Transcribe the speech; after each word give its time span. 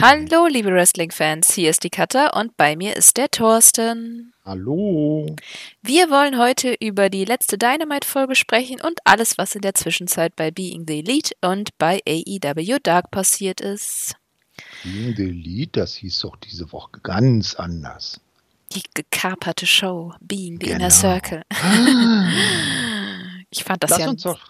Hallo, 0.00 0.46
liebe 0.46 0.70
Wrestling-Fans, 0.72 1.52
hier 1.54 1.70
ist 1.70 1.82
die 1.82 1.90
Katha 1.90 2.28
und 2.38 2.56
bei 2.56 2.76
mir 2.76 2.94
ist 2.96 3.16
der 3.16 3.28
Thorsten. 3.30 4.32
Hallo. 4.44 5.26
Wir 5.82 6.08
wollen 6.08 6.38
heute 6.38 6.74
über 6.80 7.10
die 7.10 7.24
letzte 7.24 7.58
Dynamite-Folge 7.58 8.36
sprechen 8.36 8.80
und 8.80 9.00
alles, 9.04 9.38
was 9.38 9.56
in 9.56 9.62
der 9.62 9.74
Zwischenzeit 9.74 10.36
bei 10.36 10.52
Being 10.52 10.84
the 10.86 11.00
Elite 11.00 11.34
und 11.40 11.76
bei 11.78 12.00
AEW 12.06 12.78
Dark 12.80 13.10
passiert 13.10 13.60
ist. 13.60 14.14
Being 14.84 15.16
the 15.16 15.24
Elite, 15.24 15.72
das 15.80 15.96
hieß 15.96 16.20
doch 16.20 16.36
diese 16.36 16.70
Woche 16.70 17.00
ganz 17.02 17.56
anders. 17.56 18.20
Die 18.72 18.82
gekaperte 18.94 19.66
Show, 19.66 20.14
Being 20.20 20.60
the 20.60 20.66
Genau. 20.66 20.76
Inner 20.76 20.90
Circle. 20.90 21.42
Ich 23.50 23.64
fand 23.64 23.82
das 23.82 23.92
Lass 23.92 24.00
ja 24.00 24.08
uns 24.10 24.22
doch, 24.24 24.40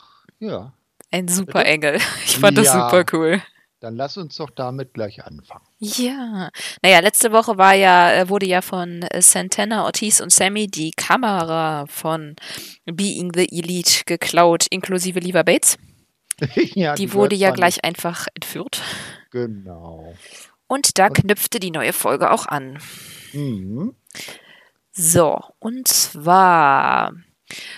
ja, 0.41 0.73
ein 1.13 1.29
super? 1.29 1.65
Engel. 1.65 2.01
Ich 2.27 2.37
fand 2.37 2.59
das 2.59 2.67
Ja. 2.67 2.91
super 2.91 3.05
cool. 3.13 3.41
Dann 3.81 3.95
lass 3.97 4.17
uns 4.17 4.37
doch 4.37 4.51
damit 4.51 4.93
gleich 4.95 5.25
anfangen. 5.25 5.65
Ja, 5.79 6.51
naja, 6.83 7.01
letzte 7.01 7.33
Woche 7.33 7.59
war 7.59 7.75
ja, 7.75 8.13
äh, 8.13 8.29
wurde 8.29 8.47
ja 8.47 8.61
von 8.63 9.03
äh, 9.03 9.23
Santana, 9.23 9.85
Ortiz 9.85 10.21
und 10.21 10.33
Sammy 10.33 10.67
die 10.67 10.91
Kamera 10.91 11.87
von 11.87 12.35
Being 12.87 13.33
the 13.35 13.47
Elite 13.51 14.03
geklaut, 14.07 14.67
inklusive 14.71 15.21
Lever 15.21 15.45
Bates. 15.45 15.79
ja, 16.55 16.95
Die 16.95 17.13
wurde 17.13 17.37
gehört 17.37 17.41
ja 17.41 17.51
gleich 17.53 17.85
einfach 17.85 18.27
entführt. 18.35 18.83
Genau. 19.31 20.15
Und 20.67 20.99
da 20.99 21.07
Und- 21.07 21.15
knüpfte 21.15 21.61
die 21.61 21.71
neue 21.71 21.93
Folge 21.93 22.31
auch 22.31 22.47
an. 22.47 22.79
Mhm. 23.33 23.95
So, 24.93 25.39
und 25.61 25.87
zwar 25.87 27.13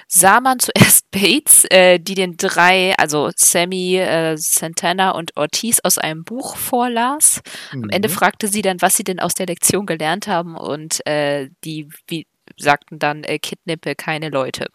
sah 0.09 0.41
man 0.41 0.59
zuerst 0.59 1.09
Bates, 1.11 1.65
äh, 1.71 1.99
die 1.99 2.15
den 2.15 2.37
drei, 2.37 2.95
also 2.99 3.31
Sammy, 3.37 3.97
äh, 3.97 4.37
Santana 4.37 5.11
und 5.13 5.37
Ortiz 5.37 5.81
aus 5.83 5.99
einem 5.99 6.25
Buch 6.25 6.57
vorlas. 6.57 7.41
Am 7.73 7.89
Ende 7.91 8.09
Mhm. 8.09 8.13
fragte 8.13 8.49
sie 8.49 8.63
dann, 8.63 8.81
was 8.83 8.97
sie 8.97 9.05
denn 9.05 9.21
aus 9.21 9.35
der 9.35 9.47
Lektion 9.47 9.87
gelernt 9.87 10.27
haben 10.29 10.57
und 10.57 11.05
äh, 11.07 11.49
die 11.65 11.89
wie, 12.07 12.27
sagten 12.59 12.99
dann, 12.99 13.25
äh, 13.25 13.39
kidnappe 13.39 13.95
keine 13.95 14.29
Leute. 14.29 14.67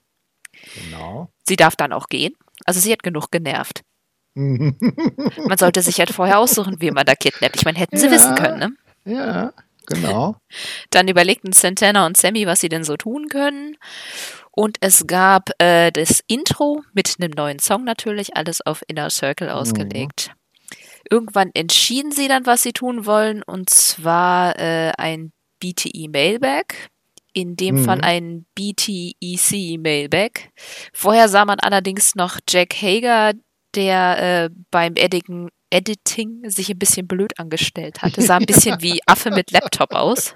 Genau. 0.76 1.30
Sie 1.48 1.56
darf 1.58 1.76
dann 1.76 1.92
auch 1.94 2.08
gehen. 2.08 2.34
Also 2.66 2.80
sie 2.80 2.92
hat 2.92 3.04
genug 3.04 3.32
genervt. 3.32 3.82
Mhm. 4.36 4.78
Man 5.48 5.58
sollte 5.58 5.82
sich 5.82 6.00
halt 6.00 6.12
vorher 6.12 6.40
aussuchen, 6.40 6.78
wie 6.80 6.92
man 6.92 7.06
da 7.06 7.16
kidnappt. 7.16 7.56
Ich 7.58 7.66
meine, 7.66 7.78
hätten 7.80 7.98
sie 7.98 8.08
Ja. 8.08 8.12
wissen 8.12 8.36
können, 8.36 8.60
ne? 8.60 8.76
ja, 9.06 9.54
genau. 9.86 10.38
Dann 10.90 11.08
überlegten 11.08 11.52
Santana 11.54 12.06
und 12.06 12.18
Sammy, 12.18 12.48
was 12.48 12.60
sie 12.62 12.70
denn 12.70 12.84
so 12.84 12.98
tun 12.98 13.28
können. 13.30 13.78
Und 14.56 14.78
es 14.80 15.06
gab 15.06 15.50
äh, 15.60 15.92
das 15.92 16.22
Intro 16.28 16.82
mit 16.94 17.16
einem 17.20 17.32
neuen 17.32 17.60
Song 17.60 17.84
natürlich, 17.84 18.36
alles 18.38 18.66
auf 18.66 18.84
Inner 18.88 19.10
Circle 19.10 19.50
ausgelegt. 19.50 20.32
Irgendwann 21.10 21.52
entschieden 21.54 22.12
sie 22.12 22.28
dann, 22.28 22.46
was 22.46 22.64
sie 22.64 22.74
tun 22.74 23.06
wollen, 23.06 23.44
und 23.44 23.70
zwar 23.70 24.58
äh, 24.58 24.92
ein 24.98 25.34
BTE 25.60 26.08
Mailback. 26.10 26.90
In 27.34 27.58
dem 27.58 27.76
Mhm. 27.76 27.84
Fall 27.86 28.02
ein 28.02 28.46
BTEC 28.56 29.78
Mailback. 29.78 30.52
Vorher 30.94 31.28
sah 31.28 31.44
man 31.44 31.60
allerdings 31.60 32.16
noch 32.16 32.40
Jack 32.50 32.76
Hager, 32.82 33.34
der 33.76 34.46
äh, 34.46 34.50
beim 34.72 34.94
Editing, 34.96 35.50
Editing 35.76 36.50
sich 36.50 36.70
ein 36.70 36.80
bisschen 36.80 37.06
blöd 37.06 37.38
angestellt 37.38 38.02
hatte. 38.02 38.22
Sah 38.22 38.38
ein 38.38 38.46
bisschen 38.46 38.82
wie 38.82 39.02
Affe 39.06 39.30
mit 39.30 39.52
Laptop 39.52 39.94
aus. 39.94 40.34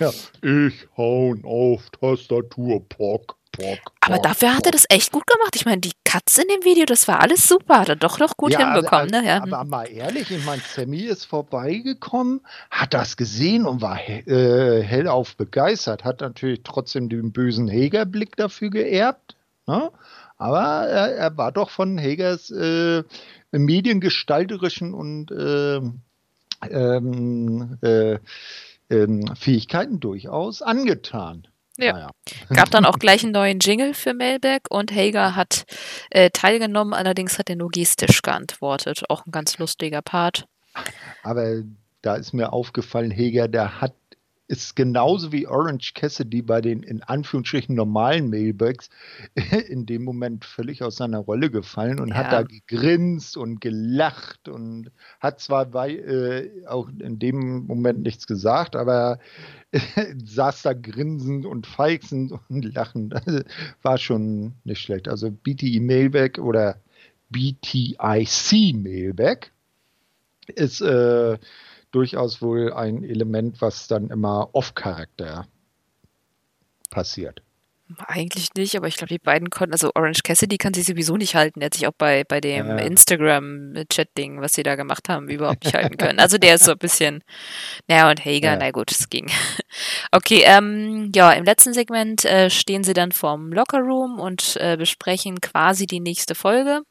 Ja, 0.00 0.10
ich 0.42 0.88
hauen 0.96 1.44
auf 1.44 1.82
Tastatur, 1.90 2.82
pock, 2.88 3.36
pock. 3.52 3.78
Aber 4.00 4.18
dafür 4.18 4.56
hat 4.56 4.64
er 4.64 4.72
das 4.72 4.86
echt 4.88 5.12
gut 5.12 5.26
gemacht. 5.26 5.54
Ich 5.54 5.66
meine, 5.66 5.82
die 5.82 5.92
Cuts 6.04 6.38
in 6.38 6.48
dem 6.48 6.64
Video, 6.64 6.86
das 6.86 7.06
war 7.06 7.20
alles 7.20 7.46
super. 7.46 7.80
Hat 7.80 7.90
er 7.90 7.96
doch 7.96 8.18
noch 8.18 8.38
gut 8.38 8.52
Ja, 8.52 8.72
hinbekommen, 8.72 9.12
also, 9.12 9.20
ne? 9.20 9.28
Ja. 9.28 9.42
Aber 9.42 9.64
mal 9.64 9.84
ehrlich, 9.84 10.30
ich 10.30 10.44
meine, 10.46 10.62
Sammy 10.66 11.02
ist 11.02 11.26
vorbeigekommen, 11.26 12.40
hat 12.70 12.94
das 12.94 13.18
gesehen 13.18 13.66
und 13.66 13.82
war 13.82 14.00
äh, 14.08 14.82
hellauf 14.82 15.36
begeistert, 15.36 16.04
hat 16.04 16.22
natürlich 16.22 16.62
trotzdem 16.64 17.10
den 17.10 17.32
bösen 17.32 17.68
Heger-Blick 17.68 18.36
dafür 18.36 18.70
geerbt. 18.70 19.36
Ne? 19.66 19.90
Aber 20.36 20.88
er, 20.88 21.14
er 21.14 21.36
war 21.36 21.52
doch 21.52 21.70
von 21.70 21.96
Hegers 21.96 22.50
äh, 22.50 23.02
mediengestalterischen 23.58 24.94
und 24.94 25.30
ähm, 25.30 26.00
ähm, 26.70 27.78
äh, 27.82 28.18
ähm, 28.90 29.34
Fähigkeiten 29.36 30.00
durchaus 30.00 30.62
angetan. 30.62 31.46
Ja. 31.78 31.92
Naja. 31.92 32.10
Gab 32.54 32.70
dann 32.70 32.84
auch 32.84 32.98
gleich 32.98 33.24
einen 33.24 33.32
neuen 33.32 33.58
Jingle 33.58 33.94
für 33.94 34.14
Mailback 34.14 34.70
und 34.70 34.92
Hager 34.92 35.34
hat 35.34 35.64
äh, 36.10 36.30
teilgenommen, 36.30 36.94
allerdings 36.94 37.38
hat 37.38 37.50
er 37.50 37.56
nur 37.56 37.70
gestisch 37.70 38.22
geantwortet. 38.22 39.02
Auch 39.08 39.26
ein 39.26 39.32
ganz 39.32 39.58
lustiger 39.58 40.02
Part. 40.02 40.46
Aber 41.22 41.62
da 42.02 42.16
ist 42.16 42.32
mir 42.32 42.52
aufgefallen, 42.52 43.10
Heger, 43.10 43.48
der 43.48 43.80
hat 43.80 43.94
ist 44.46 44.76
genauso 44.76 45.32
wie 45.32 45.46
Orange 45.46 45.94
Cassidy 45.94 46.42
bei 46.42 46.60
den 46.60 46.82
in 46.82 47.02
Anführungsstrichen 47.02 47.74
normalen 47.74 48.28
Mailbacks 48.28 48.90
in 49.68 49.86
dem 49.86 50.04
Moment 50.04 50.44
völlig 50.44 50.82
aus 50.82 50.96
seiner 50.96 51.18
Rolle 51.18 51.50
gefallen 51.50 51.98
und 51.98 52.14
hat 52.14 52.30
Ja. 52.30 52.42
da 52.42 52.42
gegrinst 52.42 53.36
und 53.36 53.60
gelacht 53.60 54.48
und 54.48 54.90
hat 55.20 55.40
zwar 55.40 55.66
bei, 55.66 55.92
äh, 55.96 56.66
auch 56.66 56.88
in 56.88 57.18
dem 57.18 57.64
Moment 57.66 58.02
nichts 58.02 58.26
gesagt, 58.26 58.76
aber 58.76 59.18
saß 60.24 60.62
da 60.62 60.74
grinsend 60.74 61.46
und 61.46 61.66
feixend 61.66 62.32
und 62.48 62.74
lachend. 62.74 63.14
Also, 63.14 63.40
war 63.82 63.96
schon 63.98 64.52
nicht 64.64 64.80
schlecht. 64.80 65.08
Also 65.08 65.30
BTI 65.30 65.80
Mailback 65.80 66.38
oder 66.38 66.80
BTIC 67.30 68.74
Mailback 68.76 69.52
ist 70.54 70.82
äh, 70.82 71.38
durchaus 71.94 72.42
wohl 72.42 72.72
ein 72.72 73.04
Element, 73.04 73.60
was 73.60 73.86
dann 73.88 74.08
immer 74.10 74.50
off-Charakter 74.54 75.46
passiert. 76.90 77.42
Eigentlich 78.06 78.48
nicht, 78.56 78.74
aber 78.76 78.88
ich 78.88 78.96
glaube, 78.96 79.12
die 79.12 79.18
beiden 79.18 79.50
konnten, 79.50 79.74
also 79.74 79.90
Orange 79.94 80.22
Cassidy 80.22 80.56
kann 80.56 80.72
sich 80.72 80.86
sowieso 80.86 81.18
nicht 81.18 81.34
halten. 81.34 81.60
Der 81.60 81.66
hat 81.66 81.74
sich 81.74 81.86
auch 81.86 81.92
bei, 81.96 82.24
bei 82.24 82.40
dem 82.40 82.66
Ja. 82.66 82.76
Instagram-Chat-Ding, 82.78 84.40
was 84.40 84.52
sie 84.54 84.62
da 84.62 84.74
gemacht 84.74 85.08
haben, 85.10 85.28
überhaupt 85.28 85.64
nicht 85.64 85.74
halten 85.74 85.98
können. 85.98 86.18
Also 86.18 86.38
der 86.38 86.54
ist 86.54 86.64
so 86.64 86.72
ein 86.72 86.78
bisschen, 86.78 87.22
naja, 87.86 88.08
und 88.10 88.24
Hager, 88.24 88.52
Ja. 88.52 88.56
na 88.56 88.70
gut, 88.70 88.90
es 88.90 89.08
ging. 89.10 89.30
Okay, 90.12 90.42
ähm, 90.46 91.10
ja, 91.14 91.32
im 91.32 91.44
letzten 91.44 91.74
Segment 91.74 92.24
äh, 92.24 92.48
stehen 92.48 92.84
sie 92.84 92.94
dann 92.94 93.10
vorm 93.12 93.52
Lockerroom 93.52 94.20
und 94.20 94.56
äh, 94.60 94.76
besprechen 94.76 95.40
quasi 95.40 95.86
die 95.86 95.98
nächste 96.00 96.34
Folge. 96.36 96.82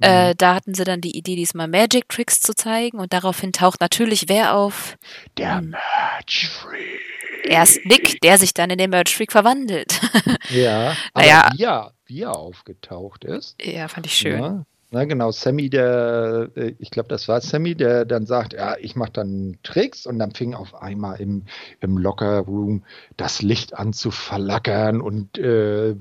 Äh, 0.00 0.34
da 0.36 0.54
hatten 0.54 0.74
sie 0.74 0.84
dann 0.84 1.00
die 1.00 1.16
Idee, 1.16 1.36
diesmal 1.36 1.68
Magic 1.68 2.08
Tricks 2.08 2.40
zu 2.40 2.54
zeigen 2.54 2.98
und 2.98 3.12
daraufhin 3.12 3.52
taucht 3.52 3.80
natürlich 3.80 4.28
wer 4.28 4.54
auf? 4.56 4.96
Der 5.38 5.58
Hm. 5.58 5.70
Merch 5.70 6.48
Freak. 6.48 7.00
Erst 7.44 7.84
Nick, 7.86 8.20
der 8.22 8.38
sich 8.38 8.52
dann 8.54 8.70
in 8.70 8.78
den 8.78 8.90
Merch 8.90 9.14
Freak 9.16 9.32
verwandelt. 9.32 10.00
Ja, 10.50 10.96
Naja. 11.14 11.48
wie, 11.56 11.62
er, 11.64 11.92
wie 12.06 12.22
er 12.22 12.36
aufgetaucht 12.36 13.24
ist. 13.24 13.56
ja, 13.62 13.88
fand 13.88 14.06
ich 14.06 14.14
schön. 14.14 14.38
Ja, 14.40 14.64
na 14.92 15.04
genau, 15.04 15.32
Sammy, 15.32 15.68
der, 15.70 16.48
äh, 16.56 16.74
ich 16.78 16.90
glaube, 16.90 17.08
das 17.08 17.26
war 17.26 17.40
Sammy, 17.40 17.74
der 17.74 18.04
dann 18.04 18.26
sagt, 18.26 18.52
ja, 18.52 18.76
ich 18.78 18.94
mache 18.96 19.10
dann 19.12 19.58
Tricks 19.64 20.06
und 20.06 20.18
dann 20.20 20.32
fing 20.32 20.54
auf 20.54 20.74
einmal 20.74 21.20
im, 21.20 21.44
im 21.80 21.98
Locker-Room 21.98 22.84
das 23.16 23.42
Licht 23.42 23.74
an 23.74 23.92
zu 23.92 24.10
verlackern 24.12 25.00
und 25.00 25.36
äh, 25.38 25.96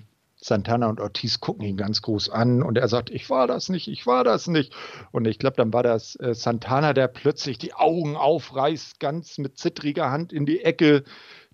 Santana 0.46 0.88
und 0.88 1.00
Ortiz 1.00 1.40
gucken 1.40 1.66
ihn 1.66 1.76
ganz 1.76 2.04
groß 2.04 2.30
an 2.30 2.62
und 2.62 2.78
er 2.78 2.88
sagt, 2.88 3.10
ich 3.10 3.32
war 3.32 3.48
das 3.48 3.70
nicht, 3.70 3.88
ich 3.88 4.06
war 4.06 4.24
das 4.24 4.46
nicht. 4.46 4.76
Und 5.12 5.26
ich 5.26 5.40
glaube, 5.40 5.56
dann 5.56 5.74
war 5.74 5.82
das 5.82 6.16
äh, 6.18 6.36
Santana, 6.36 6.94
der 6.94 7.08
plötzlich 7.08 7.58
die 7.58 7.74
Augen 7.74 8.16
aufreißt, 8.16 9.00
ganz 9.00 9.40
mit 9.40 9.58
zittriger 9.58 10.12
Hand 10.12 10.32
in 10.32 10.46
die 10.46 10.62
Ecke 10.62 11.04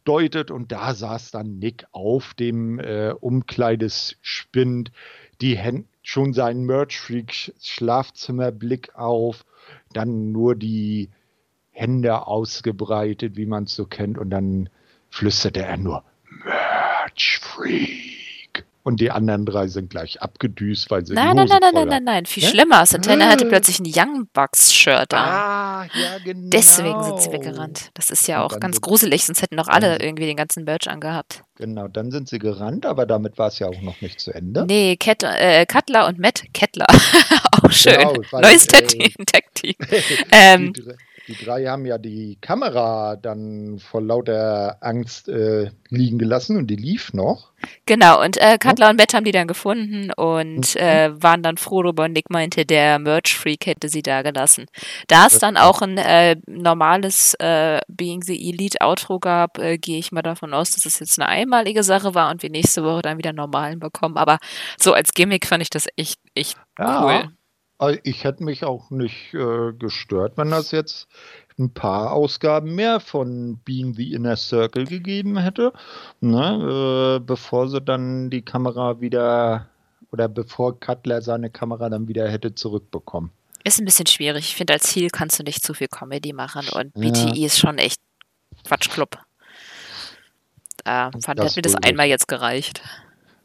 deutet 0.03 0.51
und 0.51 0.73
da 0.73 0.93
saß 0.93 1.31
dann 1.31 1.57
Nick 1.59 1.85
auf 1.93 2.33
dem 2.33 2.79
äh, 2.79 3.11
Umkleidespind, 3.11 4.91
die 5.39 5.57
Hände 5.57 5.87
schon 6.03 6.33
seinen 6.33 6.65
Merch-Freak 6.65 7.53
Schlafzimmerblick 7.61 8.95
auf, 8.95 9.45
dann 9.93 10.33
nur 10.33 10.55
die 10.55 11.11
Hände 11.69 12.27
ausgebreitet, 12.27 13.37
wie 13.37 13.45
man 13.45 13.63
es 13.65 13.75
so 13.75 13.85
kennt, 13.85 14.17
und 14.17 14.31
dann 14.31 14.69
flüsterte 15.09 15.61
er 15.61 15.77
nur 15.77 16.03
Merch-Freak. 16.43 18.20
Und 18.83 18.99
die 18.99 19.11
anderen 19.11 19.45
drei 19.45 19.67
sind 19.67 19.89
gleich 19.91 20.21
abgedüst, 20.21 20.89
weil 20.89 21.05
sie 21.05 21.13
Nein, 21.13 21.35
nein, 21.35 21.47
nein, 21.47 21.59
nein, 21.61 21.73
nein, 21.73 21.87
nein, 21.87 22.03
nein, 22.03 22.25
viel 22.25 22.43
Ne? 22.43 22.49
schlimmer. 22.49 22.85
Santana 22.85 23.27
hatte 23.29 23.45
Ah. 23.45 23.49
plötzlich 23.49 23.79
ein 23.79 23.85
Young 23.85 24.27
Bucks 24.33 24.73
Shirt 24.73 25.13
an. 25.13 25.19
Ah, 25.29 25.83
ja, 25.93 26.17
genau. 26.23 26.49
Deswegen 26.49 27.03
sind 27.03 27.21
sie 27.21 27.31
weggerannt. 27.31 27.91
Das 27.93 28.09
ist 28.09 28.27
ja 28.27 28.43
auch 28.43 28.59
ganz 28.59 28.81
gruselig, 28.81 29.25
sonst 29.25 29.41
hätten 29.43 29.59
auch 29.59 29.67
alle 29.67 29.97
dann- 29.97 30.01
irgendwie 30.01 30.25
den 30.25 30.35
ganzen 30.37 30.63
Merch 30.63 30.89
angehabt. 30.89 31.43
Genau, 31.57 31.87
dann 31.87 32.09
sind 32.09 32.27
sie 32.27 32.39
gerannt, 32.39 32.87
aber 32.87 33.05
damit 33.05 33.37
war 33.37 33.49
es 33.49 33.59
ja 33.59 33.67
auch 33.67 33.81
noch 33.83 34.01
nicht 34.01 34.19
zu 34.19 34.33
Ende. 34.33 34.65
Nee, 34.65 34.95
Ket 34.95 35.21
äh, 35.23 35.65
Cutler 35.67 36.07
und 36.07 36.17
Matt 36.17 36.43
Kettler. 36.53 36.87
auch 37.63 37.71
schön. 37.71 37.99
Genau, 37.99 38.13
Neues 38.41 38.65
äh, 38.65 38.67
Tag 38.67 38.87
Team. 38.87 39.11
Tag 39.27 39.43
-Team. 39.55 39.75
ähm, 40.31 40.73
die, 41.27 41.35
drei, 41.35 41.65
haben 41.65 41.85
ja 41.85 41.97
die 41.97 42.37
Kamera 42.41 43.15
dann 43.15 43.79
vor 43.79 44.01
lauter 44.01 44.77
Angst 44.81 45.29
äh, 45.29 45.71
liegen 45.89 46.17
gelassen 46.17 46.57
und 46.57 46.67
die 46.67 46.75
lief 46.75 47.13
noch. 47.13 47.51
Genau, 47.85 48.21
und 48.21 48.37
äh, 48.37 48.57
Cutler 48.57 48.87
ja. 48.87 48.89
und 48.91 48.97
Matt 48.97 49.13
haben 49.13 49.23
die 49.23 49.31
dann 49.31 49.47
gefunden 49.47 50.11
und 50.13 50.75
mhm. 50.75 50.81
äh, 50.81 51.21
waren 51.21 51.43
dann 51.43 51.57
froh 51.57 51.83
darüber. 51.83 52.07
Nick 52.07 52.29
meinte, 52.29 52.65
der 52.65 52.99
Merch-Freak 52.99 53.65
hätte 53.65 53.89
sie 53.89 54.01
da 54.01 54.21
gelassen. 54.21 54.65
Da 55.07 55.27
es 55.27 55.39
dann 55.39 55.57
auch 55.57 55.81
ein 55.81 55.97
äh, 55.97 56.37
normales 56.47 57.35
äh, 57.35 57.79
Being 57.87 58.23
the 58.23 58.49
Elite 58.49 58.81
Outro 58.81 59.19
gab, 59.19 59.57
äh, 59.59 59.77
gehe 59.77 59.99
ich 59.99 60.11
mal 60.11 60.21
davon 60.21 60.53
aus, 60.53 60.71
dass 60.71 60.85
es 60.85 60.99
jetzt 60.99 61.19
eine 61.19 61.29
einmalige 61.29 61.83
Sache 61.83 62.15
war 62.15 62.31
und 62.31 62.41
wir 62.41 62.49
nächste 62.49 62.83
Woche 62.83 63.01
dann 63.03 63.17
wieder 63.17 63.33
normalen 63.33 63.79
bekommen. 63.79 64.17
Aber 64.17 64.37
so 64.79 64.93
als 64.93 65.13
Gimmick 65.13 65.45
fand 65.45 65.61
ich 65.61 65.69
das 65.69 65.87
echt, 65.95 66.19
echt 66.33 66.57
ja. 66.79 67.03
cool. 67.03 67.31
Also 67.81 67.99
ich 68.03 68.25
hätte 68.25 68.43
mich 68.43 68.63
auch 68.63 68.91
nicht 68.91 69.33
äh, 69.33 69.73
gestört, 69.73 70.33
wenn 70.37 70.51
das 70.51 70.69
jetzt 70.69 71.07
ein 71.57 71.73
paar 71.73 72.11
Ausgaben 72.11 72.75
mehr 72.75 72.99
von 72.99 73.57
Being 73.65 73.95
the 73.95 74.13
Inner 74.13 74.35
Circle 74.35 74.85
gegeben 74.85 75.39
hätte, 75.39 75.73
ne, 76.19 77.17
äh, 77.17 77.19
bevor 77.19 77.69
sie 77.69 77.81
dann 77.81 78.29
die 78.29 78.43
Kamera 78.43 79.01
wieder 79.01 79.67
oder 80.11 80.27
bevor 80.27 80.79
Cutler 80.79 81.23
seine 81.23 81.49
Kamera 81.49 81.89
dann 81.89 82.07
wieder 82.07 82.29
hätte 82.29 82.53
zurückbekommen. 82.53 83.31
Ist 83.63 83.79
ein 83.79 83.85
bisschen 83.85 84.05
schwierig. 84.05 84.45
Ich 84.45 84.55
finde, 84.55 84.73
als 84.73 84.83
Ziel 84.83 85.09
kannst 85.09 85.39
du 85.39 85.43
nicht 85.43 85.63
zu 85.63 85.73
viel 85.73 85.87
Comedy 85.87 86.33
machen 86.33 86.69
und 86.69 86.93
BTE 86.93 87.33
ja. 87.33 87.47
ist 87.47 87.57
schon 87.57 87.79
echt 87.79 87.99
Quatschclub. 88.63 89.17
Da 90.83 91.09
fand, 91.23 91.39
das 91.39 91.55
hätte 91.55 91.67
mir 91.67 91.73
das 91.73 91.83
einmal 91.83 92.05
jetzt 92.05 92.27
gereicht. 92.27 92.83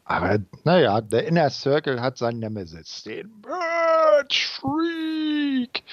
Aber 0.07 0.39
naja, 0.63 1.01
der 1.01 1.27
Inner 1.27 1.49
Circle 1.49 1.99
hat 1.99 2.17
seinen 2.17 2.39
Nemesis, 2.39 3.03
den 3.03 3.29
Merch 3.41 4.47
Freak. 4.47 5.83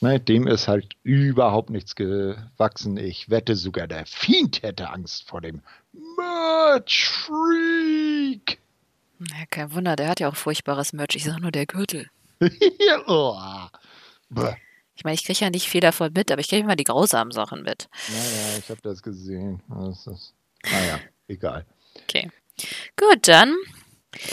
Ne, 0.00 0.18
dem 0.18 0.48
ist 0.48 0.66
halt 0.66 0.96
überhaupt 1.04 1.70
nichts 1.70 1.94
gewachsen. 1.94 2.96
Ich 2.96 3.30
wette 3.30 3.54
sogar, 3.54 3.86
der 3.86 4.06
Fiend 4.06 4.62
hätte 4.62 4.90
Angst 4.90 5.28
vor 5.28 5.40
dem 5.40 5.62
Merch 5.92 7.08
Freak. 7.08 8.58
Ja, 9.20 9.46
kein 9.48 9.72
Wunder, 9.72 9.94
der 9.94 10.08
hat 10.08 10.18
ja 10.18 10.28
auch 10.28 10.36
furchtbares 10.36 10.92
Merch. 10.92 11.14
Ich 11.14 11.24
sag 11.24 11.38
nur 11.38 11.52
der 11.52 11.66
Gürtel. 11.66 12.10
oh. 13.06 13.38
Ich 14.96 15.04
meine, 15.04 15.14
ich 15.14 15.24
kriege 15.24 15.38
ja 15.38 15.50
nicht 15.50 15.68
viel 15.68 15.80
davon 15.80 16.12
mit, 16.12 16.32
aber 16.32 16.40
ich 16.40 16.48
kriege 16.48 16.64
immer 16.64 16.74
die 16.74 16.82
grausamen 16.82 17.30
Sachen 17.30 17.62
mit. 17.62 17.88
Naja, 18.08 18.58
ich 18.58 18.68
habe 18.68 18.80
das 18.82 19.00
gesehen. 19.00 19.62
Das 19.68 20.08
ist, 20.08 20.34
naja, 20.64 20.98
egal. 21.28 21.64
Okay. 22.02 22.32
Gut, 22.96 23.28
dann 23.28 23.56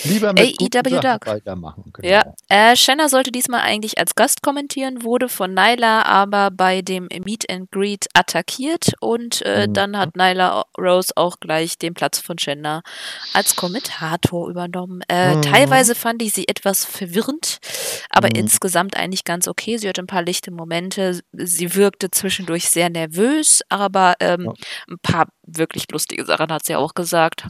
Lieber 0.03 0.33
mit 0.33 0.61
AEW 0.61 0.99
Dark. 0.99 1.27
weitermachen. 1.27 1.91
Genau. 1.93 2.07
Ja, 2.07 2.33
äh, 2.49 2.75
Shanna 2.75 3.09
sollte 3.09 3.31
diesmal 3.31 3.61
eigentlich 3.61 3.97
als 3.97 4.15
Gast 4.15 4.41
kommentieren, 4.41 5.03
wurde 5.03 5.29
von 5.29 5.53
Nyla 5.53 6.03
aber 6.03 6.51
bei 6.51 6.81
dem 6.81 7.07
Meet 7.07 7.49
and 7.49 7.71
Greet 7.71 8.07
attackiert 8.13 8.93
und 8.99 9.41
äh, 9.43 9.67
mhm. 9.67 9.73
dann 9.73 9.97
hat 9.97 10.15
Nyla 10.15 10.63
Rose 10.77 11.11
auch 11.15 11.39
gleich 11.39 11.77
den 11.77 11.93
Platz 11.93 12.19
von 12.19 12.37
Shanna 12.37 12.81
als 13.33 13.55
Kommentator 13.55 14.49
übernommen. 14.49 15.01
Äh, 15.07 15.35
mhm. 15.35 15.41
Teilweise 15.41 15.95
fand 15.95 16.21
ich 16.21 16.33
sie 16.33 16.47
etwas 16.47 16.85
verwirrend, 16.85 17.59
aber 18.09 18.29
mhm. 18.29 18.41
insgesamt 18.41 18.95
eigentlich 18.95 19.23
ganz 19.23 19.47
okay. 19.47 19.77
Sie 19.77 19.87
hatte 19.87 20.01
ein 20.01 20.07
paar 20.07 20.23
lichte 20.23 20.51
Momente. 20.51 21.21
Sie 21.33 21.75
wirkte 21.75 22.11
zwischendurch 22.11 22.69
sehr 22.69 22.89
nervös, 22.89 23.61
aber 23.69 24.15
ähm, 24.19 24.45
ja. 24.45 24.53
ein 24.89 24.99
paar 25.01 25.27
wirklich 25.43 25.89
lustige 25.91 26.25
Sachen 26.25 26.51
hat 26.51 26.65
sie 26.65 26.75
auch 26.75 26.93
gesagt 26.93 27.47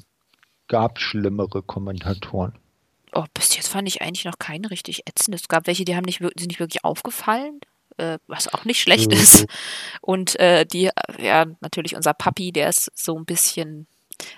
gab 0.71 0.99
schlimmere 0.99 1.61
Kommentatoren. 1.61 2.53
Oh, 3.11 3.25
bis 3.33 3.57
jetzt 3.57 3.67
fand 3.67 3.89
ich 3.89 4.01
eigentlich 4.01 4.23
noch 4.23 4.39
keine 4.39 4.71
richtig 4.71 5.05
ätzend. 5.05 5.35
Es 5.35 5.49
gab 5.49 5.67
welche, 5.67 5.83
die 5.83 5.97
haben 5.97 6.05
nicht, 6.05 6.19
sind 6.19 6.47
nicht 6.47 6.61
wirklich 6.61 6.85
aufgefallen, 6.85 7.59
äh, 7.97 8.19
was 8.27 8.47
auch 8.53 8.63
nicht 8.63 8.79
schlecht 8.79 9.11
mhm. 9.11 9.17
ist. 9.17 9.47
Und 9.99 10.39
äh, 10.39 10.65
die, 10.65 10.89
ja, 11.19 11.45
natürlich 11.59 11.97
unser 11.97 12.13
Papi, 12.13 12.53
der 12.53 12.69
ist 12.69 12.89
so 12.95 13.17
ein 13.17 13.25
bisschen, 13.25 13.85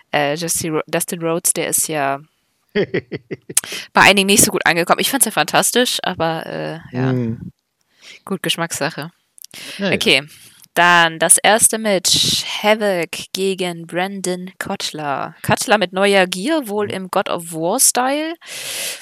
äh, 0.09 0.35
Dustin 0.35 1.21
Rhodes, 1.21 1.53
der 1.53 1.67
ist 1.67 1.87
ja 1.87 2.19
bei 2.73 4.01
einigen 4.01 4.25
nicht 4.25 4.43
so 4.43 4.51
gut 4.51 4.65
angekommen. 4.65 5.01
Ich 5.01 5.11
fand 5.11 5.21
es 5.21 5.25
ja 5.25 5.31
fantastisch, 5.31 5.99
aber 6.01 6.47
äh, 6.47 6.79
ja, 6.91 7.13
mhm. 7.13 7.51
gut, 8.25 8.41
Geschmackssache. 8.41 9.11
Ja, 9.77 9.91
okay, 9.91 10.23
ja. 10.23 10.52
Dann 10.73 11.19
das 11.19 11.37
erste 11.37 11.77
Match: 11.77 12.43
Havoc 12.63 13.11
gegen 13.33 13.85
Brandon 13.85 14.51
Cutler. 14.57 15.35
Cutler 15.43 15.77
mit 15.77 15.93
neuer 15.93 16.25
Gear, 16.25 16.67
wohl 16.67 16.91
im 16.91 17.09
God 17.09 17.29
of 17.29 17.53
War 17.53 17.79
Style. 17.79 18.33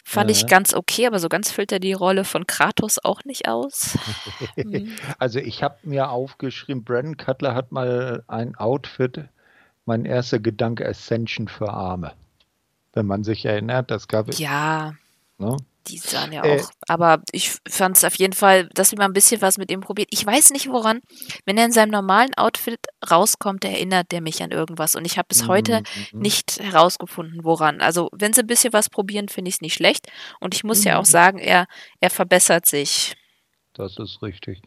Fand 0.04 0.30
ja. 0.30 0.36
ich 0.36 0.48
ganz 0.48 0.74
okay, 0.74 1.08
aber 1.08 1.20
so 1.20 1.30
ganz 1.30 1.52
füllt 1.52 1.72
er 1.72 1.80
die 1.80 1.94
Rolle 1.94 2.26
von 2.26 2.46
Kratos 2.46 2.98
auch 3.04 3.24
nicht 3.24 3.48
aus. 3.48 3.98
Hm. 4.56 4.96
Also, 5.18 5.40
ich 5.40 5.64
habe 5.64 5.78
mir 5.84 6.10
aufgeschrieben, 6.10 6.84
Brandon 6.84 7.18
Cutler 7.18 7.56
hat 7.56 7.72
mal 7.72 8.24
ein 8.28 8.56
Outfit, 8.56 9.22
mein 9.86 10.06
erster 10.06 10.40
Gedanke 10.40 10.88
Ascension 10.88 11.48
für 11.48 11.70
Arme. 11.70 12.14
Wenn 12.94 13.06
man 13.06 13.24
sich 13.24 13.46
erinnert, 13.46 13.92
das 13.92 14.08
gab 14.08 14.28
es. 14.30 14.40
Ja. 14.40 14.96
Ne? 15.38 15.58
Die 15.88 15.98
sahen 15.98 16.32
ja 16.32 16.44
äh, 16.44 16.62
auch. 16.62 16.70
Aber 16.88 17.22
ich 17.32 17.52
fand 17.68 17.98
es 17.98 18.04
auf 18.04 18.16
jeden 18.16 18.34
Fall, 18.34 18.70
dass 18.74 18.92
wir 18.92 19.00
mal 19.00 19.06
ein 19.06 19.14
bisschen 19.14 19.42
was 19.42 19.58
mit 19.58 19.72
ihm 19.72 19.82
probiert. 19.82 20.10
Ich 20.12 20.26
weiß 20.26 20.52
nicht 20.52 20.70
woran. 20.70 21.02
Wenn 21.46 21.58
er 21.58 21.66
in 21.66 21.72
seinem 21.72 21.90
normalen 21.90 22.34
Outfit 22.36 22.80
rauskommt, 23.10 23.66
erinnert 23.66 24.12
der 24.12 24.22
mich 24.22 24.44
an 24.44 24.52
irgendwas. 24.52 24.96
Und 24.96 25.06
ich 25.06 25.18
habe 25.18 25.28
bis 25.28 25.48
heute 25.48 25.80
mhm, 25.80 26.06
mhm. 26.12 26.22
nicht 26.22 26.60
herausgefunden, 26.60 27.44
woran. 27.44 27.82
Also, 27.82 28.10
wenn 28.14 28.34
sie 28.34 28.42
ein 28.42 28.48
bisschen 28.48 28.74
was 28.74 28.90
probieren, 28.90 29.28
finde 29.28 29.50
ich 29.50 29.56
es 29.56 29.62
nicht 29.62 29.74
schlecht. 29.74 30.08
Und 30.40 30.54
ich 30.54 30.64
muss 30.64 30.84
ja 30.84 30.98
auch 30.98 31.04
mhm. 31.04 31.12
sagen, 31.12 31.38
er, 31.40 31.66
er 32.00 32.10
verbessert 32.10 32.66
sich. 32.66 33.16
Das 33.74 33.98
ist 33.98 34.22
richtig. 34.22 34.62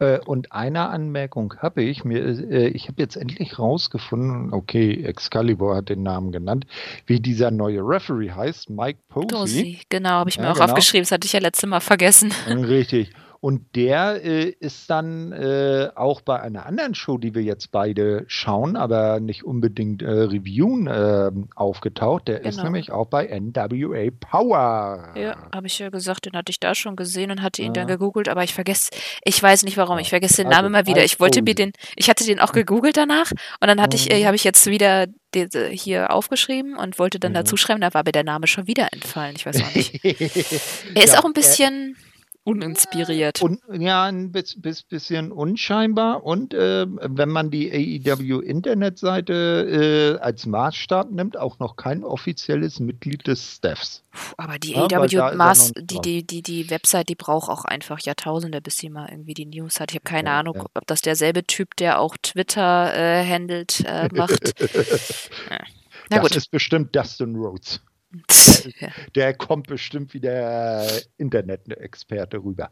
Äh, 0.00 0.18
und 0.20 0.52
eine 0.52 0.90
Anmerkung 0.90 1.54
habe 1.58 1.82
ich 1.82 2.04
mir, 2.04 2.22
äh, 2.22 2.68
ich 2.68 2.88
habe 2.88 3.00
jetzt 3.00 3.16
endlich 3.16 3.58
rausgefunden, 3.58 4.52
okay, 4.52 5.02
Excalibur 5.04 5.76
hat 5.76 5.88
den 5.88 6.02
Namen 6.02 6.30
genannt, 6.30 6.66
wie 7.06 7.20
dieser 7.20 7.50
neue 7.50 7.80
Referee 7.80 8.30
heißt, 8.30 8.68
Mike 8.68 8.98
Posey. 9.08 9.28
Posey, 9.28 9.80
genau, 9.88 10.10
habe 10.10 10.30
ich 10.30 10.38
mir 10.38 10.44
ja, 10.44 10.50
auch 10.50 10.56
genau. 10.56 10.66
aufgeschrieben, 10.66 11.04
das 11.04 11.12
hatte 11.12 11.26
ich 11.26 11.32
ja 11.32 11.40
letztes 11.40 11.68
Mal 11.68 11.80
vergessen. 11.80 12.32
Richtig. 12.46 13.10
Und 13.42 13.74
der 13.74 14.22
äh, 14.22 14.50
ist 14.60 14.90
dann 14.90 15.32
äh, 15.32 15.88
auch 15.94 16.20
bei 16.20 16.38
einer 16.40 16.66
anderen 16.66 16.94
Show, 16.94 17.16
die 17.16 17.34
wir 17.34 17.42
jetzt 17.42 17.72
beide 17.72 18.24
schauen, 18.26 18.76
aber 18.76 19.18
nicht 19.18 19.44
unbedingt 19.44 20.02
äh, 20.02 20.10
reviewen, 20.10 20.86
äh, 20.86 21.30
aufgetaucht. 21.54 22.28
Der 22.28 22.40
genau. 22.40 22.48
ist 22.50 22.62
nämlich 22.62 22.92
auch 22.92 23.06
bei 23.06 23.26
NWA 23.26 24.10
Power. 24.20 25.14
Ja, 25.16 25.36
habe 25.54 25.68
ich 25.68 25.78
ja 25.78 25.88
gesagt, 25.88 26.26
den 26.26 26.34
hatte 26.34 26.50
ich 26.50 26.60
da 26.60 26.74
schon 26.74 26.96
gesehen 26.96 27.30
und 27.30 27.40
hatte 27.40 27.62
ihn 27.62 27.68
ja. 27.68 27.72
dann 27.72 27.86
gegoogelt, 27.86 28.28
aber 28.28 28.44
ich 28.44 28.52
vergesse, 28.52 28.90
ich 29.24 29.42
weiß 29.42 29.62
nicht 29.62 29.78
warum, 29.78 29.98
ich 29.98 30.10
vergesse 30.10 30.42
den 30.42 30.48
also, 30.48 30.56
Namen 30.58 30.74
immer 30.74 30.86
wieder. 30.86 31.02
Ich 31.02 31.18
wollte 31.18 31.40
mir 31.40 31.54
den, 31.54 31.72
ich 31.96 32.10
hatte 32.10 32.26
den 32.26 32.40
auch 32.40 32.52
gegoogelt 32.52 32.98
danach 32.98 33.30
und 33.30 33.68
dann 33.68 33.80
hatte 33.80 33.96
ich, 33.96 34.12
äh, 34.12 34.20
mhm. 34.20 34.26
habe 34.26 34.36
ich 34.36 34.44
jetzt 34.44 34.66
wieder 34.66 35.06
hier 35.70 36.12
aufgeschrieben 36.12 36.76
und 36.76 36.98
wollte 36.98 37.18
dann 37.18 37.32
mhm. 37.32 37.36
dazu 37.36 37.56
schreiben, 37.56 37.80
da 37.80 37.94
war 37.94 38.02
mir 38.04 38.12
der 38.12 38.24
Name 38.24 38.46
schon 38.46 38.66
wieder 38.66 38.88
entfallen. 38.92 39.34
Ich 39.36 39.46
weiß 39.46 39.62
auch 39.62 39.74
nicht. 39.74 40.04
er 40.04 41.04
ist 41.04 41.14
ja, 41.14 41.20
auch 41.20 41.24
ein 41.24 41.32
bisschen. 41.32 41.96
Uninspiriert. 42.42 43.42
Und, 43.42 43.60
ja, 43.70 44.04
ein 44.04 44.32
bisschen 44.32 45.30
unscheinbar. 45.30 46.24
Und 46.24 46.54
äh, 46.54 46.86
wenn 46.88 47.28
man 47.28 47.50
die 47.50 47.70
AEW-Internetseite 47.70 50.16
äh, 50.18 50.22
als 50.22 50.46
Maßstab 50.46 51.10
nimmt, 51.10 51.36
auch 51.36 51.58
noch 51.58 51.76
kein 51.76 52.02
offizielles 52.02 52.80
Mitglied 52.80 53.26
des 53.26 53.56
Staffs. 53.56 54.02
Aber 54.38 54.58
die 54.58 54.72
ja, 54.72 54.86
AEW-Maß, 54.86 55.72
die, 55.76 56.00
die, 56.00 56.26
die, 56.26 56.42
die 56.42 56.70
Website, 56.70 57.10
die 57.10 57.14
braucht 57.14 57.50
auch 57.50 57.66
einfach 57.66 58.00
Jahrtausende, 58.00 58.62
bis 58.62 58.78
sie 58.78 58.88
mal 58.88 59.10
irgendwie 59.10 59.34
die 59.34 59.46
News 59.46 59.78
hat. 59.78 59.90
Ich 59.90 59.96
habe 59.96 60.04
keine 60.04 60.30
ja, 60.30 60.40
Ahnung, 60.40 60.56
ja. 60.56 60.64
ob 60.74 60.86
das 60.86 61.02
derselbe 61.02 61.46
Typ, 61.46 61.76
der 61.76 62.00
auch 62.00 62.16
Twitter 62.22 62.94
äh, 62.94 63.22
handelt, 63.22 63.84
äh, 63.86 64.08
macht. 64.14 64.54
Na 66.08 66.16
das 66.16 66.22
gut. 66.22 66.36
ist 66.36 66.50
bestimmt 66.50 66.96
Dustin 66.96 67.36
Rhodes. 67.36 67.82
Der, 68.80 68.92
der, 69.14 69.34
kommt 69.34 69.68
bestimmt 69.68 70.14
wie 70.14 70.20
der 70.20 70.86
Internet-Experte 71.16 72.38
rüber. 72.38 72.70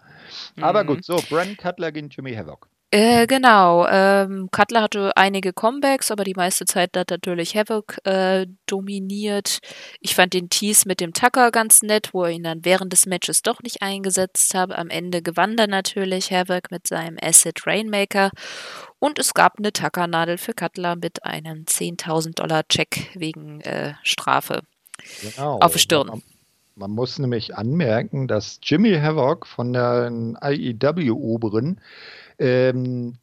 Aber 0.60 0.82
mhm. 0.82 0.88
gut, 0.88 1.04
so, 1.04 1.16
Brent 1.28 1.58
Cutler 1.58 1.92
gegen 1.92 2.08
Jimmy 2.08 2.34
Havoc. 2.34 2.68
Äh, 2.90 3.26
genau. 3.26 3.86
Ähm, 3.86 4.48
Cutler 4.50 4.80
hatte 4.80 5.14
einige 5.14 5.52
Comebacks, 5.52 6.10
aber 6.10 6.24
die 6.24 6.32
meiste 6.34 6.64
Zeit 6.64 6.96
hat 6.96 7.10
natürlich 7.10 7.54
Havoc 7.54 7.98
äh, 8.04 8.46
dominiert. 8.64 9.58
Ich 10.00 10.14
fand 10.14 10.32
den 10.32 10.48
Tease 10.48 10.88
mit 10.88 11.00
dem 11.00 11.12
Tucker 11.12 11.50
ganz 11.50 11.82
nett, 11.82 12.14
wo 12.14 12.24
er 12.24 12.30
ihn 12.30 12.44
dann 12.44 12.64
während 12.64 12.94
des 12.94 13.04
Matches 13.04 13.42
doch 13.42 13.60
nicht 13.62 13.82
eingesetzt 13.82 14.54
hat. 14.54 14.72
Am 14.72 14.88
Ende 14.88 15.20
gewann 15.20 15.58
dann 15.58 15.68
natürlich 15.68 16.32
Havoc 16.32 16.70
mit 16.70 16.86
seinem 16.86 17.18
Acid 17.20 17.66
Rainmaker. 17.66 18.30
Und 18.98 19.18
es 19.18 19.34
gab 19.34 19.58
eine 19.58 19.72
Tuckernadel 19.72 20.38
für 20.38 20.54
Cutler 20.54 20.96
mit 20.96 21.24
einem 21.24 21.64
10.000 21.64 22.36
Dollar 22.36 22.66
Check 22.68 23.10
wegen 23.14 23.60
äh, 23.60 23.94
Strafe. 24.02 24.62
Genau. 25.22 25.58
Auf 25.60 25.72
die 25.72 25.78
Stirn. 25.78 26.06
Man, 26.08 26.22
man, 26.76 26.90
muss 26.90 27.18
nämlich 27.18 27.56
anmerken, 27.56 28.28
dass 28.28 28.60
Jimmy 28.62 28.94
Havoc 28.94 29.46
von 29.46 29.72
der 29.72 30.10
IEW-Oberen 30.42 31.80
ähm, 32.38 33.18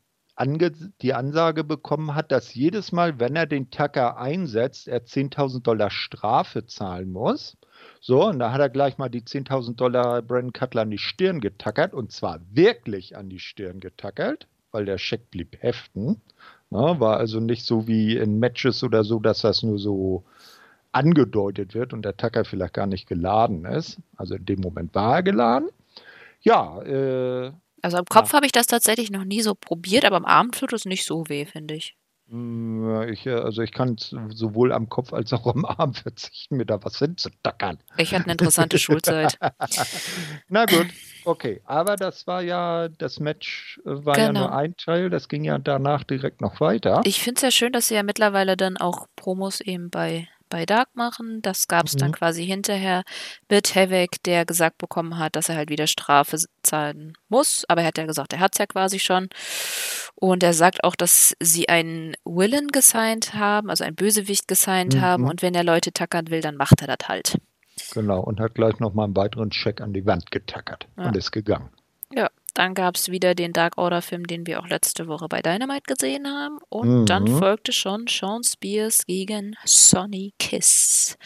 die 1.02 1.14
Ansage 1.14 1.64
bekommen 1.64 2.14
hat, 2.14 2.32
dass 2.32 2.54
jedes 2.54 2.92
Mal, 2.92 3.20
wenn 3.20 3.38
er 3.38 3.46
den 3.46 3.70
Tucker 3.70 4.18
einsetzt, 4.18 4.88
er 4.88 5.06
10.000 5.06 5.62
Dollar 5.62 5.90
Strafe 5.90 6.66
zahlen 6.66 7.12
muss. 7.12 7.56
So, 8.02 8.28
und 8.28 8.40
da 8.40 8.52
hat 8.52 8.60
er 8.60 8.70
gleich 8.70 8.98
mal 8.98 9.10
die 9.10 9.22
10.000 9.22 9.76
Dollar 9.76 10.22
Brandon 10.22 10.52
Cutler 10.52 10.82
an 10.82 10.92
die 10.92 10.98
Stirn 10.98 11.40
getackert 11.40 11.94
und 11.94 12.12
zwar 12.12 12.42
wirklich 12.52 13.16
an 13.16 13.30
die 13.30 13.40
Stirn 13.40 13.80
getackert 13.80 14.48
weil 14.76 14.84
der 14.84 14.98
Scheck 14.98 15.32
blieb 15.32 15.56
heften. 15.62 16.22
Ne? 16.70 16.96
War 17.00 17.16
also 17.16 17.40
nicht 17.40 17.66
so 17.66 17.88
wie 17.88 18.18
in 18.18 18.40
Matches 18.40 18.84
oder 18.84 19.06
so, 19.06 19.20
dass 19.20 19.40
das 19.40 19.64
nur 19.64 19.80
so 19.80 20.26
angedeutet 20.96 21.74
wird 21.74 21.94
und 21.94 22.04
der 22.04 22.18
Tacker 22.18 22.46
vielleicht 22.46 22.74
gar 22.74 22.88
nicht 22.88 23.08
geladen 23.08 23.66
ist. 23.66 23.98
Also 24.16 24.36
in 24.36 24.46
dem 24.46 24.62
Moment 24.62 24.96
war 24.96 25.16
er 25.16 25.24
geladen. 25.24 25.70
Ja, 26.42 26.82
äh, 26.84 27.52
also 27.82 27.98
im 27.98 28.06
Kopf 28.06 28.32
ja. 28.32 28.38
habe 28.38 28.46
ich 28.46 28.52
das 28.52 28.68
tatsächlich 28.68 29.12
noch 29.12 29.26
nie 29.26 29.42
so 29.42 29.54
probiert, 29.56 30.06
aber 30.06 30.16
am 30.16 30.26
Abend 30.26 30.58
tut 30.58 30.74
es 30.74 30.86
nicht 30.86 31.06
so 31.06 31.28
weh, 31.28 31.46
finde 31.46 31.76
ich. 31.76 31.96
Hm, 32.30 33.04
ich, 33.10 33.28
äh, 33.28 33.34
also 33.34 33.62
ich 33.62 33.72
kann 33.72 33.98
sowohl 34.30 34.72
am 34.72 34.90
Kopf 34.90 35.14
als 35.14 35.32
auch 35.34 35.46
am 35.46 35.66
Arm 35.66 35.94
verzichten, 35.94 36.58
mir 36.58 36.66
da 36.66 36.84
was 36.84 36.98
hinzudackern. 36.98 37.78
Ich 37.98 38.14
hatte 38.14 38.24
eine 38.24 38.32
interessante 38.32 38.80
Schulzeit. 38.80 39.38
Na 40.48 40.66
gut, 40.66 40.88
okay. 41.26 41.62
Aber 41.66 41.96
das 41.98 42.26
war 42.26 42.42
ja, 42.42 42.88
das 42.88 43.20
Match 43.20 43.80
äh, 43.86 44.06
war 44.06 44.16
genau. 44.16 44.26
ja 44.26 44.48
nur 44.48 44.56
ein 44.56 44.76
Teil, 44.78 45.10
das 45.10 45.28
ging 45.30 45.44
ja 45.44 45.60
danach 45.60 46.04
direkt 46.04 46.42
noch 46.42 46.60
weiter. 46.62 47.02
Ich 47.04 47.22
finde 47.22 47.38
es 47.38 47.42
ja 47.44 47.52
schön, 47.52 47.74
dass 47.74 47.90
sie 47.90 47.96
ja 47.96 48.04
mittlerweile 48.04 48.58
dann 48.58 48.78
auch 48.78 49.08
Promos 49.16 49.62
eben 49.62 49.92
bei 49.92 50.28
bei 50.50 50.66
Dark 50.66 50.96
machen. 50.96 51.42
Das 51.42 51.68
gab 51.68 51.86
es 51.86 51.94
mhm. 51.96 52.00
dann 52.00 52.12
quasi 52.12 52.46
hinterher 52.46 53.04
mit 53.50 53.76
Havoc, 53.76 54.24
der 54.26 54.46
gesagt 54.46 54.78
bekommen 54.78 55.18
hat, 55.18 55.36
dass 55.36 55.50
er 55.50 55.56
halt 55.56 55.70
wieder 55.70 55.88
Strafe 55.88 56.38
zahlen 56.64 57.14
muss. 57.30 57.66
Aber 57.68 57.82
er 57.82 57.88
hat 57.88 57.98
ja 57.98 58.06
gesagt, 58.06 58.34
er 58.34 58.40
hat 58.40 58.54
es 58.54 58.60
ja 58.60 58.66
quasi 58.66 59.00
schon. 59.00 59.30
Und 60.16 60.44
er 60.44 60.54
sagt 60.54 60.84
auch, 60.84 60.96
dass 60.96 61.36
sie 61.40 61.70
einen 61.70 62.16
Willen 62.24 62.70
gesigned 62.70 63.34
haben, 63.34 63.70
also 63.70 63.84
einen 63.84 63.96
Bösewicht 63.96 64.48
gesigned 64.48 64.96
mhm. 64.96 65.02
haben. 65.02 65.24
Und 65.26 65.42
wenn 65.42 65.56
er 65.56 65.64
Leute 65.64 65.92
tackern 65.92 66.30
will, 66.30 66.42
dann 66.42 66.56
macht 66.56 66.82
er 66.82 66.88
das 66.96 67.08
halt. 67.08 67.38
Genau, 67.94 68.22
und 68.22 68.40
hat 68.40 68.56
gleich 68.56 68.80
nochmal 68.80 69.06
einen 69.06 69.16
weiteren 69.16 69.50
Check 69.50 69.82
an 69.82 69.94
die 69.94 70.06
Wand 70.06 70.32
getackert 70.32 70.88
ja. 70.98 71.08
und 71.08 71.18
ist 71.18 71.32
gegangen. 71.32 71.70
Ja, 72.14 72.30
dann 72.56 72.74
gab 72.74 72.96
es 72.96 73.12
wieder 73.12 73.36
den 73.36 73.54
Dark 73.54 73.78
Order-Film, 73.78 74.26
den 74.26 74.48
wir 74.48 74.60
auch 74.60 74.68
letzte 74.68 75.08
Woche 75.08 75.28
bei 75.28 75.42
Dynamite 75.42 75.84
gesehen 75.94 76.28
haben. 76.28 76.58
Und 76.70 77.02
mhm. 77.02 77.06
dann 77.06 77.28
folgte 77.28 77.72
schon 77.72 78.08
Sean 78.08 78.44
Spears 78.44 79.06
gegen 79.06 79.56
Sonny 79.66 80.34
Kiss. 80.40 81.18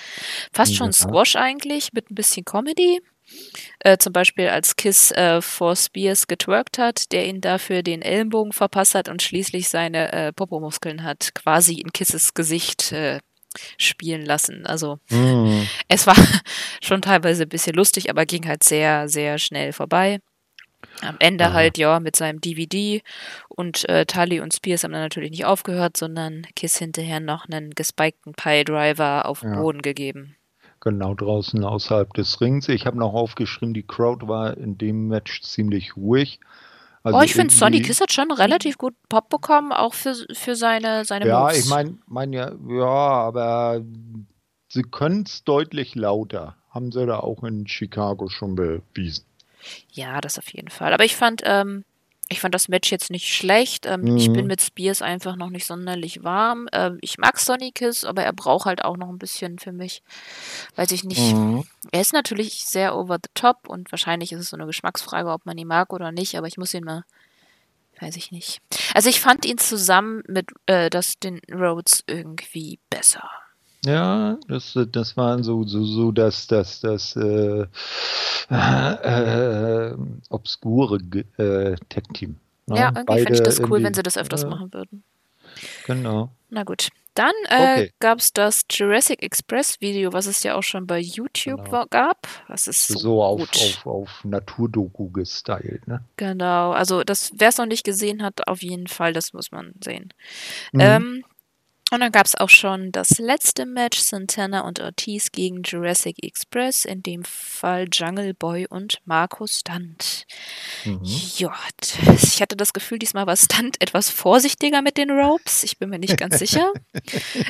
Fast 0.51 0.75
schon 0.75 0.91
Squash 0.91 1.35
eigentlich, 1.35 1.93
mit 1.93 2.09
ein 2.09 2.15
bisschen 2.15 2.43
Comedy. 2.45 2.99
Äh, 3.79 3.97
zum 3.97 4.11
Beispiel 4.11 4.49
als 4.49 4.75
Kiss 4.75 5.11
äh, 5.11 5.39
vor 5.41 5.75
Spears 5.75 6.25
getwerkt 6.25 6.79
hat, 6.79 7.11
der 7.11 7.27
ihn 7.27 7.41
dafür 7.41 7.83
den 7.83 8.01
Ellenbogen 8.01 8.51
verpasst 8.51 8.95
hat 8.95 9.07
und 9.07 9.21
schließlich 9.21 9.69
seine 9.69 10.11
äh, 10.11 10.33
Popomuskeln 10.33 11.03
hat 11.03 11.35
quasi 11.35 11.75
in 11.75 11.93
Kisses 11.93 12.33
Gesicht 12.33 12.91
äh, 12.91 13.19
spielen 13.77 14.25
lassen. 14.25 14.65
Also 14.65 14.99
mm. 15.11 15.61
es 15.87 16.07
war 16.07 16.15
schon 16.81 17.03
teilweise 17.03 17.43
ein 17.43 17.49
bisschen 17.49 17.75
lustig, 17.75 18.09
aber 18.09 18.25
ging 18.25 18.47
halt 18.47 18.63
sehr, 18.63 19.07
sehr 19.07 19.37
schnell 19.37 19.73
vorbei. 19.73 20.19
Am 21.01 21.15
Ende 21.19 21.45
Aha. 21.45 21.53
halt, 21.53 21.77
ja, 21.77 21.99
mit 21.99 22.15
seinem 22.15 22.41
DVD 22.41 23.01
und 23.47 23.87
äh, 23.87 24.05
Tully 24.05 24.39
und 24.41 24.53
Spears 24.53 24.83
haben 24.83 24.91
dann 24.91 25.01
natürlich 25.01 25.31
nicht 25.31 25.45
aufgehört, 25.45 25.97
sondern 25.97 26.45
Kiss 26.55 26.77
hinterher 26.77 27.19
noch 27.19 27.47
einen 27.47 27.71
gespikten 27.71 28.33
Pile-Driver 28.33 29.25
auf 29.25 29.41
den 29.41 29.53
ja. 29.53 29.61
Boden 29.61 29.81
gegeben. 29.81 30.35
Genau 30.81 31.13
draußen 31.13 31.63
außerhalb 31.63 32.13
des 32.13 32.39
Rings. 32.39 32.69
Ich 32.69 32.85
habe 32.85 32.97
noch 32.97 33.13
aufgeschrieben, 33.13 33.73
die 33.73 33.83
Crowd 33.83 34.27
war 34.27 34.57
in 34.57 34.77
dem 34.77 35.07
Match 35.07 35.41
ziemlich 35.41 35.97
ruhig. 35.97 36.39
Also 37.03 37.17
oh, 37.17 37.21
ich 37.21 37.33
finde, 37.33 37.53
Sonny 37.53 37.81
Kiss 37.81 38.01
hat 38.01 38.11
schon 38.11 38.31
relativ 38.31 38.77
gut 38.77 38.93
Pop 39.07 39.29
bekommen, 39.29 39.71
auch 39.71 39.93
für, 39.93 40.15
für 40.33 40.55
seine, 40.55 41.05
seine 41.05 41.27
Ja, 41.27 41.43
Moves. 41.43 41.59
ich 41.59 41.69
meine, 41.69 41.97
mein 42.07 42.33
ja, 42.33 42.51
ja, 42.67 42.85
aber 42.85 43.81
sie 44.67 44.83
können 44.83 45.23
es 45.25 45.43
deutlich 45.43 45.95
lauter. 45.95 46.55
Haben 46.69 46.91
sie 46.91 47.05
da 47.05 47.19
auch 47.19 47.43
in 47.43 47.67
Chicago 47.67 48.29
schon 48.29 48.55
bewiesen. 48.55 49.25
Ja, 49.91 50.21
das 50.21 50.37
auf 50.37 50.51
jeden 50.53 50.69
Fall. 50.69 50.93
Aber 50.93 51.05
ich 51.05 51.15
fand, 51.15 51.41
ähm, 51.45 51.83
ich 52.29 52.41
fand 52.41 52.53
das 52.53 52.67
Match 52.67 52.91
jetzt 52.91 53.09
nicht 53.09 53.33
schlecht. 53.33 53.85
Ähm, 53.85 54.01
mhm. 54.01 54.17
Ich 54.17 54.31
bin 54.31 54.47
mit 54.47 54.61
Spears 54.61 55.01
einfach 55.01 55.35
noch 55.35 55.49
nicht 55.49 55.65
sonderlich 55.65 56.23
warm. 56.23 56.67
Ähm, 56.71 56.99
ich 57.01 57.17
mag 57.17 57.39
Sonny 57.39 57.71
Kiss, 57.71 58.05
aber 58.05 58.23
er 58.23 58.33
braucht 58.33 58.65
halt 58.65 58.83
auch 58.85 58.97
noch 58.97 59.09
ein 59.09 59.17
bisschen 59.17 59.57
für 59.57 59.71
mich. 59.71 60.03
Weiß 60.75 60.91
ich 60.91 61.03
nicht. 61.03 61.33
Mhm. 61.33 61.65
Er 61.91 62.01
ist 62.01 62.13
natürlich 62.13 62.65
sehr 62.65 62.95
over 62.95 63.15
the 63.15 63.31
top 63.33 63.67
und 63.67 63.91
wahrscheinlich 63.91 64.31
ist 64.31 64.41
es 64.41 64.49
so 64.49 64.57
eine 64.57 64.67
Geschmacksfrage, 64.67 65.31
ob 65.31 65.45
man 65.45 65.57
ihn 65.57 65.67
mag 65.67 65.91
oder 65.91 66.11
nicht, 66.11 66.37
aber 66.37 66.47
ich 66.47 66.57
muss 66.57 66.73
ihn 66.73 66.83
mal. 66.83 67.03
Weiß 67.99 68.15
ich 68.15 68.31
nicht. 68.31 68.61
Also 68.93 69.09
ich 69.09 69.19
fand 69.19 69.45
ihn 69.45 69.57
zusammen 69.57 70.23
mit 70.25 70.51
äh, 70.67 70.89
Dustin 70.89 71.41
Rhodes 71.51 72.03
irgendwie 72.07 72.79
besser. 72.89 73.29
Ja, 73.85 74.37
das, 74.47 74.77
das 74.91 75.15
waren 75.15 75.43
so, 75.43 75.63
so, 75.63 75.83
so 75.83 76.11
das, 76.11 76.47
das, 76.47 76.81
das 76.81 77.15
äh, 77.15 77.65
äh, 78.49 79.95
obskure 80.29 80.97
äh, 81.37 81.75
Tech-Team. 81.87 82.35
Ne? 82.67 82.77
Ja, 82.77 82.91
irgendwie 82.93 83.23
fände 83.23 83.33
ich 83.33 83.43
das 83.43 83.59
cool, 83.61 83.81
wenn 83.81 83.93
sie 83.93 84.03
das 84.03 84.17
öfters 84.17 84.45
machen 84.45 84.73
würden. 84.73 85.03
Genau. 85.85 86.29
Na 86.49 86.63
gut. 86.63 86.89
Dann 87.15 87.33
äh, 87.49 87.55
okay. 87.55 87.93
gab 87.99 88.19
es 88.19 88.31
das 88.31 88.63
Jurassic 88.69 89.21
Express 89.23 89.81
Video, 89.81 90.13
was 90.13 90.25
es 90.25 90.43
ja 90.43 90.55
auch 90.55 90.63
schon 90.63 90.87
bei 90.87 90.99
YouTube 90.99 91.65
genau. 91.65 91.85
gab. 91.89 92.27
Das 92.47 92.67
ist 92.67 92.87
so, 92.87 92.97
so 92.97 93.23
auf, 93.23 93.41
auf, 93.41 93.85
auf 93.85 94.23
Naturdoku 94.23 95.09
gestylt, 95.09 95.85
ne? 95.87 96.01
Genau. 96.15 96.71
Also, 96.71 97.03
wer 97.05 97.49
es 97.49 97.57
noch 97.57 97.65
nicht 97.65 97.83
gesehen 97.83 98.23
hat, 98.23 98.47
auf 98.47 98.61
jeden 98.61 98.87
Fall, 98.87 99.11
das 99.11 99.33
muss 99.33 99.51
man 99.51 99.73
sehen. 99.83 100.13
Mhm. 100.71 100.79
Ähm, 100.79 101.23
und 101.91 102.01
dann 102.01 102.11
gab 102.11 102.25
es 102.25 102.35
auch 102.35 102.49
schon 102.49 102.91
das 102.91 103.17
letzte 103.17 103.65
Match, 103.65 103.99
Santana 103.99 104.61
und 104.61 104.79
Ortiz 104.79 105.31
gegen 105.31 105.63
Jurassic 105.63 106.23
Express, 106.23 106.85
in 106.85 107.01
dem 107.01 107.23
Fall 107.23 107.87
Jungle 107.91 108.33
Boy 108.33 108.67
und 108.67 108.99
Markus 109.05 109.59
Stunt. 109.59 110.27
Mhm. 110.85 110.99
Ja, 111.37 111.53
ich 112.15 112.41
hatte 112.41 112.55
das 112.55 112.73
Gefühl, 112.73 112.99
diesmal 112.99 113.25
war 113.25 113.35
Stunt 113.35 113.81
etwas 113.81 114.09
vorsichtiger 114.09 114.81
mit 114.81 114.97
den 114.97 115.09
Ropes. 115.09 115.63
Ich 115.63 115.79
bin 115.79 115.89
mir 115.89 115.99
nicht 115.99 116.17
ganz 116.17 116.37
sicher. 116.39 116.71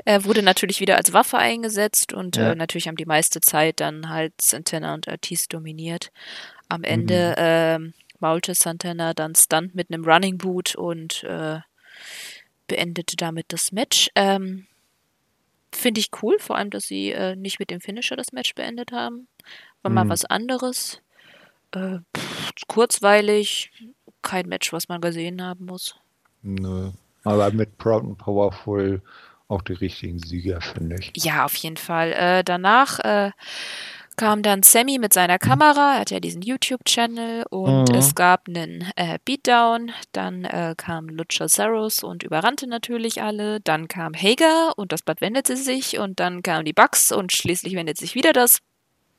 Er 0.06 0.24
wurde 0.24 0.42
natürlich 0.42 0.80
wieder 0.80 0.98
als 0.98 1.12
Waffe 1.12 1.38
eingesetzt 1.38 2.14
und 2.14 2.38
ja. 2.38 2.52
äh, 2.52 2.56
natürlich 2.56 2.88
haben 2.88 2.96
die 2.96 3.06
meiste 3.06 3.42
Zeit 3.42 3.80
dann 3.80 4.10
halt 4.10 4.34
Santana 4.42 4.94
und 4.94 5.08
Ortiz 5.08 5.48
dominiert. 5.48 6.12
Am 6.70 6.84
Ende 6.84 7.36
mhm. 7.78 7.86
äh, 7.86 7.92
maulte 8.20 8.54
Santana 8.54 9.14
dann 9.14 9.36
Stunt 9.36 9.76
mit 9.76 9.92
einem 9.92 10.06
Running 10.06 10.38
Boot 10.38 10.76
und 10.76 11.24
äh, 11.24 11.60
beendete 12.70 13.18
damit 13.18 13.48
das 13.50 13.74
Match. 13.74 14.10
Ähm, 14.16 14.68
Finde 15.74 16.00
ich 16.00 16.10
cool, 16.24 16.40
vor 16.40 16.56
allem, 16.56 16.70
dass 16.70 16.86
sie 16.86 17.12
äh, 17.12 17.36
nicht 17.36 17.60
mit 17.60 17.70
dem 17.70 17.82
Finisher 17.82 18.16
das 18.16 18.32
Match 18.32 18.56
beendet 18.56 18.92
haben. 18.92 19.28
War 19.82 19.90
mhm. 19.90 19.96
mal 19.96 20.10
was 20.10 20.26
anderes. 20.26 21.02
Äh, 21.76 22.00
pff, 22.18 22.52
kurzweilig, 22.68 23.72
kein 24.22 24.48
Match, 24.48 24.74
was 24.74 24.88
man 24.88 25.02
gesehen 25.02 25.44
haben 25.44 25.66
muss. 25.66 25.96
Nö. 26.42 26.92
Aber 27.24 27.52
mit 27.52 27.78
Proud 27.78 28.04
and 28.04 28.18
Powerful 28.18 29.02
auch 29.50 29.62
die 29.62 29.74
richtigen 29.74 30.20
Sieger, 30.20 30.62
finde 30.62 30.98
ich. 31.00 31.12
Ja, 31.16 31.46
auf 31.46 31.56
jeden 31.56 31.78
Fall. 31.78 32.14
Äh, 32.14 32.44
danach 32.44 33.00
äh, 33.00 33.32
kam 34.20 34.44
dann 34.44 34.64
Sammy 34.64 35.00
mit 35.00 35.14
seiner 35.14 35.40
Kamera, 35.40 35.94
er 35.94 36.02
hat 36.02 36.12
ja 36.12 36.20
diesen 36.20 36.42
YouTube-Channel 36.42 37.46
und 37.50 37.90
mhm. 37.90 37.96
es 37.96 38.16
gab 38.16 38.50
einen 38.50 38.84
äh, 38.98 39.18
Beatdown, 39.24 39.92
dann 40.12 40.44
äh, 40.44 40.76
kam 40.76 41.08
Luchasaurus 41.08 42.04
und 42.04 42.24
überrannte 42.24 42.68
natürlich 42.68 43.22
alle, 43.22 43.62
dann 43.62 43.88
kam 43.88 44.14
Hager 44.14 44.74
und 44.76 44.92
das 44.92 45.04
Blatt 45.04 45.22
wendete 45.22 45.56
sich 45.56 46.00
und 46.00 46.20
dann 46.20 46.44
kamen 46.44 46.66
die 46.66 46.74
Bugs 46.74 47.14
und 47.14 47.32
schließlich 47.32 47.76
wendet 47.76 47.98
sich 47.98 48.14
wieder 48.14 48.34
das 48.34 48.60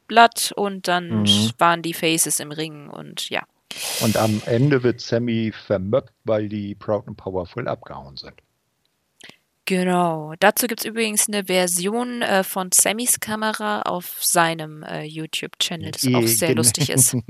Blatt 0.07 0.52
und 0.54 0.87
dann 0.87 1.23
mhm. 1.23 1.50
waren 1.57 1.80
die 1.80 1.95
Faces 1.95 2.38
im 2.38 2.52
Ring 2.52 2.90
und 2.90 3.30
ja. 3.30 3.45
Und 4.02 4.19
am 4.19 4.42
Ende 4.45 4.83
wird 4.83 5.00
Sammy 5.00 5.50
vermöppt, 5.66 6.12
weil 6.25 6.50
die 6.50 6.75
Proud 6.75 7.09
and 7.09 7.16
Powerful 7.16 7.66
abgehauen 7.69 8.19
sind. 8.19 8.35
Genau. 9.70 10.34
Dazu 10.40 10.66
gibt 10.66 10.80
es 10.80 10.84
übrigens 10.84 11.28
eine 11.28 11.44
Version 11.44 12.22
äh, 12.22 12.42
von 12.42 12.70
Sammys 12.74 13.20
Kamera 13.20 13.82
auf 13.82 14.18
seinem 14.20 14.82
äh, 14.82 15.04
YouTube-Channel, 15.04 15.92
das 15.92 16.12
auch 16.12 16.26
sehr 16.26 16.56
lustig 16.56 16.90
ist. 16.90 17.12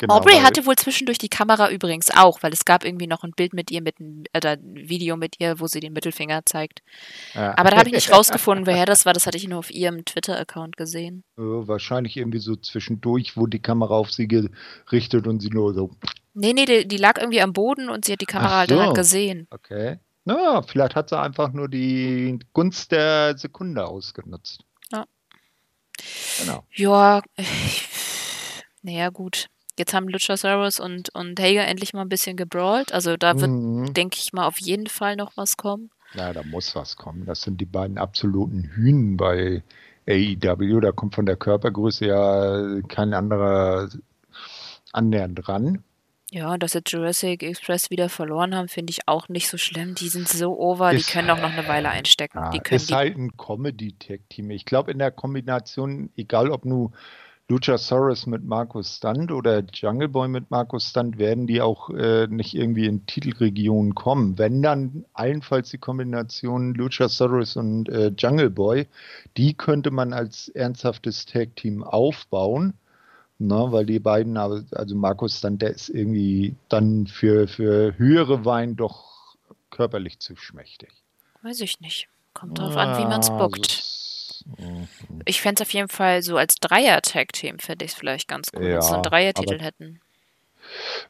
genau, 0.00 0.16
Aubrey 0.16 0.34
hatte 0.38 0.66
wohl 0.66 0.74
zwischendurch 0.74 1.18
die 1.18 1.28
Kamera 1.28 1.70
übrigens 1.70 2.10
auch, 2.10 2.42
weil 2.42 2.52
es 2.52 2.64
gab 2.64 2.84
irgendwie 2.84 3.06
noch 3.06 3.22
ein 3.22 3.30
Bild 3.30 3.52
mit 3.52 3.70
ihr, 3.70 3.82
mit 3.82 4.00
ein, 4.00 4.24
äh, 4.32 4.44
ein 4.44 4.88
Video 4.88 5.16
mit 5.16 5.36
ihr, 5.38 5.60
wo 5.60 5.68
sie 5.68 5.78
den 5.78 5.92
Mittelfinger 5.92 6.44
zeigt. 6.44 6.82
Ja. 7.34 7.56
Aber 7.56 7.70
da 7.70 7.76
habe 7.76 7.88
ich 7.88 7.94
nicht 7.94 8.12
rausgefunden, 8.12 8.66
woher 8.66 8.86
das 8.86 9.06
war. 9.06 9.12
Das 9.12 9.28
hatte 9.28 9.38
ich 9.38 9.46
nur 9.46 9.60
auf 9.60 9.70
ihrem 9.70 10.04
Twitter-Account 10.04 10.76
gesehen. 10.76 11.22
wahrscheinlich 11.36 12.16
irgendwie 12.16 12.40
so 12.40 12.56
zwischendurch, 12.56 13.36
wo 13.36 13.46
die 13.46 13.62
Kamera 13.62 13.94
auf 13.94 14.10
sie 14.10 14.26
gerichtet 14.26 15.28
und 15.28 15.38
sie 15.38 15.50
nur 15.50 15.72
so. 15.72 15.92
Nee, 16.34 16.52
nee, 16.52 16.64
die, 16.64 16.88
die 16.88 16.96
lag 16.96 17.16
irgendwie 17.20 17.42
am 17.42 17.52
Boden 17.52 17.88
und 17.88 18.04
sie 18.04 18.12
hat 18.14 18.20
die 18.20 18.26
Kamera 18.26 18.54
Ach 18.54 18.58
halt 18.58 18.70
so. 18.70 18.76
dann 18.76 18.92
gesehen. 18.92 19.46
Okay. 19.50 20.00
Na, 20.26 20.60
vielleicht 20.62 20.96
hat 20.96 21.08
sie 21.08 21.18
einfach 21.18 21.52
nur 21.52 21.68
die 21.68 22.40
Gunst 22.52 22.90
der 22.90 23.38
Sekunde 23.38 23.86
ausgenutzt. 23.86 24.64
Ja. 24.90 25.06
Genau. 26.40 26.64
Ja, 26.74 27.22
naja, 28.82 29.10
gut. 29.10 29.46
Jetzt 29.78 29.94
haben 29.94 30.08
Luchasaurus 30.08 30.80
und, 30.80 31.14
und 31.14 31.38
Hager 31.38 31.66
endlich 31.68 31.92
mal 31.92 32.02
ein 32.02 32.08
bisschen 32.08 32.36
gebrawlt. 32.36 32.92
Also 32.92 33.16
da 33.16 33.38
wird, 33.38 33.50
mhm. 33.50 33.94
denke 33.94 34.16
ich 34.18 34.32
mal, 34.32 34.46
auf 34.46 34.58
jeden 34.58 34.88
Fall 34.88 35.14
noch 35.14 35.36
was 35.36 35.56
kommen. 35.56 35.90
Ja, 36.14 36.32
da 36.32 36.42
muss 36.42 36.74
was 36.74 36.96
kommen. 36.96 37.24
Das 37.24 37.42
sind 37.42 37.60
die 37.60 37.66
beiden 37.66 37.96
absoluten 37.96 38.64
Hühnen 38.64 39.16
bei 39.16 39.62
AEW. 40.08 40.80
Da 40.80 40.90
kommt 40.90 41.14
von 41.14 41.26
der 41.26 41.36
Körpergröße 41.36 42.06
ja 42.06 42.80
kein 42.88 43.14
anderer 43.14 43.90
annähernd 44.92 45.48
ran. 45.48 45.84
Ja, 46.32 46.58
dass 46.58 46.74
jetzt 46.74 46.90
Jurassic 46.90 47.44
Express 47.44 47.90
wieder 47.90 48.08
verloren 48.08 48.54
haben, 48.54 48.68
finde 48.68 48.90
ich 48.90 49.06
auch 49.06 49.28
nicht 49.28 49.48
so 49.48 49.58
schlimm. 49.58 49.94
Die 49.94 50.08
sind 50.08 50.26
so 50.28 50.58
over, 50.58 50.90
die 50.90 50.96
Ist- 50.96 51.10
können 51.10 51.30
auch 51.30 51.40
noch 51.40 51.52
eine 51.52 51.68
Weile 51.68 51.88
einstecken. 51.88 52.38
Ja, 52.38 52.50
die 52.50 52.58
können 52.58 52.76
ist 52.76 52.90
die, 52.90 52.94
halt 52.94 53.16
ein 53.16 53.36
Comedy-Tag-Team. 53.36 54.50
Ich 54.50 54.64
glaube, 54.64 54.90
in 54.90 54.98
der 54.98 55.12
Kombination, 55.12 56.10
egal 56.16 56.50
ob 56.50 56.64
nur 56.64 56.90
Luchasaurus 57.48 58.26
mit 58.26 58.44
Markus 58.44 58.96
Stunt 58.96 59.30
oder 59.30 59.62
Jungle 59.72 60.08
Boy 60.08 60.26
mit 60.26 60.50
Markus 60.50 60.88
Stunt, 60.90 61.16
werden 61.18 61.46
die 61.46 61.60
auch 61.60 61.90
äh, 61.90 62.26
nicht 62.26 62.54
irgendwie 62.54 62.86
in 62.86 63.06
Titelregionen 63.06 63.94
kommen. 63.94 64.36
Wenn 64.36 64.62
dann 64.62 65.04
allenfalls 65.12 65.70
die 65.70 65.78
Kombination 65.78 66.74
Luchasaurus 66.74 67.54
und 67.54 67.88
äh, 67.88 68.08
Jungle 68.18 68.50
Boy, 68.50 68.88
die 69.36 69.54
könnte 69.54 69.92
man 69.92 70.12
als 70.12 70.48
ernsthaftes 70.48 71.24
Tag-Team 71.26 71.84
aufbauen. 71.84 72.74
Ne, 73.38 73.66
weil 73.70 73.84
die 73.84 73.98
beiden, 73.98 74.36
aber- 74.36 74.64
also 74.72 74.94
Markus 74.94 75.38
Stunt, 75.38 75.60
der 75.60 75.70
ist 75.70 75.90
irgendwie 75.90 76.54
dann 76.68 77.06
für, 77.06 77.46
für 77.48 77.96
höhere 77.98 78.44
Wein 78.44 78.76
doch 78.76 79.36
körperlich 79.70 80.18
zu 80.20 80.36
schmächtig. 80.36 80.90
weiß 81.42 81.60
ich 81.60 81.80
nicht. 81.80 82.08
Kommt 82.32 82.58
drauf 82.58 82.76
an, 82.76 82.98
wie 82.98 83.06
man 83.06 83.20
es 83.20 83.30
mhm. 83.30 84.88
Ich 85.24 85.40
fände 85.40 85.62
es 85.62 85.68
auf 85.68 85.72
jeden 85.72 85.88
Fall 85.88 86.22
so 86.22 86.36
als 86.36 86.56
Dreier-Tag-Team, 86.56 87.58
fände 87.58 87.84
ich 87.84 87.92
es 87.92 87.96
vielleicht 87.96 88.28
ganz 88.28 88.48
cool, 88.54 88.62
wenn 88.62 88.82
sie 88.82 88.88
Ja, 88.88 88.94
einen 88.94 89.02
Dreier-Titel 89.02 89.60
hätten. 89.60 90.00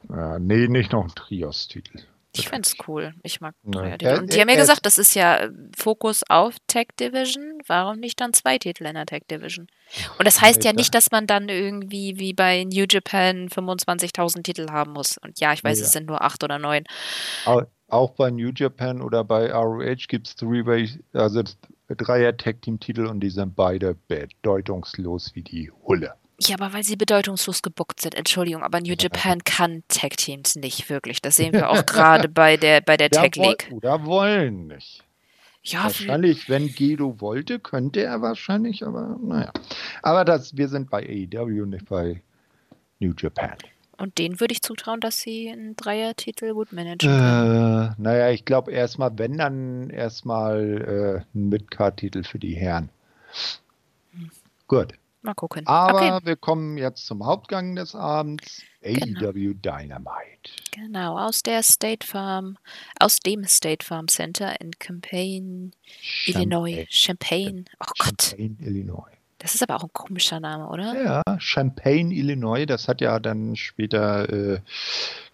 Ja, 0.08 0.38
nee, 0.38 0.68
nicht 0.68 0.92
noch 0.92 1.04
ein 1.04 1.14
Trios-Titel. 1.14 2.00
Ich 2.38 2.48
fände 2.48 2.66
es 2.68 2.76
cool. 2.88 3.12
Ich 3.22 3.40
mag 3.40 3.54
Ja. 3.64 3.70
Dreier-Titel. 3.70 4.04
Er- 4.06 4.18
Und 4.18 4.32
die 4.34 4.40
haben 4.40 4.48
ja 4.48 4.54
er- 4.54 4.60
gesagt, 4.60 4.86
das 4.86 4.98
ist 4.98 5.14
ja 5.14 5.36
äh, 5.38 5.50
Fokus 5.76 6.22
auf 6.28 6.54
Tag 6.66 6.96
Division. 6.96 7.58
Warum 7.66 7.98
nicht 8.00 8.20
dann 8.20 8.32
zwei 8.32 8.58
Titel 8.58 8.84
in 8.86 8.94
der 8.94 9.06
Tag 9.06 9.26
Division? 9.28 9.66
Und 10.18 10.26
das 10.26 10.40
heißt 10.40 10.64
ja 10.64 10.72
nicht, 10.72 10.94
dass 10.94 11.10
man 11.10 11.26
dann 11.26 11.48
irgendwie 11.48 12.18
wie 12.18 12.32
bei 12.34 12.64
New 12.64 12.84
Japan 12.88 13.48
25.000 13.48 14.42
Titel 14.42 14.70
haben 14.70 14.92
muss. 14.92 15.18
Und 15.18 15.40
ja, 15.40 15.52
ich 15.52 15.62
weiß, 15.64 15.78
Ja. 15.78 15.84
es 15.86 15.92
sind 15.92 16.06
nur 16.06 16.22
acht 16.22 16.42
oder 16.44 16.58
neun. 16.58 16.84
Au- 17.44 17.62
Auch 17.88 18.10
bei 18.10 18.30
New 18.32 18.50
Japan 18.54 19.00
oder 19.00 19.22
bei 19.22 19.52
ROH 19.52 20.08
gibt 20.08 20.26
es 20.26 20.34
Three-Way, 20.34 20.98
also 21.12 21.42
Dreier-Tag-Team-Titel 21.88 23.06
und 23.06 23.20
die 23.20 23.30
sind 23.30 23.54
beide 23.54 23.94
bedeutungslos 24.08 25.34
wie 25.34 25.42
die 25.42 25.70
Hulle. 25.86 26.14
Ja, 26.38 26.56
aber 26.56 26.72
weil 26.74 26.84
sie 26.84 26.96
bedeutungslos 26.96 27.62
gebuckt 27.62 28.00
sind. 28.00 28.14
Entschuldigung, 28.14 28.62
aber 28.62 28.80
New 28.80 28.94
Japan 28.98 29.42
kann 29.44 29.82
Tag 29.88 30.16
Teams 30.18 30.56
nicht 30.56 30.90
wirklich. 30.90 31.22
Das 31.22 31.36
sehen 31.36 31.52
wir 31.52 31.70
auch 31.70 31.86
gerade 31.86 32.28
bei 32.28 32.56
der, 32.56 32.80
bei 32.82 32.96
der 32.96 33.08
Ja, 33.12 33.22
Tag 33.22 33.36
League. 33.36 33.68
Oder 33.72 34.04
wollen 34.04 34.66
nicht. 34.68 35.02
Ja, 35.62 35.84
Wahrscheinlich, 35.84 36.48
wenn 36.48 36.72
Guido 36.72 37.20
wollte, 37.20 37.58
könnte 37.58 38.00
er 38.02 38.22
wahrscheinlich, 38.22 38.86
aber 38.86 39.18
naja. 39.20 39.52
Aber 40.02 40.24
das, 40.24 40.56
wir 40.56 40.68
sind 40.68 40.90
bei 40.90 41.00
AEW, 41.02 41.66
nicht 41.66 41.86
bei 41.88 42.22
New 43.00 43.14
Japan. 43.18 43.56
und 43.98 44.18
denen 44.18 44.38
würde 44.38 44.52
ich 44.52 44.62
zutrauen, 44.62 45.00
dass 45.00 45.18
sie 45.20 45.50
einen 45.50 45.74
Dreier-Titel 45.74 46.52
gut 46.52 46.72
managen 46.72 47.10
können. 47.10 47.88
Äh, 47.88 47.94
naja, 47.98 48.30
ich 48.30 48.44
glaube 48.44 48.70
erstmal, 48.70 49.18
wenn 49.18 49.38
dann 49.38 49.90
erstmal 49.90 51.24
äh, 51.34 51.36
ein 51.36 51.48
Midcard-Titel 51.48 52.22
für 52.22 52.38
die 52.38 52.54
Herren. 52.54 52.90
Gut. 54.68 54.92
Mal 55.26 55.34
gucken. 55.34 55.66
Aber 55.66 55.96
okay, 55.96 56.26
wir 56.26 56.36
kommen 56.36 56.78
jetzt 56.78 57.04
zum 57.06 57.26
Hauptgang 57.26 57.74
des 57.74 57.94
Abends. 57.94 58.62
Genau. 58.80 59.30
AEW 59.30 59.54
Dynamite. 59.54 60.52
genau. 60.70 61.18
Aus 61.18 61.42
der 61.42 61.64
State 61.64 62.06
Farm, 62.06 62.56
aus 63.00 63.18
dem 63.18 63.44
State 63.44 63.84
Farm 63.84 64.06
Center 64.06 64.60
in 64.60 64.70
Champaign, 64.80 65.72
Illinois. 66.26 66.86
Champaign. 66.88 67.64
Oh 67.80 67.90
Gott, 67.98 68.22
Champaign, 68.22 68.56
Illinois. 68.60 69.10
das 69.38 69.56
ist 69.56 69.62
aber 69.64 69.74
auch 69.74 69.82
ein 69.82 69.92
komischer 69.92 70.38
Name, 70.38 70.68
oder? 70.68 71.02
Ja, 71.02 71.22
Champaign, 71.40 72.12
Illinois. 72.12 72.64
Das 72.66 72.86
hat 72.86 73.00
ja 73.00 73.18
dann 73.18 73.56
später 73.56 74.28
äh, 74.32 74.60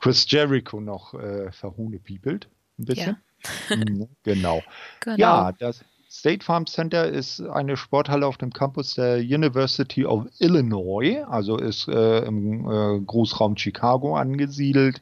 Chris 0.01 0.25
Jericho 0.31 0.81
noch 0.81 1.13
äh, 1.13 1.53
verhunepiepelt. 1.53 2.49
Ein 2.79 2.85
bisschen. 2.87 3.17
Mhm, 3.71 4.07
genau. 4.23 4.63
Genau. 5.01 5.17
Ja, 5.17 5.51
das 5.51 5.85
State 6.15 6.45
Farm 6.45 6.67
Center 6.67 7.09
ist 7.09 7.41
eine 7.41 7.79
Sporthalle 7.79 8.27
auf 8.27 8.37
dem 8.37 8.53
Campus 8.53 8.97
der 8.97 9.17
University 9.17 10.05
of 10.05 10.27
Illinois, 10.41 11.25
also 11.27 11.57
ist 11.57 11.89
äh, 11.89 12.19
im 12.27 12.71
äh, 12.71 13.01
Großraum 13.01 13.57
Chicago 13.57 14.15
angesiedelt. 14.15 15.01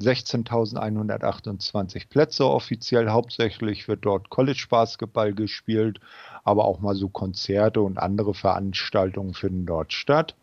16.128 0.00 2.08
Plätze 2.08 2.46
offiziell. 2.46 3.10
Hauptsächlich 3.10 3.88
wird 3.88 4.04
dort 4.04 4.30
College 4.30 4.66
Basketball 4.68 5.32
gespielt, 5.32 6.00
aber 6.42 6.64
auch 6.64 6.80
mal 6.80 6.94
so 6.94 7.08
Konzerte 7.08 7.80
und 7.80 7.98
andere 7.98 8.34
Veranstaltungen 8.34 9.34
finden 9.34 9.66
dort 9.66 9.92
statt. 9.92 10.34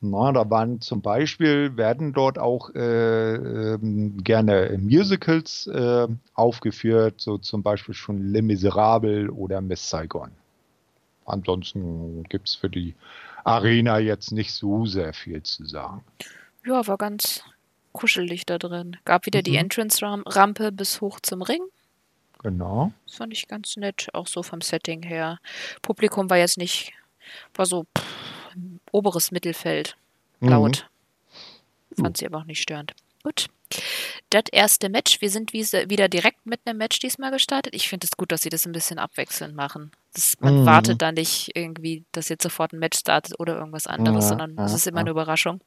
Na, 0.00 0.32
da 0.32 0.48
waren 0.50 0.80
zum 0.80 1.02
Beispiel, 1.02 1.76
werden 1.76 2.12
dort 2.12 2.38
auch 2.38 2.74
äh, 2.74 3.34
ähm, 3.34 4.22
gerne 4.22 4.76
Musicals 4.80 5.68
äh, 5.68 6.08
aufgeführt, 6.34 7.20
so 7.20 7.38
zum 7.38 7.62
Beispiel 7.62 7.94
schon 7.94 8.32
Les 8.32 8.42
Miserables 8.42 9.30
oder 9.30 9.60
Miss 9.60 9.88
Saigon. 9.88 10.32
Ansonsten 11.24 12.24
gibt 12.24 12.48
es 12.48 12.56
für 12.56 12.68
die 12.68 12.94
Arena 13.44 13.98
jetzt 13.98 14.32
nicht 14.32 14.52
so 14.52 14.86
sehr 14.86 15.12
viel 15.12 15.42
zu 15.42 15.64
sagen. 15.64 16.02
Ja, 16.64 16.86
war 16.86 16.98
ganz 16.98 17.42
kuschelig 17.92 18.46
da 18.46 18.58
drin. 18.58 18.96
Gab 19.04 19.26
wieder 19.26 19.42
die 19.42 19.52
Mhm. 19.52 19.58
Entrance-Rampe 19.58 20.72
bis 20.72 21.00
hoch 21.00 21.20
zum 21.20 21.42
Ring. 21.42 21.62
Genau. 22.42 22.92
Das 23.06 23.16
fand 23.16 23.32
ich 23.32 23.46
ganz 23.48 23.76
nett, 23.76 24.08
auch 24.14 24.26
so 24.26 24.42
vom 24.42 24.60
Setting 24.60 25.02
her. 25.02 25.38
Publikum 25.80 26.28
war 26.28 26.38
jetzt 26.38 26.58
nicht, 26.58 26.92
war 27.54 27.66
so 27.66 27.84
pff, 27.96 28.04
oberes 28.90 29.30
Mittelfeld, 29.30 29.96
Mhm. 30.40 30.48
laut. 30.48 30.88
Mhm. 31.96 32.02
Fand 32.04 32.16
sie 32.16 32.26
aber 32.26 32.38
auch 32.38 32.44
nicht 32.44 32.60
störend. 32.62 32.94
Gut. 33.22 33.46
Das 34.30 34.42
erste 34.50 34.88
Match, 34.88 35.20
wir 35.20 35.30
sind 35.30 35.52
wie- 35.52 35.62
wieder 35.88 36.08
direkt 36.08 36.44
mit 36.44 36.60
einem 36.64 36.78
Match 36.78 36.98
diesmal 36.98 37.30
gestartet. 37.30 37.74
Ich 37.74 37.88
finde 37.88 38.06
es 38.10 38.16
gut, 38.16 38.32
dass 38.32 38.42
sie 38.42 38.48
das 38.50 38.66
ein 38.66 38.72
bisschen 38.72 38.98
abwechselnd 38.98 39.54
machen. 39.54 39.92
Das, 40.12 40.34
man 40.40 40.62
Mhm. 40.62 40.66
wartet 40.66 41.00
da 41.00 41.12
nicht 41.12 41.52
irgendwie, 41.54 42.04
dass 42.12 42.28
jetzt 42.28 42.42
sofort 42.42 42.72
ein 42.72 42.80
Match 42.80 42.98
startet 42.98 43.38
oder 43.38 43.56
irgendwas 43.56 43.86
anderes, 43.86 44.24
Ja, 44.24 44.28
sondern 44.30 44.58
es 44.58 44.72
ja, 44.72 44.76
ist 44.76 44.86
immer 44.88 44.98
ja. 44.98 45.00
eine 45.02 45.10
Überraschung. 45.10 45.60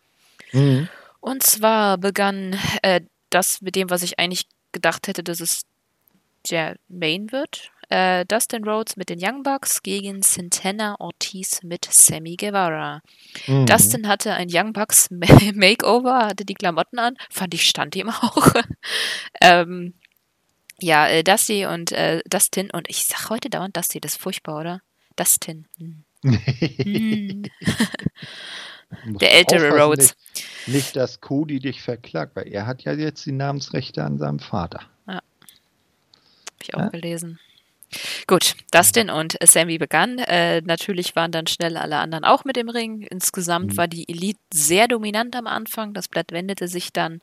Mhm. 0.51 0.89
Und 1.25 1.41
zwar 1.41 1.97
begann 1.97 2.55
äh, 2.83 3.01
das 3.31 3.59
mit 3.59 3.75
dem, 3.75 3.89
was 3.89 4.03
ich 4.03 4.19
eigentlich 4.19 4.45
gedacht 4.71 5.07
hätte, 5.07 5.23
dass 5.23 5.39
es 5.39 5.63
der 6.51 6.75
Main 6.87 7.31
wird. 7.31 7.71
Äh, 7.89 8.25
Dustin 8.27 8.63
Rhodes 8.63 8.95
mit 8.95 9.09
den 9.09 9.17
Young 9.19 9.41
Bucks 9.41 9.81
gegen 9.81 10.21
Santana 10.21 10.99
Ortiz 10.99 11.63
mit 11.63 11.87
Sammy 11.89 12.35
Guevara. 12.35 13.01
Mhm. 13.47 13.65
Dustin 13.65 14.07
hatte 14.07 14.33
ein 14.33 14.49
Young 14.51 14.71
Bucks 14.71 15.09
Ma- 15.09 15.25
Makeover, 15.55 16.27
hatte 16.27 16.45
die 16.45 16.53
Klamotten 16.53 16.99
an, 16.99 17.15
fand 17.31 17.55
ich 17.55 17.63
stand 17.67 17.95
ihm 17.95 18.09
auch. 18.11 18.53
ähm, 19.41 19.95
ja, 20.79 21.07
äh, 21.07 21.23
Dusty 21.23 21.65
und 21.65 21.91
äh, 21.91 22.21
Dustin 22.29 22.69
und 22.69 22.87
ich 22.87 23.03
sag 23.05 23.31
heute 23.31 23.49
dauernd 23.49 23.75
Dusty, 23.75 23.99
das 23.99 24.13
ist 24.13 24.21
furchtbar, 24.21 24.59
oder? 24.59 24.81
Dustin. 25.15 25.65
Hm. 25.79 26.05
Hm. 26.23 27.43
Der 29.05 29.33
ältere 29.33 29.69
Rhodes. 29.81 30.15
Nicht, 30.35 30.67
nicht, 30.67 30.95
dass 30.95 31.21
Cody 31.21 31.59
dich 31.59 31.81
verklagt, 31.81 32.35
weil 32.35 32.47
er 32.47 32.65
hat 32.65 32.83
ja 32.83 32.93
jetzt 32.93 33.25
die 33.25 33.31
Namensrechte 33.31 34.03
an 34.03 34.17
seinem 34.17 34.39
Vater. 34.39 34.81
Hab 35.07 35.23
ich 36.61 36.73
auch 36.75 36.79
Ja. 36.79 36.89
gelesen. 36.89 37.39
Gut, 38.27 38.55
Dustin 38.71 39.09
und 39.09 39.37
Sammy 39.43 39.77
begann. 39.77 40.17
Äh, 40.17 40.61
natürlich 40.61 41.15
waren 41.15 41.31
dann 41.31 41.45
schnell 41.47 41.77
alle 41.77 41.97
anderen 41.97 42.25
auch 42.25 42.43
mit 42.43 42.57
im 42.57 42.67
Ring. 42.67 43.03
Insgesamt 43.03 43.73
Mhm. 43.73 43.77
war 43.77 43.87
die 43.87 44.09
Elite 44.09 44.39
sehr 44.51 44.87
dominant 44.87 45.35
am 45.35 45.45
Anfang. 45.47 45.93
Das 45.93 46.07
Blatt 46.09 46.31
wendete 46.31 46.67
sich 46.67 46.91
dann 46.91 47.21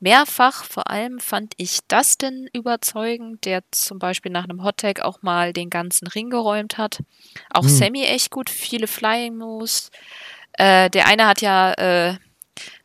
mehrfach. 0.00 0.64
Vor 0.64 0.90
allem 0.90 1.20
fand 1.20 1.52
ich 1.58 1.80
Dustin 1.88 2.48
überzeugend, 2.52 3.44
der 3.44 3.62
zum 3.70 3.98
Beispiel 3.98 4.32
nach 4.32 4.44
einem 4.44 4.64
Hottag 4.64 5.02
auch 5.02 5.22
mal 5.22 5.52
den 5.52 5.68
ganzen 5.70 6.08
Ring 6.08 6.30
geräumt 6.30 6.78
hat. 6.78 7.00
Auch 7.50 7.64
Mhm. 7.64 7.68
Sammy 7.68 8.02
echt 8.04 8.30
gut, 8.30 8.48
viele 8.50 8.86
Flying 8.86 9.36
Moves. 9.36 9.90
Äh, 10.58 10.90
der 10.90 11.06
eine 11.06 11.26
hat 11.26 11.40
ja 11.40 11.72
äh, 11.72 12.16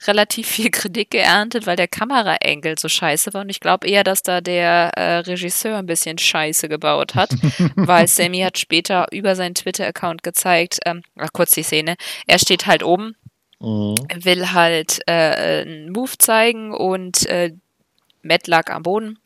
relativ 0.07 0.47
viel 0.47 0.71
Kritik 0.71 1.11
geerntet, 1.11 1.67
weil 1.67 1.75
der 1.75 1.87
Kameraengel 1.87 2.77
so 2.77 2.87
scheiße 2.87 3.33
war. 3.33 3.41
Und 3.41 3.49
ich 3.49 3.59
glaube 3.59 3.87
eher, 3.87 4.03
dass 4.03 4.23
da 4.23 4.41
der 4.41 4.91
äh, 4.95 5.17
Regisseur 5.17 5.77
ein 5.77 5.85
bisschen 5.85 6.17
Scheiße 6.17 6.69
gebaut 6.69 7.15
hat, 7.15 7.31
weil 7.75 8.07
Sammy 8.07 8.39
hat 8.39 8.57
später 8.57 9.07
über 9.11 9.35
seinen 9.35 9.55
Twitter-Account 9.55 10.23
gezeigt, 10.23 10.79
ähm, 10.85 11.01
ach, 11.17 11.33
kurz 11.33 11.51
die 11.51 11.63
Szene, 11.63 11.95
er 12.27 12.39
steht 12.39 12.65
halt 12.65 12.83
oben, 12.83 13.15
Mhm. 13.63 13.95
will 14.15 14.51
halt 14.51 14.99
äh, 15.07 15.61
einen 15.61 15.93
Move 15.93 16.17
zeigen 16.17 16.73
und 16.73 17.25
äh, 17.27 17.53
Matt 18.21 18.47
lag 18.47 18.69
am 18.69 18.83
Boden. 18.83 19.19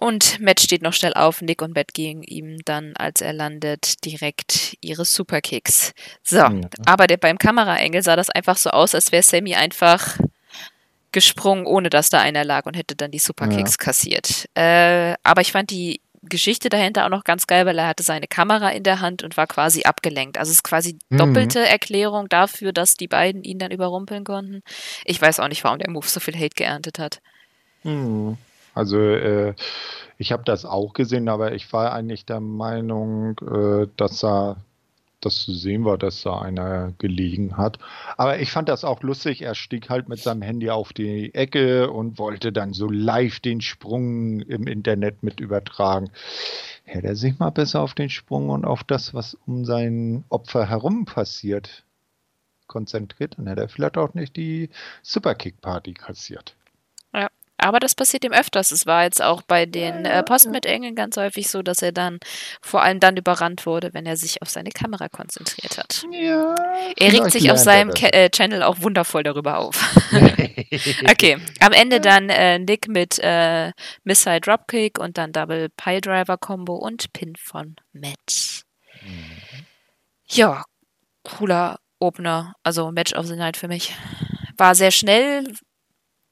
Und 0.00 0.40
Matt 0.40 0.60
steht 0.60 0.80
noch 0.80 0.94
schnell 0.94 1.12
auf, 1.12 1.42
Nick 1.42 1.60
und 1.60 1.74
Matt 1.74 1.92
gegen 1.92 2.22
ihm 2.22 2.56
dann, 2.64 2.96
als 2.96 3.20
er 3.20 3.34
landet, 3.34 4.02
direkt 4.06 4.78
ihre 4.80 5.04
Superkicks. 5.04 5.92
So, 6.22 6.38
Ja. 6.38 6.50
aber 6.86 7.06
der, 7.06 7.18
beim 7.18 7.36
Kameraengel 7.36 8.02
sah 8.02 8.16
das 8.16 8.30
einfach 8.30 8.56
so 8.56 8.70
aus, 8.70 8.94
als 8.94 9.12
wäre 9.12 9.22
Sammy 9.22 9.56
einfach 9.56 10.16
gesprungen, 11.12 11.66
ohne 11.66 11.90
dass 11.90 12.08
da 12.08 12.18
einer 12.18 12.44
lag 12.44 12.64
und 12.64 12.78
hätte 12.78 12.96
dann 12.96 13.10
die 13.10 13.18
Superkicks 13.18 13.76
kassiert. 13.76 14.48
Äh, 14.54 15.16
aber 15.22 15.42
ich 15.42 15.52
fand 15.52 15.70
die 15.70 16.00
Geschichte 16.22 16.70
dahinter 16.70 17.04
auch 17.04 17.10
noch 17.10 17.24
ganz 17.24 17.46
geil, 17.46 17.66
weil 17.66 17.78
er 17.78 17.88
hatte 17.88 18.02
seine 18.02 18.26
Kamera 18.26 18.70
in 18.70 18.84
der 18.84 19.00
Hand 19.00 19.22
und 19.22 19.36
war 19.36 19.46
quasi 19.46 19.82
abgelenkt. 19.82 20.38
Also 20.38 20.48
es 20.48 20.56
ist 20.56 20.64
quasi 20.64 20.96
mhm. 21.10 21.18
doppelte 21.18 21.60
Erklärung 21.60 22.30
dafür, 22.30 22.72
dass 22.72 22.94
die 22.94 23.08
beiden 23.08 23.44
ihn 23.44 23.58
dann 23.58 23.70
überrumpeln 23.70 24.24
konnten. 24.24 24.62
Ich 25.04 25.20
weiß 25.20 25.40
auch 25.40 25.48
nicht, 25.48 25.62
warum 25.62 25.78
der 25.78 25.90
Move 25.90 26.06
so 26.06 26.20
viel 26.20 26.36
Hate 26.36 26.54
geerntet 26.54 26.98
hat. 26.98 27.20
Mhm. 27.82 28.38
Also 28.74 28.98
äh, 28.98 29.54
ich 30.18 30.32
habe 30.32 30.44
das 30.44 30.64
auch 30.64 30.92
gesehen, 30.92 31.28
aber 31.28 31.52
ich 31.52 31.72
war 31.72 31.92
eigentlich 31.92 32.26
der 32.26 32.40
Meinung, 32.40 33.38
äh, 33.38 33.86
dass 33.96 34.22
er 34.24 34.56
das 35.20 35.44
zu 35.44 35.52
sehen 35.52 35.84
war, 35.84 35.98
dass 35.98 36.22
da 36.22 36.40
einer 36.40 36.92
gelegen 36.98 37.56
hat. 37.56 37.78
Aber 38.16 38.38
ich 38.38 38.50
fand 38.50 38.68
das 38.68 38.84
auch 38.84 39.02
lustig. 39.02 39.42
Er 39.42 39.54
stieg 39.54 39.90
halt 39.90 40.08
mit 40.08 40.18
seinem 40.20 40.42
Handy 40.42 40.70
auf 40.70 40.92
die 40.92 41.34
Ecke 41.34 41.90
und 41.90 42.18
wollte 42.18 42.52
dann 42.52 42.72
so 42.72 42.88
live 42.88 43.40
den 43.40 43.60
Sprung 43.60 44.40
im 44.40 44.66
Internet 44.66 45.22
mit 45.22 45.40
übertragen. 45.40 46.10
Hätte 46.84 47.08
er 47.08 47.16
sich 47.16 47.38
mal 47.38 47.50
besser 47.50 47.82
auf 47.82 47.94
den 47.94 48.10
Sprung 48.10 48.48
und 48.48 48.64
auf 48.64 48.82
das, 48.84 49.14
was 49.14 49.36
um 49.46 49.64
sein 49.64 50.24
Opfer 50.28 50.68
herum 50.68 51.04
passiert, 51.04 51.84
konzentriert, 52.66 53.36
dann 53.36 53.46
hätte 53.46 53.62
er 53.62 53.68
vielleicht 53.68 53.98
auch 53.98 54.14
nicht 54.14 54.36
die 54.36 54.70
Superkick-Party 55.02 55.94
kassiert. 55.94 56.56
Aber 57.60 57.80
das 57.80 57.94
passiert 57.94 58.24
ihm 58.24 58.32
öfters. 58.32 58.70
Es 58.70 58.86
war 58.86 59.04
jetzt 59.04 59.22
auch 59.22 59.42
bei 59.42 59.66
den 59.66 60.04
äh, 60.04 60.22
Postmit-Engeln 60.22 60.94
ganz 60.94 61.16
häufig 61.16 61.48
so, 61.48 61.62
dass 61.62 61.82
er 61.82 61.92
dann 61.92 62.18
vor 62.62 62.82
allem 62.82 63.00
dann 63.00 63.16
überrannt 63.16 63.66
wurde, 63.66 63.92
wenn 63.92 64.06
er 64.06 64.16
sich 64.16 64.42
auf 64.42 64.48
seine 64.48 64.70
Kamera 64.70 65.08
konzentriert 65.08 65.78
hat. 65.78 66.04
Ja, 66.10 66.54
er 66.96 67.12
regt 67.12 67.30
sich 67.30 67.50
auf 67.50 67.58
seinem 67.58 67.90
äh, 67.90 68.30
Channel 68.30 68.62
auch 68.62 68.80
wundervoll 68.80 69.22
darüber 69.22 69.58
auf. 69.58 69.76
okay, 71.10 71.38
am 71.60 71.72
Ende 71.72 72.00
dann 72.00 72.28
äh, 72.30 72.58
Nick 72.58 72.88
mit 72.88 73.18
äh, 73.18 73.72
Missile 74.04 74.40
Dropkick 74.40 74.98
und 74.98 75.18
dann 75.18 75.32
Double 75.32 75.68
Pile 75.70 76.00
Driver 76.00 76.38
Combo 76.38 76.76
und 76.76 77.12
Pin 77.12 77.34
von 77.36 77.76
Matt. 77.92 78.62
Mhm. 79.02 79.66
Ja, 80.28 80.64
cooler 81.24 81.80
Opener, 81.98 82.54
also 82.62 82.90
Match 82.92 83.14
of 83.14 83.26
the 83.26 83.36
Night 83.36 83.56
für 83.56 83.68
mich. 83.68 83.94
War 84.56 84.74
sehr 84.74 84.90
schnell, 84.90 85.44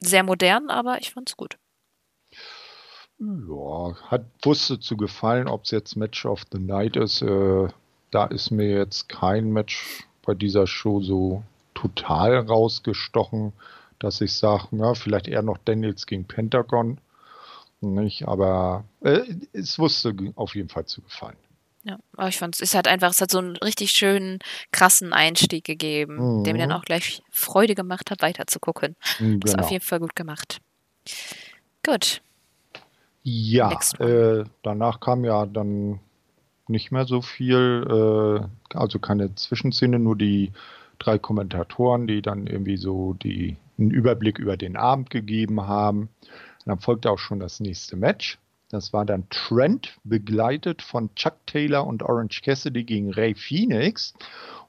sehr 0.00 0.22
modern, 0.22 0.70
aber 0.70 0.98
ich 1.00 1.12
fand's 1.12 1.37
gut. 1.37 1.58
Ja, 3.18 3.96
hat 4.11 4.26
wusste 4.42 4.78
zu 4.78 4.96
gefallen, 4.96 5.48
ob 5.48 5.64
es 5.64 5.72
jetzt 5.72 5.96
Match 5.96 6.24
of 6.24 6.42
the 6.52 6.58
Night 6.58 6.96
ist. 6.96 7.20
Äh, 7.20 7.68
da 8.11 8.26
ist 8.26 8.50
mir 8.50 8.70
jetzt 8.70 9.08
kein 9.08 9.52
Match 9.52 10.04
bei 10.22 10.34
dieser 10.34 10.66
Show 10.66 11.00
so 11.00 11.42
total 11.74 12.37
rausgestochen, 12.38 13.52
dass 13.98 14.20
ich 14.20 14.34
sage, 14.34 14.68
ja, 14.72 14.94
vielleicht 14.94 15.26
eher 15.26 15.42
noch 15.42 15.58
Daniels 15.58 16.06
gegen 16.06 16.24
Pentagon. 16.24 16.98
Nicht, 17.80 18.26
aber 18.26 18.84
äh, 19.00 19.22
es 19.52 19.78
wusste 19.78 20.14
auf 20.37 20.54
jeden 20.54 20.68
Fall 20.68 20.87
zu 20.87 21.02
gefallen. 21.02 21.37
Ja, 21.88 21.98
aber 22.16 22.29
ich 22.29 22.37
fand 22.37 22.55
es 22.55 22.61
ist 22.61 22.74
halt 22.74 22.87
einfach, 22.87 23.11
es 23.11 23.20
hat 23.22 23.31
so 23.31 23.38
einen 23.38 23.57
richtig 23.57 23.92
schönen, 23.92 24.40
krassen 24.72 25.14
Einstieg 25.14 25.64
gegeben, 25.64 26.40
mhm. 26.40 26.44
der 26.44 26.53
mir 26.53 26.59
dann 26.59 26.68
mhm. 26.68 26.74
auch 26.74 26.85
gleich 26.85 27.22
Freude 27.31 27.74
gemacht 27.74 28.11
hat, 28.11 28.20
weiter 28.20 28.46
zu 28.46 28.61
gucken. 28.61 28.94
Mhm, 29.18 29.40
genau. 29.40 29.44
Ist 29.46 29.59
auf 29.59 29.70
jeden 29.70 29.85
Fall 29.85 30.01
gut 30.01 30.14
gemacht. 30.14 30.61
Gut. 31.83 32.20
Ja, 33.22 33.72
äh, 34.01 34.44
danach 34.62 35.01
kam 35.01 35.24
ja 35.24 35.46
dann 35.46 36.01
nicht 36.66 36.92
mehr 36.92 37.07
so 37.07 37.22
viel, 37.22 37.87
äh, 37.88 38.77
also 38.77 38.98
keine 38.98 39.35
Zwischenszene, 39.35 39.98
nur 39.98 40.16
die 40.16 40.53
drei 40.98 41.18
Kommentatoren, 41.18 42.07
die 42.07 42.20
dann 42.20 42.46
irgendwie 42.46 42.77
so 42.77 43.14
die, 43.14 43.57
einen 43.79 43.90
Überblick 43.90 44.38
über 44.38 44.59
den 44.59 44.77
Abend 44.77 45.09
gegeben 45.09 45.66
haben. 45.66 46.01
Und 46.01 46.66
dann 46.66 46.81
folgte 46.81 47.11
auch 47.11 47.18
schon 47.18 47.40
das 47.40 47.61
nächste 47.61 47.96
Match. 47.96 48.38
Das 48.68 48.92
war 48.92 49.07
dann 49.07 49.28
Trent, 49.31 49.96
begleitet 50.04 50.83
von 50.83 51.14
Chuck 51.14 51.46
Taylor 51.46 51.87
und 51.87 52.02
Orange 52.02 52.42
Cassidy 52.42 52.85
gegen 52.85 53.11
Ray 53.11 53.35
Phoenix. 53.35 54.12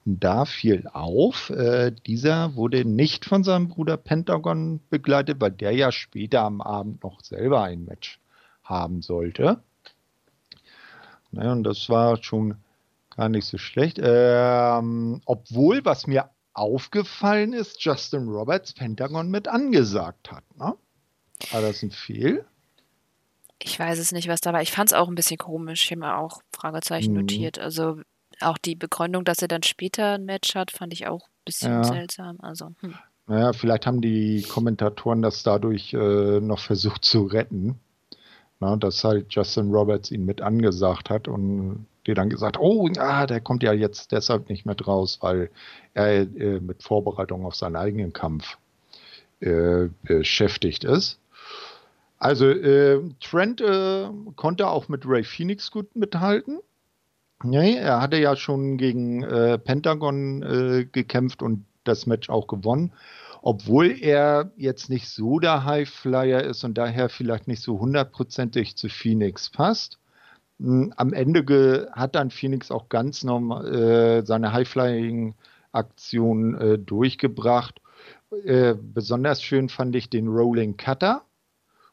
Und 0.05 0.23
da 0.23 0.45
fiel 0.45 0.87
auf, 0.93 1.49
äh, 1.49 1.91
dieser 1.91 2.55
wurde 2.55 2.85
nicht 2.85 3.25
von 3.25 3.43
seinem 3.43 3.67
Bruder 3.67 3.97
Pentagon 3.97 4.79
begleitet, 4.89 5.41
weil 5.41 5.51
der 5.51 5.71
ja 5.71 5.91
später 5.91 6.41
am 6.43 6.61
Abend 6.61 7.03
noch 7.03 7.21
selber 7.21 7.63
ein 7.63 7.83
Match 7.83 8.19
haben 8.63 9.01
sollte. 9.01 9.61
Naja, 11.31 11.51
und 11.51 11.63
das 11.63 11.89
war 11.89 12.23
schon 12.23 12.55
gar 13.15 13.27
nicht 13.27 13.45
so 13.45 13.57
schlecht. 13.57 13.99
Ähm, 14.01 15.21
obwohl, 15.25 15.83
was 15.83 16.07
mir 16.07 16.29
aufgefallen 16.53 17.53
ist, 17.53 17.83
Justin 17.83 18.29
Roberts 18.29 18.73
Pentagon 18.73 19.29
mit 19.29 19.47
angesagt 19.47 20.31
hat. 20.31 20.43
Ne? 20.57 20.75
War 21.51 21.61
das 21.61 21.83
ein 21.83 21.91
Fehl? 21.91 22.45
Ich 23.61 23.77
weiß 23.77 23.99
es 23.99 24.11
nicht, 24.11 24.27
was 24.27 24.41
da 24.41 24.53
war. 24.53 24.61
Ich 24.61 24.71
fand 24.71 24.89
es 24.89 24.93
auch 24.93 25.07
ein 25.07 25.15
bisschen 25.15 25.37
komisch. 25.37 25.85
Ich 25.85 25.91
habe 25.91 26.01
mir 26.01 26.17
auch 26.17 26.41
Fragezeichen 26.53 27.11
mhm. 27.11 27.21
notiert. 27.21 27.59
Also 27.59 28.01
auch 28.41 28.57
die 28.57 28.75
Begründung, 28.75 29.25
dass 29.25 29.41
er 29.41 29.47
dann 29.47 29.63
später 29.63 30.13
ein 30.13 30.25
Match 30.25 30.55
hat, 30.55 30.71
fand 30.71 30.93
ich 30.93 31.07
auch 31.07 31.23
ein 31.27 31.45
bisschen 31.45 31.71
ja. 31.71 31.83
seltsam. 31.83 32.37
Also, 32.41 32.71
hm. 32.79 32.95
Naja, 33.27 33.53
vielleicht 33.53 33.85
haben 33.85 34.01
die 34.01 34.43
Kommentatoren 34.49 35.21
das 35.21 35.43
dadurch 35.43 35.93
äh, 35.93 36.39
noch 36.39 36.59
versucht 36.59 37.05
zu 37.05 37.23
retten. 37.25 37.79
Na, 38.59 38.75
dass 38.75 39.03
halt 39.03 39.27
Justin 39.33 39.71
Roberts 39.71 40.11
ihn 40.11 40.25
mit 40.25 40.41
angesagt 40.41 41.09
hat 41.09 41.27
und 41.27 41.85
die 42.07 42.13
dann 42.13 42.29
gesagt, 42.29 42.57
oh 42.59 42.89
ja, 42.93 43.25
der 43.25 43.39
kommt 43.39 43.63
ja 43.63 43.71
jetzt 43.71 44.11
deshalb 44.11 44.49
nicht 44.49 44.65
mit 44.65 44.85
raus, 44.85 45.19
weil 45.21 45.49
er 45.93 46.21
äh, 46.21 46.59
mit 46.59 46.83
Vorbereitung 46.83 47.45
auf 47.45 47.55
seinen 47.55 47.77
eigenen 47.77 48.11
Kampf 48.11 48.57
äh, 49.39 49.87
beschäftigt 50.03 50.83
ist. 50.83 51.19
Also 52.19 52.49
äh, 52.49 53.01
Trent 53.21 53.61
äh, 53.61 54.09
konnte 54.35 54.67
auch 54.67 54.89
mit 54.89 55.05
Ray 55.05 55.23
Phoenix 55.23 55.71
gut 55.71 55.95
mithalten. 55.95 56.59
Nee, 57.43 57.75
er 57.75 58.01
hatte 58.01 58.17
ja 58.17 58.35
schon 58.35 58.77
gegen 58.77 59.23
äh, 59.23 59.57
Pentagon 59.57 60.43
äh, 60.43 60.85
gekämpft 60.85 61.41
und 61.41 61.65
das 61.85 62.05
Match 62.05 62.29
auch 62.29 62.47
gewonnen. 62.47 62.91
Obwohl 63.41 63.97
er 64.01 64.51
jetzt 64.57 64.89
nicht 64.89 65.07
so 65.07 65.39
der 65.39 65.63
Highflyer 65.63 66.43
ist 66.43 66.65
und 66.65 66.77
daher 66.77 67.07
vielleicht 67.07 67.47
nicht 67.47 67.61
so 67.61 67.79
hundertprozentig 67.79 68.75
zu 68.75 68.89
Phoenix 68.89 69.49
passt. 69.49 69.97
Hm, 70.59 70.93
am 70.97 71.13
Ende 71.13 71.89
hat 71.93 72.15
dann 72.15 72.31
Phoenix 72.31 72.69
auch 72.69 72.89
ganz 72.89 73.23
normal 73.23 73.73
äh, 73.73 74.25
seine 74.25 74.51
Highflying-Aktion 74.51 76.55
äh, 76.55 76.77
durchgebracht. 76.77 77.79
besonders 78.29 79.41
schön 79.41 79.69
fand 79.69 79.95
ich 79.95 80.09
den 80.09 80.27
Rolling 80.27 80.77
Cutter 80.77 81.23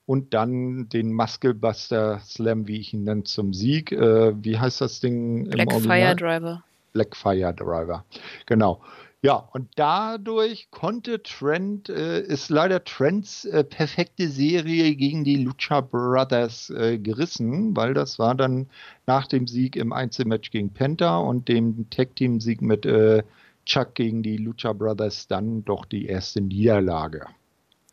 und 0.06 0.32
dann 0.34 0.88
den 0.88 1.12
Musclebuster 1.12 2.20
Slam, 2.20 2.66
wie 2.66 2.78
ich 2.78 2.94
ihn 2.94 3.04
nenne, 3.04 3.24
zum 3.24 3.52
Sieg. 3.52 3.92
Äh, 3.92 4.32
wie 4.42 4.58
heißt 4.58 4.80
das 4.80 5.00
Ding? 5.00 5.50
Blackfire 5.50 6.16
Driver. 6.16 6.62
Blackfire 6.92 7.52
Driver, 7.52 8.04
genau. 8.46 8.80
Ja, 9.22 9.48
und 9.52 9.70
dadurch 9.74 10.70
konnte 10.70 11.22
Trent, 11.22 11.88
äh, 11.88 12.20
ist 12.20 12.48
leider 12.48 12.84
Trents 12.84 13.44
äh, 13.46 13.64
perfekte 13.64 14.28
Serie 14.28 14.94
gegen 14.94 15.24
die 15.24 15.36
Lucha 15.36 15.80
Brothers 15.80 16.70
äh, 16.70 16.98
gerissen, 16.98 17.76
weil 17.76 17.92
das 17.92 18.18
war 18.18 18.34
dann 18.34 18.68
nach 19.06 19.26
dem 19.26 19.48
Sieg 19.48 19.74
im 19.74 19.92
Einzelmatch 19.92 20.50
gegen 20.52 20.70
Penta 20.70 21.18
und 21.18 21.48
dem 21.48 21.90
Tag-Team-Sieg 21.90 22.62
mit 22.62 22.86
äh, 22.86 23.24
Chuck 23.64 23.94
gegen 23.94 24.22
die 24.22 24.36
Lucha 24.36 24.72
Brothers 24.72 25.26
dann 25.26 25.64
doch 25.64 25.86
die 25.86 26.06
erste 26.06 26.40
Niederlage. 26.40 27.26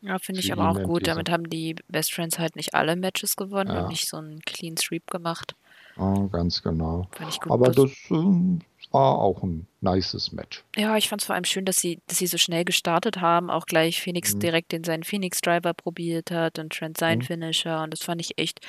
Ja, 0.04 0.20
finde 0.20 0.42
ich 0.42 0.52
aber 0.52 0.70
auch 0.70 0.84
gut. 0.84 1.08
Damit 1.08 1.30
haben 1.30 1.50
die 1.50 1.76
Best 1.88 2.13
Friends 2.13 2.38
halt 2.38 2.56
nicht 2.56 2.76
alle 2.76 2.96
Matches 2.96 3.36
gewonnen 3.36 3.74
ja. 3.74 3.84
und 3.84 3.89
nicht 3.89 4.08
so 4.08 4.18
einen 4.18 4.42
Clean 4.42 4.76
Sweep 4.78 5.10
gemacht. 5.10 5.56
Ja, 5.98 6.28
ganz 6.32 6.62
genau. 6.62 7.08
Aber 7.48 7.72
das, 7.72 7.92
äh, 8.10 8.60
war 8.94 9.18
auch 9.18 9.42
ein 9.42 9.66
nices 9.82 10.32
Match. 10.32 10.63
Ja, 10.76 10.96
ich 10.98 11.10
fand 11.10 11.22
es 11.22 11.26
vor 11.26 11.36
allem 11.36 11.46
schön, 11.46 11.66
dass 11.66 11.78
sie, 11.78 12.00
dass 12.08 12.20
sie 12.20 12.28
so 12.28 12.38
schnell 12.38 12.63
gestartet 12.63 13.22
haben, 13.22 13.50
auch 13.50 13.66
gleich 13.66 14.02
Phoenix 14.02 14.36
mhm. 14.36 14.39
direkt 14.39 14.72
den 14.72 14.84
seinen 14.84 15.04
Phoenix 15.04 15.42
Driver 15.42 15.74
probiert 15.74 16.30
hat 16.30 16.60
und 16.60 16.74
Trent 16.74 16.98
sein 16.98 17.18
mhm. 17.18 17.24
Finisher 17.24 17.82
und 17.82 17.92
das 17.92 18.04
fand 18.04 18.22
ich 18.22 18.38
echt, 18.38 18.60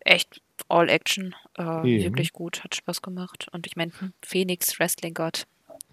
echt 0.00 0.42
All 0.68 0.88
Action. 0.88 1.34
Äh, 1.56 1.62
wirklich 1.62 2.32
gut, 2.32 2.64
hat 2.64 2.74
Spaß 2.74 3.00
gemacht. 3.00 3.46
Und 3.52 3.66
ich 3.66 3.76
meine, 3.76 3.92
hm, 3.98 4.12
Phoenix, 4.22 4.78
Wrestling 4.78 5.14
Gott. 5.14 5.46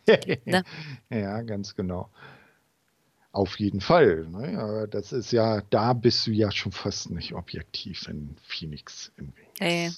ne? 0.45 0.63
Ja, 1.09 1.41
ganz 1.41 1.75
genau. 1.75 2.09
Auf 3.37 3.59
jeden 3.59 3.81
Fall. 3.81 4.25
Ne? 4.31 4.87
Das 4.89 5.13
ist 5.13 5.31
ja, 5.31 5.61
da 5.69 5.93
bist 5.93 6.25
du 6.25 6.31
ja 6.31 6.49
schon 6.51 6.71
fast 6.71 7.11
nicht 7.11 7.35
objektiv 7.35 8.07
in 8.07 8.35
Phoenix. 8.47 9.11
Hey. 9.59 9.91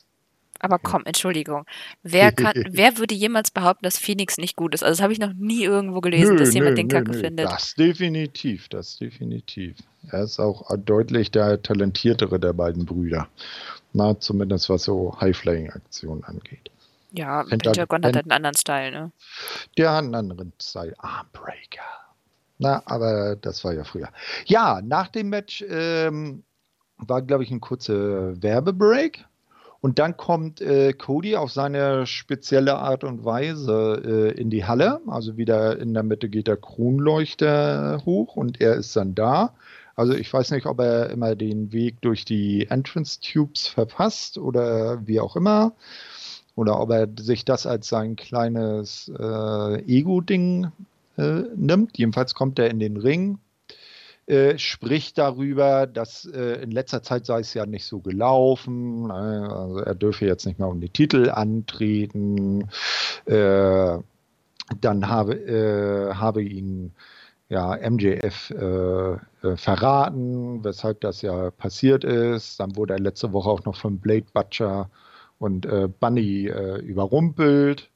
Aber 0.60 0.78
komm, 0.78 1.04
Entschuldigung. 1.06 1.66
Wer, 2.04 2.32
kann, 2.34 2.52
wer 2.70 2.98
würde 2.98 3.16
jemals 3.16 3.50
behaupten, 3.50 3.86
dass 3.86 3.98
Phoenix 3.98 4.38
nicht 4.40 4.58
gut 4.58 4.76
ist? 4.76 4.84
Also 4.84 4.98
das 4.98 5.02
habe 5.02 5.14
ich 5.14 5.20
noch 5.20 5.32
nie 5.32 5.64
irgendwo 5.64 6.02
gelesen, 6.02 6.34
nö, 6.34 6.40
dass 6.40 6.54
jemand 6.54 6.72
nö, 6.72 6.82
den 6.82 6.90
Kacke 6.90 7.12
nö, 7.12 7.18
findet. 7.18 7.46
Das 7.46 7.76
definitiv, 7.76 8.68
das 8.68 8.98
definitiv. 8.98 9.78
Er 10.12 10.24
ist 10.24 10.42
auch 10.42 10.70
deutlich 10.76 11.32
der 11.32 11.62
talentiertere 11.62 12.42
der 12.42 12.52
beiden 12.52 12.86
Brüder. 12.86 13.30
Na, 13.94 14.20
zumindest 14.20 14.70
was 14.70 14.84
so 14.84 15.16
High-Flying-Aktionen 15.22 16.26
angeht. 16.26 16.72
Ja, 17.14 17.44
Pentagon 17.46 18.04
hat 18.04 18.16
halt 18.18 18.26
einen 18.26 18.34
anderen 18.34 18.58
Style, 18.58 18.92
ne? 18.92 19.12
Der 19.78 19.92
hat 19.94 20.04
einen 20.04 20.16
anderen 20.16 20.52
Style. 20.62 20.94
Armbreaker. 20.98 22.09
Na, 22.60 22.84
aber 22.86 23.38
das 23.38 23.64
war 23.64 23.74
ja 23.74 23.86
früher. 23.86 24.10
Ja, 24.46 24.82
nach 24.84 25.08
dem 25.08 25.30
Match 25.30 25.64
ähm, 25.68 26.44
war, 26.98 27.22
glaube 27.22 27.44
ich, 27.44 27.52
ein 27.52 27.62
kurzer 27.62 28.42
Werbebreak. 28.42 29.26
Und 29.82 29.98
dann 29.98 30.18
kommt 30.18 30.60
äh, 30.60 30.92
Cody 30.92 31.38
auf 31.38 31.54
seine 31.54 32.06
spezielle 32.06 32.78
Art 32.78 33.06
und 33.06 33.24
Weise 33.24 34.02
äh, 34.36 34.40
in 34.40 34.50
die 34.50 34.66
Halle. 34.66 35.00
Also 35.08 35.38
wieder 35.38 35.80
in 35.80 35.94
der 35.94 36.04
Mitte 36.04 36.28
geht 36.28 36.48
der 36.48 36.58
Kronleuchter 36.58 38.02
hoch 38.06 38.36
und 38.36 38.60
er 38.60 38.76
ist 38.76 38.94
dann 38.98 39.16
da. 39.16 39.54
Also 39.96 40.14
ich 40.14 40.32
weiß 40.32 40.52
nicht, 40.52 40.66
ob 40.66 40.82
er 40.82 41.10
immer 41.10 41.36
den 41.36 41.72
Weg 41.72 42.02
durch 42.02 42.26
die 42.26 42.68
Entrance 42.70 43.22
Tubes 43.22 43.68
verpasst 43.68 44.38
oder 44.38 45.08
wie 45.08 45.22
auch 45.22 45.38
immer. 45.38 45.74
Oder 46.56 46.78
ob 46.82 46.92
er 46.92 47.08
sich 47.18 47.46
das 47.46 47.66
als 47.66 47.88
sein 47.88 48.18
kleines 48.18 49.10
äh, 49.18 49.82
Ego-Ding 49.86 50.68
äh, 51.20 51.44
nimmt. 51.56 51.98
Jedenfalls 51.98 52.34
kommt 52.34 52.60
er 52.60 52.70
in 52.70 52.80
den 52.80 52.98
Ring, 52.98 53.40
äh, 54.30 54.58
spricht 54.60 55.18
darüber, 55.18 55.88
dass 55.88 56.26
äh, 56.26 56.62
in 56.62 56.72
letzter 56.72 57.02
Zeit 57.02 57.26
sei 57.26 57.40
es 57.40 57.54
ja 57.54 57.66
nicht 57.66 57.86
so 57.86 58.00
gelaufen. 58.00 59.08
Ne? 59.08 59.50
Also 59.52 59.80
er 59.80 59.96
dürfe 59.96 60.26
jetzt 60.26 60.46
nicht 60.46 60.60
mehr 60.60 60.68
um 60.68 60.80
die 60.82 60.90
Titel 60.90 61.30
antreten. 61.30 62.70
Äh, 63.26 63.98
dann 64.82 65.08
habe, 65.08 65.34
äh, 65.34 66.14
habe 66.14 66.44
ihn 66.44 66.92
ja, 67.50 67.76
MJF 67.90 68.52
äh, 68.52 69.14
äh, 69.14 69.58
verraten, 69.58 70.64
weshalb 70.64 71.02
das 71.02 71.24
ja 71.24 71.50
passiert 71.50 72.04
ist. 72.04 72.60
Dann 72.60 72.76
wurde 72.76 72.94
er 72.94 73.00
letzte 73.00 73.34
Woche 73.34 73.50
auch 73.50 73.66
noch 73.66 73.78
von 73.78 73.98
Blade 73.98 74.28
Butcher 74.32 74.92
und 75.40 75.68
Bunny 76.02 76.52
überrumpelt. 76.84 77.90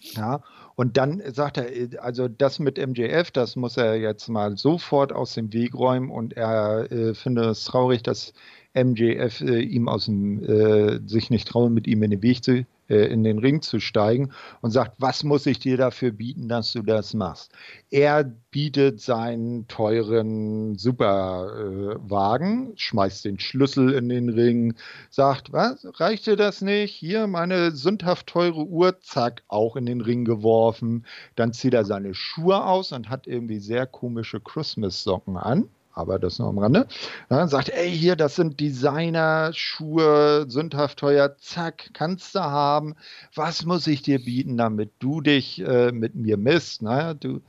Ja, 0.00 0.42
und 0.78 0.96
dann 0.96 1.20
sagt 1.32 1.58
er, 1.58 2.04
also 2.04 2.28
das 2.28 2.60
mit 2.60 2.78
MJF, 2.78 3.32
das 3.32 3.56
muss 3.56 3.76
er 3.76 3.96
jetzt 3.96 4.28
mal 4.28 4.56
sofort 4.56 5.12
aus 5.12 5.34
dem 5.34 5.52
Weg 5.52 5.74
räumen. 5.74 6.08
Und 6.08 6.36
er 6.36 6.92
äh, 6.92 7.14
findet 7.14 7.46
es 7.46 7.64
traurig, 7.64 8.04
dass 8.04 8.32
MJF 8.74 9.40
äh, 9.40 9.58
ihm 9.58 9.88
aus 9.88 10.04
dem, 10.04 10.40
äh, 10.44 11.00
sich 11.04 11.30
nicht 11.30 11.48
trauen, 11.48 11.74
mit 11.74 11.88
ihm 11.88 12.04
in 12.04 12.12
den 12.12 12.22
Weg 12.22 12.44
zu, 12.44 12.58
äh, 12.58 12.64
in 12.88 13.22
den 13.22 13.38
Ring 13.38 13.60
zu 13.62 13.80
steigen 13.80 14.32
und 14.62 14.70
sagt, 14.70 14.96
was 14.98 15.22
muss 15.24 15.46
ich 15.46 15.58
dir 15.58 15.76
dafür 15.76 16.10
bieten, 16.10 16.48
dass 16.48 16.72
du 16.72 16.82
das 16.82 17.14
machst? 17.14 17.52
Er 17.90 18.24
bietet 18.24 19.00
seinen 19.00 19.68
teuren 19.68 20.76
Superwagen, 20.76 22.72
schmeißt 22.76 23.26
den 23.26 23.38
Schlüssel 23.38 23.92
in 23.92 24.08
den 24.08 24.30
Ring, 24.30 24.74
sagt, 25.10 25.52
was, 25.52 25.86
reicht 26.00 26.26
dir 26.26 26.36
das 26.36 26.62
nicht? 26.62 26.94
Hier 26.94 27.26
meine 27.26 27.72
sündhaft 27.72 28.26
teure 28.26 28.64
Uhr, 28.64 28.98
zack, 29.00 29.42
auch 29.48 29.76
in 29.76 29.84
den 29.86 30.00
Ring 30.00 30.24
geworfen. 30.24 31.04
Dann 31.36 31.52
zieht 31.52 31.74
er 31.74 31.84
seine 31.84 32.14
Schuhe 32.14 32.64
aus 32.64 32.92
und 32.92 33.10
hat 33.10 33.26
irgendwie 33.26 33.58
sehr 33.58 33.86
komische 33.86 34.40
Christmas-Socken 34.40 35.36
an 35.36 35.68
aber 35.98 36.18
das 36.18 36.38
nur 36.38 36.48
am 36.48 36.58
Rande. 36.58 36.86
Ja, 37.28 37.46
sagt, 37.48 37.70
ey, 37.70 37.90
hier, 37.90 38.16
das 38.16 38.36
sind 38.36 38.60
Designer-Schuhe, 38.60 40.46
sündhaft 40.48 40.98
teuer, 41.00 41.36
zack, 41.38 41.90
kannst 41.92 42.34
du 42.34 42.40
haben. 42.40 42.94
Was 43.34 43.64
muss 43.64 43.86
ich 43.86 44.02
dir 44.02 44.24
bieten, 44.24 44.56
damit 44.56 44.92
du 45.00 45.20
dich 45.20 45.60
äh, 45.60 45.92
mit 45.92 46.14
mir 46.14 46.36
misst? 46.36 46.82
Naja, 46.82 47.14
du, 47.14 47.40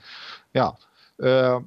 ja, 0.54 0.78
äh, 1.20 1.60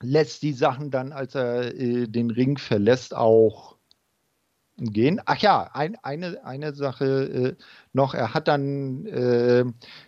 lässt 0.00 0.42
die 0.42 0.52
Sachen 0.52 0.90
dann, 0.90 1.12
als 1.12 1.34
er 1.34 1.74
äh, 1.74 2.06
den 2.06 2.30
Ring 2.30 2.58
verlässt, 2.58 3.14
auch 3.14 3.73
gehen. 4.78 5.20
Ach 5.24 5.38
ja, 5.38 5.70
ein, 5.72 5.96
eine, 6.02 6.44
eine 6.44 6.74
Sache 6.74 7.04
äh, 7.04 7.62
noch. 7.92 8.14
Er 8.14 8.34
hat 8.34 8.48
dann 8.48 9.06
äh, 9.06 9.64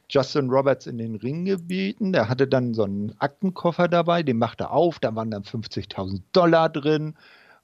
Justin 0.09 0.51
Roberts 0.51 0.87
in 0.87 0.99
den 0.99 1.17
Ring 1.17 1.45
gebeten. 1.45 2.13
Der 2.13 2.29
hatte 2.29 2.47
dann 2.47 2.75
so 2.75 2.85
einen 2.85 3.15
Aktenkoffer 3.19 3.89
dabei, 3.89 4.23
den 4.23 4.39
macht 4.39 4.61
er 4.61 4.73
auf. 4.73 4.99
Da 4.99 5.15
waren 5.15 5.31
dann 5.31 5.43
50.000 5.43 6.23
Dollar 6.33 6.69
drin. 6.69 7.15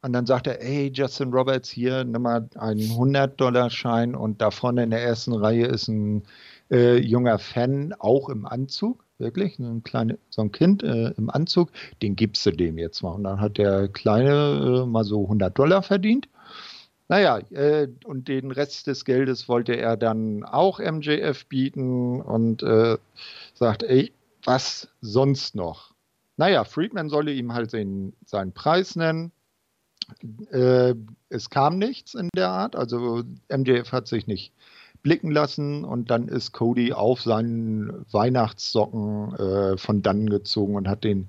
Und 0.02 0.12
dann 0.12 0.26
sagt 0.26 0.48
er, 0.48 0.58
hey, 0.60 0.90
Justin 0.92 1.32
Roberts, 1.32 1.70
hier, 1.70 2.04
nimm 2.04 2.22
mal 2.22 2.48
einen 2.56 2.80
100-Dollar-Schein. 2.80 4.14
Und 4.14 4.40
da 4.42 4.50
vorne 4.50 4.82
in 4.82 4.90
der 4.90 5.02
ersten 5.02 5.32
Reihe 5.32 5.66
ist 5.66 5.88
ein 5.88 6.24
äh, 6.70 6.98
junger 6.98 7.38
Fan, 7.38 7.94
auch 7.98 8.28
im 8.28 8.46
Anzug 8.46 9.04
wirklich, 9.22 9.58
ein 9.58 9.82
kleine, 9.82 10.18
so 10.28 10.42
ein 10.42 10.52
Kind 10.52 10.82
äh, 10.82 11.10
im 11.16 11.30
Anzug, 11.30 11.70
den 12.02 12.16
gibst 12.16 12.44
du 12.44 12.50
dem 12.50 12.76
jetzt 12.76 13.02
mal. 13.02 13.12
Und 13.12 13.24
dann 13.24 13.40
hat 13.40 13.56
der 13.56 13.88
Kleine 13.88 14.82
äh, 14.82 14.86
mal 14.86 15.04
so 15.04 15.22
100 15.22 15.56
Dollar 15.56 15.82
verdient. 15.82 16.28
Naja, 17.12 17.40
äh, 17.50 17.88
und 18.06 18.28
den 18.28 18.50
Rest 18.50 18.86
des 18.86 19.04
Geldes 19.04 19.46
wollte 19.46 19.76
er 19.76 19.98
dann 19.98 20.44
auch 20.44 20.78
MJF 20.78 21.44
bieten 21.44 22.22
und 22.22 22.62
äh, 22.62 22.96
sagt, 23.52 23.82
ey, 23.82 24.14
was 24.44 24.88
sonst 25.02 25.54
noch? 25.54 25.92
Naja, 26.38 26.64
Friedman 26.64 27.10
solle 27.10 27.32
ihm 27.32 27.52
halt 27.52 27.74
den, 27.74 28.14
seinen 28.24 28.52
Preis 28.52 28.96
nennen. 28.96 29.30
Äh, 30.52 30.94
es 31.28 31.50
kam 31.50 31.76
nichts 31.76 32.14
in 32.14 32.30
der 32.34 32.48
Art, 32.48 32.76
also 32.76 33.24
MJF 33.54 33.92
hat 33.92 34.08
sich 34.08 34.26
nicht 34.26 34.54
blicken 35.02 35.32
lassen 35.32 35.84
und 35.84 36.10
dann 36.10 36.28
ist 36.28 36.52
Cody 36.52 36.94
auf 36.94 37.20
seinen 37.20 38.06
Weihnachtssocken 38.10 39.34
äh, 39.34 39.76
von 39.76 40.00
dann 40.00 40.30
gezogen 40.30 40.76
und 40.76 40.88
hat 40.88 41.04
den 41.04 41.28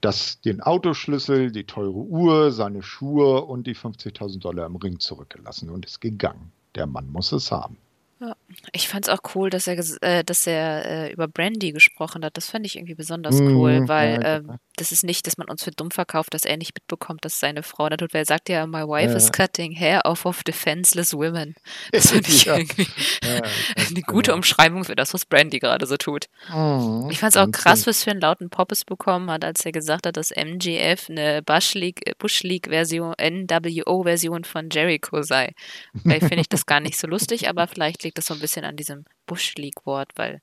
das, 0.00 0.40
den 0.40 0.60
Autoschlüssel, 0.60 1.52
die 1.52 1.64
teure 1.64 1.92
Uhr, 1.92 2.52
seine 2.52 2.82
Schuhe 2.82 3.42
und 3.44 3.66
die 3.66 3.74
50.000 3.74 4.40
Dollar 4.40 4.66
im 4.66 4.76
Ring 4.76 4.98
zurückgelassen 4.98 5.70
und 5.70 5.84
ist 5.84 6.00
gegangen. 6.00 6.52
Der 6.74 6.86
Mann 6.86 7.10
muss 7.10 7.32
es 7.32 7.50
haben. 7.50 7.76
Ja. 8.20 8.34
Ich 8.72 8.88
fand 8.88 9.06
es 9.06 9.12
auch 9.12 9.20
cool, 9.34 9.50
dass 9.50 9.66
er, 9.66 9.78
äh, 10.02 10.22
dass 10.22 10.46
er 10.46 10.84
äh, 10.84 11.12
über 11.12 11.26
Brandy 11.26 11.72
gesprochen 11.72 12.24
hat. 12.24 12.36
Das 12.36 12.50
fand 12.50 12.66
ich 12.66 12.76
irgendwie 12.76 12.94
besonders 12.94 13.40
mm, 13.40 13.56
cool, 13.56 13.88
weil 13.88 14.22
ja, 14.22 14.36
äh, 14.36 14.42
das 14.76 14.92
ist 14.92 15.02
nicht, 15.02 15.26
dass 15.26 15.38
man 15.38 15.48
uns 15.48 15.64
für 15.64 15.70
dumm 15.70 15.90
verkauft, 15.90 16.34
dass 16.34 16.44
er 16.44 16.56
nicht 16.56 16.74
mitbekommt, 16.74 17.24
dass 17.24 17.40
seine 17.40 17.62
Frau 17.62 17.88
da 17.88 17.96
tut. 17.96 18.12
Weil 18.12 18.22
er 18.22 18.26
sagt 18.26 18.48
ja, 18.48 18.66
my 18.66 18.82
wife 18.82 19.10
ja. 19.10 19.16
is 19.16 19.32
cutting 19.32 19.74
hair 19.74 20.02
off 20.04 20.26
of 20.26 20.42
defenseless 20.42 21.14
women. 21.14 21.54
Das 21.92 22.10
finde 22.10 22.28
ich 22.28 22.46
irgendwie 22.46 22.86
eine 23.22 24.02
gute 24.02 24.30
genau. 24.30 24.36
Umschreibung 24.36 24.84
für 24.84 24.94
das, 24.94 25.12
was 25.12 25.26
Brandy 25.26 25.58
gerade 25.58 25.86
so 25.86 25.96
tut. 25.96 26.26
Oh, 26.54 27.08
ich 27.10 27.18
fand 27.18 27.34
es 27.34 27.36
auch 27.36 27.50
krass, 27.50 27.86
was 27.86 28.04
für 28.04 28.10
einen 28.10 28.20
lauten 28.20 28.48
Pop 28.48 28.70
es 28.72 28.84
bekommen 28.84 29.30
hat, 29.30 29.44
als 29.44 29.64
er 29.64 29.72
gesagt 29.72 30.06
hat, 30.06 30.16
dass 30.16 30.30
MGF 30.30 31.10
eine 31.10 31.42
Bush 31.42 31.74
League, 31.74 32.00
Bush 32.18 32.42
League 32.42 32.68
Version, 32.68 33.14
NWO-Version 33.20 34.44
von 34.44 34.68
Jericho 34.70 35.22
sei. 35.22 35.52
Weil 36.04 36.20
finde 36.20 36.40
ich 36.40 36.48
das 36.48 36.66
gar 36.66 36.80
nicht 36.80 36.98
so 36.98 37.06
lustig, 37.06 37.48
aber 37.48 37.66
vielleicht 37.66 38.02
liegt 38.02 38.10
liegt 38.10 38.18
das 38.18 38.26
so 38.26 38.34
ein 38.34 38.39
bisschen 38.40 38.64
an 38.64 38.76
diesem 38.76 39.04
Bush 39.26 39.54
League-Wort, 39.56 40.12
weil. 40.16 40.40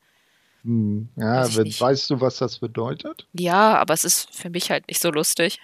Hm, 0.64 1.10
ja, 1.16 1.44
weiß 1.44 1.82
weißt 1.82 2.10
du, 2.10 2.22
was 2.22 2.38
das 2.38 2.60
bedeutet? 2.60 3.28
Ja, 3.34 3.78
aber 3.78 3.94
es 3.94 4.04
ist 4.04 4.34
für 4.34 4.50
mich 4.50 4.72
halt 4.72 4.88
nicht 4.88 5.02
so 5.02 5.12
lustig. 5.12 5.60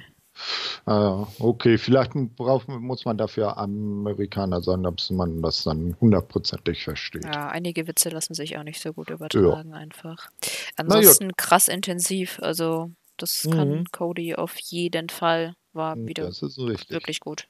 Ah, 0.86 1.28
okay, 1.40 1.78
vielleicht 1.78 2.14
braucht, 2.36 2.68
muss 2.68 3.06
man 3.06 3.18
dafür 3.18 3.58
Amerikaner 3.58 4.62
sein, 4.62 4.84
dass 4.84 5.10
man 5.12 5.42
das 5.42 5.64
dann 5.64 5.96
hundertprozentig 6.02 6.84
versteht. 6.84 7.26
Ja, 7.26 7.50
einige 7.50 7.88
Witze 7.88 8.10
lassen 8.10 8.34
sich 8.34 8.58
auch 8.58 8.64
nicht 8.64 8.82
so 8.82 8.94
gut 8.94 9.10
übertragen, 9.10 9.72
ja. 9.72 9.76
einfach. 9.76 10.30
Ansonsten 10.76 11.34
krass 11.38 11.68
intensiv, 11.68 12.40
also 12.42 12.92
das 13.18 13.48
kann 13.50 13.70
mhm. 13.70 13.86
Cody 13.92 14.36
auf 14.36 14.60
jeden 14.60 15.10
Fall, 15.10 15.56
war 15.72 15.96
hm, 15.96 16.08
wieder 16.08 16.26
wirklich 16.26 17.20
gut. 17.20 17.48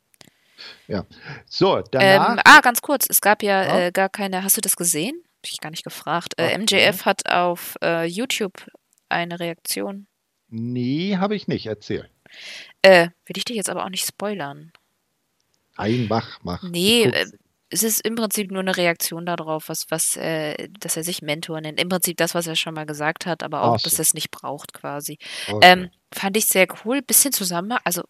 Ja. 0.87 1.05
So, 1.45 1.81
danach. 1.81 2.33
Ähm, 2.33 2.39
ah, 2.45 2.61
ganz 2.61 2.81
kurz. 2.81 3.07
Es 3.09 3.21
gab 3.21 3.43
ja, 3.43 3.63
ja. 3.63 3.79
Äh, 3.79 3.91
gar 3.91 4.09
keine. 4.09 4.43
Hast 4.43 4.57
du 4.57 4.61
das 4.61 4.75
gesehen? 4.75 5.21
Hab 5.37 5.51
ich 5.51 5.59
gar 5.59 5.71
nicht 5.71 5.83
gefragt. 5.83 6.33
Äh, 6.37 6.57
MJF 6.57 7.05
hat 7.05 7.29
auf 7.29 7.75
äh, 7.83 8.05
YouTube 8.05 8.65
eine 9.09 9.39
Reaktion. 9.39 10.07
Nee, 10.49 11.17
habe 11.17 11.35
ich 11.35 11.47
nicht. 11.47 11.65
Erzähl. 11.65 12.09
Äh, 12.81 13.09
will 13.25 13.37
ich 13.37 13.45
dich 13.45 13.55
jetzt 13.55 13.69
aber 13.69 13.85
auch 13.85 13.89
nicht 13.89 14.05
spoilern. 14.05 14.71
Ein, 15.75 16.07
mach, 16.07 16.39
mach. 16.43 16.63
Nee, 16.63 17.03
äh, 17.03 17.25
es 17.69 17.81
ist 17.81 18.05
im 18.05 18.15
Prinzip 18.15 18.51
nur 18.51 18.61
eine 18.61 18.77
Reaktion 18.77 19.25
darauf, 19.25 19.67
was, 19.67 19.89
was, 19.89 20.15
äh, 20.15 20.69
dass 20.79 20.95
er 20.95 21.03
sich 21.03 21.23
Mentor 21.23 21.59
nennt. 21.59 21.79
Im 21.79 21.89
Prinzip 21.89 22.17
das, 22.17 22.35
was 22.35 22.45
er 22.45 22.55
schon 22.55 22.75
mal 22.75 22.85
gesagt 22.85 23.25
hat, 23.25 23.41
aber 23.41 23.63
auch, 23.63 23.79
so. 23.79 23.85
dass 23.85 23.95
er 23.95 24.03
es 24.03 24.13
nicht 24.13 24.29
braucht, 24.29 24.73
quasi. 24.73 25.17
Okay. 25.47 25.59
Ähm, 25.67 25.89
fand 26.13 26.37
ich 26.37 26.45
sehr 26.45 26.67
cool. 26.85 27.01
Bisschen 27.01 27.33
zusammen, 27.33 27.77
also. 27.83 28.03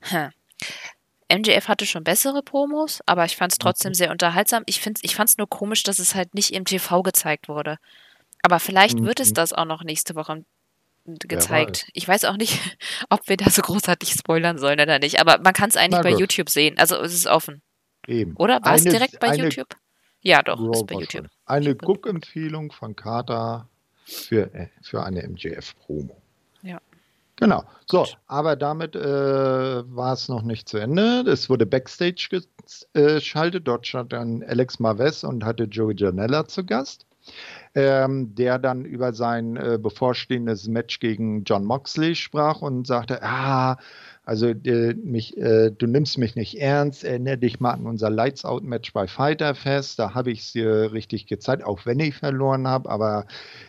Hm. 0.00 0.30
MJF 1.32 1.68
hatte 1.68 1.86
schon 1.86 2.04
bessere 2.04 2.42
Promos, 2.42 3.00
aber 3.06 3.24
ich 3.24 3.36
fand 3.36 3.52
es 3.52 3.58
trotzdem 3.58 3.94
sehr 3.94 4.10
unterhaltsam. 4.10 4.62
Ich, 4.66 4.80
ich 5.02 5.14
fand 5.14 5.30
es 5.30 5.38
nur 5.38 5.48
komisch, 5.48 5.82
dass 5.82 5.98
es 5.98 6.14
halt 6.14 6.34
nicht 6.34 6.52
im 6.52 6.64
TV 6.64 7.02
gezeigt 7.02 7.48
wurde. 7.48 7.78
Aber 8.42 8.60
vielleicht 8.60 9.00
mhm. 9.00 9.06
wird 9.06 9.20
es 9.20 9.32
das 9.32 9.52
auch 9.52 9.64
noch 9.64 9.82
nächste 9.84 10.14
Woche 10.14 10.44
gezeigt. 11.04 11.88
Ich 11.92 12.06
weiß 12.06 12.24
auch 12.24 12.36
nicht, 12.36 12.58
ob 13.10 13.28
wir 13.28 13.36
da 13.36 13.50
so 13.50 13.62
großartig 13.62 14.10
spoilern 14.10 14.58
sollen 14.58 14.80
oder 14.80 14.98
nicht, 14.98 15.20
aber 15.20 15.38
man 15.38 15.54
kann 15.54 15.70
es 15.70 15.76
eigentlich 15.76 16.02
bei 16.02 16.10
YouTube 16.10 16.50
sehen. 16.50 16.78
Also 16.78 16.96
es 16.96 17.14
ist 17.14 17.26
offen. 17.26 17.62
Eben. 18.06 18.36
Oder? 18.36 18.62
War 18.62 18.74
es 18.74 18.84
direkt 18.84 19.18
bei 19.20 19.34
YouTube? 19.34 19.76
Ja, 20.20 20.42
doch, 20.42 20.60
ist 20.72 20.86
bei 20.86 20.96
YouTube. 20.96 21.26
Eine 21.44 21.74
Guckempfehlung 21.74 22.72
von 22.72 22.96
Carter 22.96 23.68
für, 24.04 24.54
äh, 24.54 24.68
für 24.82 25.04
eine 25.04 25.22
MJF-Promo. 25.22 26.20
Genau. 27.36 27.64
So, 27.86 28.06
aber 28.28 28.56
damit 28.56 28.94
äh, 28.96 29.00
war 29.02 30.12
es 30.12 30.28
noch 30.28 30.42
nicht 30.42 30.68
zu 30.68 30.78
Ende. 30.78 31.22
Es 31.28 31.50
wurde 31.50 31.66
Backstage 31.66 32.42
geschaltet. 32.94 33.66
Dort 33.66 33.86
stand 33.86 34.12
dann 34.12 34.42
Alex 34.44 34.78
Marves 34.78 35.24
und 35.24 35.44
hatte 35.44 35.64
Joey 35.64 35.94
Janella 35.96 36.46
zu 36.46 36.64
Gast. 36.64 37.06
ähm, 37.74 38.34
der 38.34 38.58
dann 38.58 38.84
über 38.84 39.12
sein 39.12 39.56
äh, 39.56 39.78
bevorstehendes 39.80 40.68
Match 40.68 41.00
gegen 41.00 41.44
John 41.44 41.64
Moxley 41.64 42.14
sprach 42.14 42.62
und 42.62 42.86
sagte, 42.86 43.22
ah, 43.22 43.76
also 44.24 44.48
äh, 44.48 44.94
mich, 44.94 45.36
äh, 45.36 45.70
du 45.70 45.86
nimmst 45.86 46.16
mich 46.16 46.34
nicht 46.34 46.58
ernst, 46.58 47.04
erinnere 47.04 47.36
dich 47.36 47.60
mal 47.60 47.72
an 47.72 47.86
unser 47.86 48.08
Lights 48.08 48.44
Out 48.44 48.64
Match 48.64 48.92
bei 48.92 49.06
Fighter 49.06 49.54
Fest, 49.54 49.98
da 49.98 50.14
habe 50.14 50.30
ich 50.30 50.40
es 50.40 50.52
dir 50.52 50.92
richtig 50.92 51.26
gezeigt, 51.26 51.62
auch 51.64 51.84
wenn 51.84 52.00
ich 52.00 52.14
verloren 52.16 52.66
habe, 52.66 52.88
aber 52.88 53.26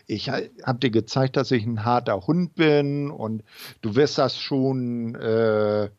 ich 0.07 0.29
habe 0.29 0.79
dir 0.79 0.91
gezeigt, 0.91 1.35
dass 1.35 1.51
ich 1.51 1.65
ein 1.65 1.83
harter 1.83 2.27
Hund 2.27 2.55
bin. 2.55 3.11
Und 3.11 3.43
du 3.81 3.95
wirst 3.95 4.17
das 4.17 4.39
schon 4.39 5.15
äh, 5.15 5.89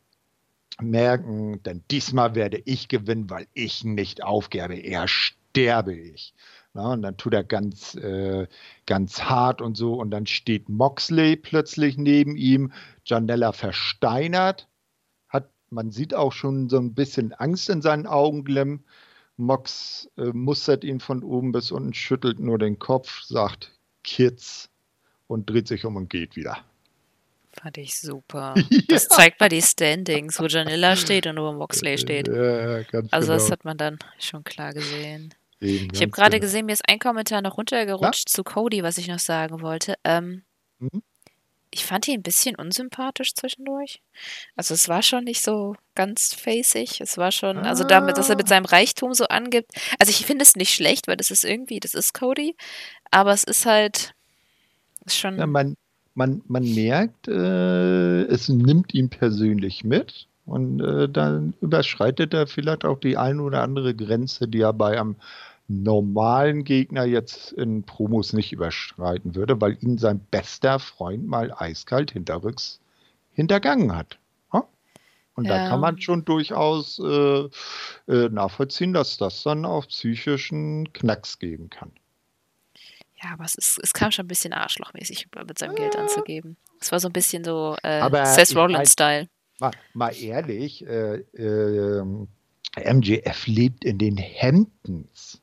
merken, 0.80 1.62
denn 1.62 1.84
diesmal 1.90 2.34
werde 2.34 2.60
ich 2.64 2.88
gewinnen, 2.88 3.28
weil 3.28 3.46
ich 3.52 3.84
nicht 3.84 4.22
aufgebe, 4.22 4.74
eher 4.74 5.06
sterbe 5.08 5.94
ich. 5.94 6.34
Na, 6.76 6.92
und 6.92 7.00
dann 7.00 7.16
tut 7.16 7.32
er 7.32 7.42
ganz, 7.42 7.94
äh, 7.94 8.46
ganz 8.84 9.22
hart 9.22 9.62
und 9.62 9.78
so. 9.78 9.94
Und 9.94 10.10
dann 10.10 10.26
steht 10.26 10.68
Moxley 10.68 11.34
plötzlich 11.36 11.96
neben 11.96 12.36
ihm. 12.36 12.70
Janella 13.06 13.52
versteinert. 13.52 14.68
Hat, 15.30 15.48
man 15.70 15.90
sieht 15.90 16.12
auch 16.12 16.32
schon 16.32 16.68
so 16.68 16.76
ein 16.76 16.92
bisschen 16.92 17.32
Angst 17.32 17.70
in 17.70 17.80
seinen 17.80 18.06
Augen 18.06 18.44
glimmen. 18.44 18.84
Mox 19.38 20.10
äh, 20.18 20.26
mustert 20.34 20.84
ihn 20.84 21.00
von 21.00 21.22
oben 21.22 21.50
bis 21.52 21.70
unten, 21.70 21.94
schüttelt 21.94 22.40
nur 22.40 22.58
den 22.58 22.78
Kopf, 22.78 23.22
sagt 23.22 23.72
Kids 24.04 24.68
und 25.26 25.48
dreht 25.48 25.68
sich 25.68 25.86
um 25.86 25.96
und 25.96 26.10
geht 26.10 26.36
wieder. 26.36 26.58
Fand 27.52 27.78
ich 27.78 27.98
super. 27.98 28.54
Ja. 28.70 28.80
Das 28.88 29.08
zeigt 29.08 29.40
mal 29.40 29.48
die 29.48 29.62
Standings, 29.62 30.38
wo 30.38 30.44
Janilla 30.44 30.94
steht 30.96 31.26
und 31.26 31.38
wo 31.38 31.52
Moxley 31.52 31.96
steht. 31.96 32.28
Ja, 32.28 32.82
also 33.10 33.32
das 33.32 33.44
genau. 33.44 33.50
hat 33.50 33.64
man 33.64 33.78
dann 33.78 33.98
schon 34.18 34.44
klar 34.44 34.74
gesehen. 34.74 35.32
Eben, 35.60 35.88
ich 35.92 36.00
habe 36.00 36.10
gerade 36.10 36.38
genau. 36.38 36.42
gesehen, 36.42 36.66
mir 36.66 36.72
ist 36.72 36.88
ein 36.88 36.98
Kommentar 36.98 37.42
noch 37.42 37.56
runtergerutscht 37.56 38.28
ja? 38.28 38.32
zu 38.32 38.44
Cody, 38.44 38.82
was 38.82 38.98
ich 38.98 39.08
noch 39.08 39.18
sagen 39.18 39.62
wollte. 39.62 39.94
Ähm, 40.04 40.42
mhm. 40.78 41.02
Ich 41.70 41.84
fand 41.84 42.08
ihn 42.08 42.20
ein 42.20 42.22
bisschen 42.22 42.56
unsympathisch 42.56 43.34
zwischendurch. 43.34 44.00
Also 44.54 44.72
es 44.72 44.88
war 44.88 45.02
schon 45.02 45.24
nicht 45.24 45.42
so 45.42 45.76
ganz 45.94 46.32
facig. 46.32 47.00
Es 47.00 47.18
war 47.18 47.32
schon, 47.32 47.58
also 47.58 47.84
damit, 47.84 48.16
dass 48.16 48.30
er 48.30 48.36
mit 48.36 48.46
ah. 48.46 48.48
seinem 48.48 48.64
Reichtum 48.64 49.12
so 49.12 49.26
angibt. 49.26 49.72
Also 49.98 50.10
ich 50.10 50.24
finde 50.24 50.42
es 50.42 50.56
nicht 50.56 50.72
schlecht, 50.72 51.06
weil 51.08 51.16
das 51.16 51.30
ist 51.30 51.44
irgendwie, 51.44 51.80
das 51.80 51.94
ist 51.94 52.14
Cody. 52.14 52.56
Aber 53.10 53.32
es 53.32 53.44
ist 53.44 53.66
halt 53.66 54.14
ist 55.06 55.18
schon. 55.18 55.38
Ja, 55.38 55.46
man, 55.46 55.76
man, 56.14 56.42
man 56.46 56.62
merkt, 56.74 57.28
äh, 57.28 58.22
es 58.22 58.48
nimmt 58.48 58.94
ihn 58.94 59.08
persönlich 59.08 59.84
mit. 59.84 60.26
Und 60.44 60.80
äh, 60.80 61.08
dann 61.08 61.54
überschreitet 61.60 62.32
er 62.32 62.46
vielleicht 62.46 62.84
auch 62.84 63.00
die 63.00 63.16
ein 63.16 63.40
oder 63.40 63.62
andere 63.62 63.94
Grenze, 63.94 64.46
die 64.46 64.60
er 64.60 64.72
bei 64.72 64.98
einem 64.98 65.16
normalen 65.68 66.64
Gegner 66.64 67.05
jetzt 67.05 67.52
in 67.52 67.83
Promos 67.83 68.33
nicht 68.33 68.52
überschreiten 68.52 69.35
würde, 69.35 69.61
weil 69.61 69.76
ihn 69.81 69.98
sein 69.98 70.20
bester 70.31 70.79
Freund 70.79 71.26
mal 71.26 71.52
eiskalt 71.52 72.12
hinterrücks 72.12 72.81
hintergangen 73.33 73.94
hat. 73.94 74.18
Und 75.37 75.44
ja. 75.44 75.64
da 75.64 75.68
kann 75.68 75.81
man 75.81 76.00
schon 76.00 76.24
durchaus 76.24 76.98
äh, 76.98 77.48
äh, 78.09 78.29
nachvollziehen, 78.31 78.94
dass 78.94 79.18
das 79.18 79.42
dann 79.42 79.66
auch 79.66 79.87
psychischen 79.87 80.92
Knacks 80.94 81.38
geben 81.38 81.68
kann. 81.68 81.92
Ja, 83.22 83.33
aber 83.35 83.44
es, 83.44 83.55
ist, 83.55 83.79
es 83.83 83.92
kam 83.92 84.11
schon 84.11 84.24
ein 84.24 84.29
bisschen 84.29 84.55
arschlochmäßig 84.55 85.29
mit 85.46 85.59
seinem 85.59 85.74
Geld 85.74 85.94
anzugeben. 85.94 86.57
Es 86.81 86.90
war 86.90 87.00
so 87.00 87.09
ein 87.09 87.12
bisschen 87.12 87.44
so 87.44 87.76
äh, 87.83 88.24
Seth 88.24 88.57
Rollins-Style. 88.57 89.29
Mal, 89.59 89.72
mal, 89.92 90.14
ehrlich, 90.16 90.87
äh, 90.87 91.16
äh, 91.35 92.02
MJF 92.94 93.46
lebt 93.46 93.85
in 93.85 93.98
den 93.98 94.18
Hamptons 94.18 95.40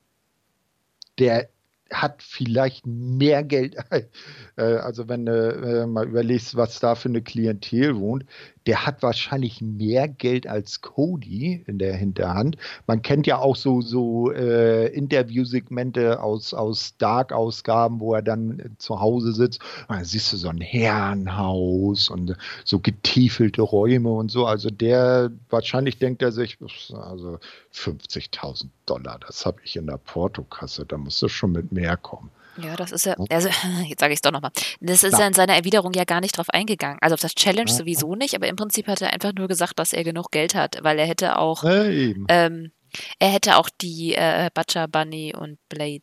der 1.19 1.49
hat 1.91 2.23
vielleicht 2.23 2.87
mehr 2.87 3.43
Geld, 3.43 3.75
äh, 4.55 4.61
also 4.61 5.09
wenn 5.09 5.25
du 5.25 5.31
äh, 5.31 5.87
mal 5.87 6.07
überlegst, 6.07 6.55
was 6.55 6.79
da 6.79 6.95
für 6.95 7.09
eine 7.09 7.21
Klientel 7.21 7.97
wohnt, 7.97 8.25
der 8.65 8.85
hat 8.85 9.03
wahrscheinlich 9.03 9.61
mehr 9.61 10.07
Geld 10.07 10.47
als 10.47 10.81
Cody 10.81 11.63
in 11.67 11.79
der 11.79 11.95
Hinterhand. 11.95 12.57
Man 12.87 13.01
kennt 13.01 13.27
ja 13.27 13.39
auch 13.39 13.55
so, 13.55 13.81
so 13.81 14.31
äh, 14.31 14.87
Interviewsegmente 14.87 16.21
aus, 16.21 16.53
aus 16.53 16.95
Dark-Ausgaben, 16.97 17.99
wo 17.99 18.13
er 18.13 18.21
dann 18.21 18.75
zu 18.77 18.99
Hause 18.99 19.33
sitzt. 19.33 19.61
Dann 19.89 20.05
siehst 20.05 20.31
du 20.31 20.37
so 20.37 20.49
ein 20.49 20.61
Herrenhaus 20.61 22.09
und 22.09 22.35
so 22.63 22.79
getiefelte 22.79 23.61
Räume 23.61 24.11
und 24.11 24.31
so. 24.31 24.45
Also 24.45 24.69
der, 24.69 25.31
wahrscheinlich 25.49 25.97
denkt 25.97 26.21
er 26.21 26.31
sich, 26.31 26.57
also 26.93 27.39
50.000 27.73 28.67
Dollar, 28.85 29.19
das 29.25 29.45
habe 29.45 29.59
ich 29.63 29.75
in 29.75 29.87
der 29.87 29.97
Portokasse, 29.97 30.85
da 30.85 30.97
musst 30.97 31.21
du 31.21 31.27
schon 31.27 31.51
mit 31.51 31.71
mehr 31.71 31.97
kommen. 31.97 32.29
Ja, 32.57 32.75
das 32.75 32.91
ist 32.91 33.05
ja, 33.05 33.15
also 33.29 33.49
jetzt 33.87 33.99
sage 33.99 34.13
ich 34.13 34.17
es 34.17 34.21
doch 34.21 34.31
nochmal. 34.31 34.51
Das 34.79 35.03
ist 35.03 35.17
ja 35.17 35.27
in 35.27 35.33
seiner 35.33 35.55
Erwiderung 35.55 35.93
ja 35.93 36.03
gar 36.03 36.21
nicht 36.21 36.37
drauf 36.37 36.49
eingegangen. 36.49 36.97
Also 37.01 37.15
auf 37.15 37.21
das 37.21 37.35
Challenge 37.35 37.69
ja. 37.69 37.75
sowieso 37.75 38.15
nicht, 38.15 38.35
aber 38.35 38.47
im 38.47 38.55
Prinzip 38.55 38.87
hat 38.87 39.01
er 39.01 39.11
einfach 39.11 39.33
nur 39.33 39.47
gesagt, 39.47 39.79
dass 39.79 39.93
er 39.93 40.03
genug 40.03 40.31
Geld 40.31 40.55
hat, 40.55 40.83
weil 40.83 40.99
er 40.99 41.07
hätte 41.07 41.37
auch, 41.37 41.63
ja, 41.63 41.83
ähm, 42.29 42.71
er 43.19 43.29
hätte 43.29 43.57
auch 43.57 43.69
die 43.69 44.13
äh, 44.13 44.49
Butcher 44.53 44.87
Bunny 44.87 45.33
und 45.35 45.57
Blade 45.69 46.01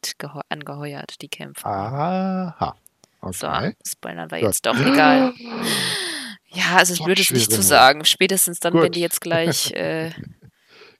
angeheuert, 0.48 1.20
die 1.22 1.28
Kämpfer. 1.28 1.66
Aha. 1.66 2.76
Okay. 3.20 3.74
So, 3.84 3.90
Spoilern 3.90 4.30
war 4.30 4.38
jetzt 4.38 4.66
doch 4.66 4.78
egal. 4.78 5.34
Ja, 6.52 6.78
also 6.78 6.94
es 6.94 7.00
blöd 7.00 7.20
ist 7.20 7.30
nicht 7.30 7.52
zu 7.52 7.62
sagen. 7.62 8.04
Spätestens 8.04 8.58
dann, 8.58 8.72
Gut. 8.72 8.82
wenn 8.82 8.90
die 8.90 9.00
jetzt 9.00 9.20
gleich 9.20 9.70
äh, 9.70 10.10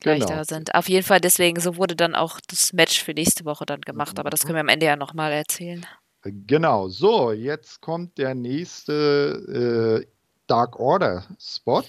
gleich 0.00 0.20
genau. 0.20 0.36
da 0.36 0.44
sind. 0.44 0.74
Auf 0.74 0.88
jeden 0.88 1.04
Fall, 1.04 1.20
deswegen, 1.20 1.60
so 1.60 1.76
wurde 1.76 1.96
dann 1.96 2.14
auch 2.14 2.40
das 2.48 2.72
Match 2.72 3.02
für 3.02 3.12
nächste 3.12 3.44
Woche 3.44 3.66
dann 3.66 3.80
gemacht, 3.80 4.18
aber 4.18 4.30
das 4.30 4.42
können 4.42 4.54
wir 4.54 4.60
am 4.60 4.68
Ende 4.68 4.86
ja 4.86 4.96
nochmal 4.96 5.32
erzählen. 5.32 5.86
Genau, 6.22 6.88
so, 6.88 7.32
jetzt 7.32 7.80
kommt 7.80 8.18
der 8.18 8.34
nächste 8.34 10.02
äh, 10.04 10.06
Dark 10.46 10.78
Order 10.78 11.24
Spot. 11.38 11.84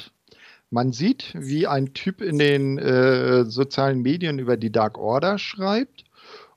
Man 0.70 0.94
sieht, 0.94 1.34
wie 1.34 1.68
ein 1.68 1.94
Typ 1.94 2.22
in 2.22 2.40
den 2.40 2.78
äh, 2.78 3.44
sozialen 3.46 4.02
Medien 4.02 4.40
über 4.40 4.56
die 4.56 4.72
Dark 4.72 4.98
Order 4.98 5.38
schreibt 5.38 6.06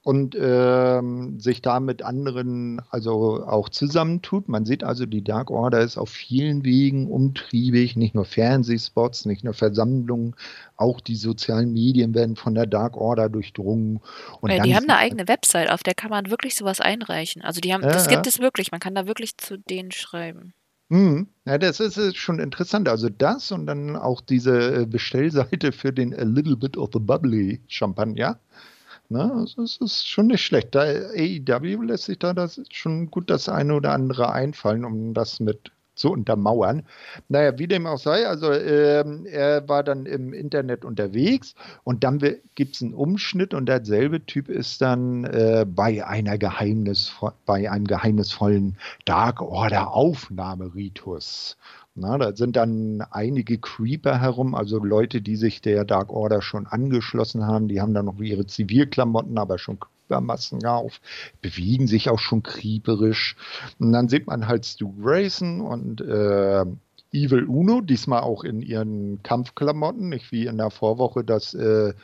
und 0.04 0.36
ähm, 0.38 1.40
sich 1.40 1.62
da 1.62 1.80
mit 1.80 2.02
anderen 2.02 2.82
also 2.90 3.42
auch 3.46 3.70
zusammentut. 3.70 4.50
Man 4.50 4.66
sieht 4.66 4.84
also, 4.84 5.06
die 5.06 5.24
Dark 5.24 5.50
Order 5.50 5.80
ist 5.80 5.96
auf 5.96 6.10
vielen 6.10 6.62
Wegen 6.62 7.10
umtriebig, 7.10 7.96
nicht 7.96 8.14
nur 8.14 8.26
Fernsehspots, 8.26 9.24
nicht 9.24 9.44
nur 9.44 9.54
Versammlungen, 9.54 10.36
auch 10.76 11.00
die 11.00 11.16
sozialen 11.16 11.72
Medien 11.72 12.14
werden 12.14 12.36
von 12.36 12.54
der 12.54 12.66
Dark 12.66 12.98
Order 12.98 13.30
durchdrungen. 13.30 14.00
Und 14.42 14.50
ja, 14.50 14.62
die 14.62 14.76
haben 14.76 14.84
eine 14.84 14.98
eigene 14.98 15.26
Website, 15.26 15.70
auf 15.70 15.82
der 15.82 15.94
kann 15.94 16.10
man 16.10 16.30
wirklich 16.30 16.54
sowas 16.54 16.82
einreichen. 16.82 17.40
Also 17.40 17.62
die 17.62 17.72
haben, 17.72 17.82
ja, 17.82 17.88
das 17.88 18.06
gibt 18.06 18.26
es 18.26 18.38
wirklich, 18.40 18.72
man 18.72 18.80
kann 18.80 18.94
da 18.94 19.06
wirklich 19.06 19.38
zu 19.38 19.56
denen 19.56 19.90
schreiben. 19.90 20.52
Mhm. 20.90 21.28
Ja, 21.46 21.56
das 21.56 21.80
ist, 21.80 21.96
ist, 21.96 22.18
schon 22.18 22.40
interessant. 22.40 22.90
Also 22.90 23.08
das 23.08 23.50
und 23.52 23.66
dann 23.66 23.96
auch 23.96 24.20
diese 24.20 24.82
äh, 24.82 24.86
Bestellseite 24.86 25.72
für 25.72 25.94
den 25.94 26.14
A 26.14 26.24
Little 26.24 26.58
Bit 26.58 26.76
of 26.76 26.90
the 26.92 27.00
Bubbly 27.00 27.62
Champagner. 27.68 28.38
Ne? 29.08 29.32
Also 29.32 29.62
es 29.62 29.76
ist 29.78 30.08
schon 30.08 30.28
nicht 30.28 30.42
schlecht. 30.42 30.74
Da 30.74 30.80
AEW 30.82 31.82
lässt 31.82 32.04
sich 32.04 32.18
da 32.18 32.32
das 32.32 32.60
schon 32.70 33.10
gut 33.10 33.30
das 33.30 33.48
eine 33.48 33.74
oder 33.74 33.92
andere 33.92 34.32
einfallen, 34.32 34.84
um 34.84 35.14
das 35.14 35.40
mit 35.40 35.72
zu 35.94 36.10
untermauern. 36.10 36.82
Naja, 37.28 37.58
wie 37.58 37.68
dem 37.68 37.86
auch 37.86 37.98
sei, 37.98 38.26
also 38.26 38.52
ähm, 38.52 39.26
er 39.26 39.68
war 39.68 39.82
dann 39.84 40.06
im 40.06 40.32
Internet 40.32 40.84
unterwegs 40.84 41.54
und 41.84 42.04
dann 42.04 42.18
gibt 42.54 42.74
es 42.74 42.82
einen 42.82 42.94
Umschnitt 42.94 43.54
und 43.54 43.66
derselbe 43.66 44.24
Typ 44.26 44.48
ist 44.48 44.80
dann 44.82 45.24
äh, 45.24 45.64
bei 45.68 46.04
einer 46.06 46.38
Geheimnis, 46.38 47.12
bei 47.46 47.70
einem 47.70 47.86
geheimnisvollen 47.86 48.76
Dark 49.04 49.40
Order 49.40 49.92
Aufnahmeritus. 49.92 51.56
Na, 51.96 52.18
da 52.18 52.34
sind 52.34 52.56
dann 52.56 53.02
einige 53.12 53.58
Creeper 53.58 54.20
herum, 54.20 54.56
also 54.56 54.82
Leute, 54.82 55.20
die 55.22 55.36
sich 55.36 55.60
der 55.60 55.84
Dark 55.84 56.10
Order 56.10 56.42
schon 56.42 56.66
angeschlossen 56.66 57.46
haben. 57.46 57.68
Die 57.68 57.80
haben 57.80 57.94
dann 57.94 58.06
noch 58.06 58.18
ihre 58.18 58.46
Zivilklamotten, 58.46 59.38
aber 59.38 59.58
schon 59.58 59.78
Creeper-Masken 59.78 60.66
auf, 60.66 61.00
bewegen 61.40 61.86
sich 61.86 62.10
auch 62.10 62.18
schon 62.18 62.42
creeperisch. 62.42 63.36
Und 63.78 63.92
dann 63.92 64.08
sieht 64.08 64.26
man 64.26 64.48
halt 64.48 64.66
Stu 64.66 64.92
Grayson 65.00 65.60
und 65.60 66.00
äh, 66.00 66.64
Evil 67.12 67.44
Uno, 67.44 67.80
diesmal 67.80 68.22
auch 68.22 68.42
in 68.42 68.60
ihren 68.60 69.22
Kampfklamotten, 69.22 70.08
nicht 70.08 70.32
wie 70.32 70.46
in 70.46 70.58
der 70.58 70.70
Vorwoche, 70.70 71.22
dass 71.22 71.54
äh, 71.54 71.94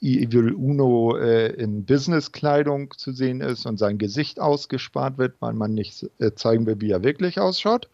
Evil 0.00 0.52
Uno 0.52 1.16
äh, 1.16 1.52
in 1.52 1.84
Businesskleidung 1.84 2.92
zu 2.96 3.12
sehen 3.12 3.40
ist 3.40 3.66
und 3.66 3.78
sein 3.78 3.98
Gesicht 3.98 4.40
ausgespart 4.40 5.16
wird, 5.16 5.36
weil 5.40 5.54
man 5.54 5.74
nicht 5.74 6.10
äh, 6.18 6.32
zeigen 6.34 6.66
will, 6.66 6.80
wie 6.80 6.90
er 6.90 7.04
wirklich 7.04 7.38
ausschaut. 7.38 7.88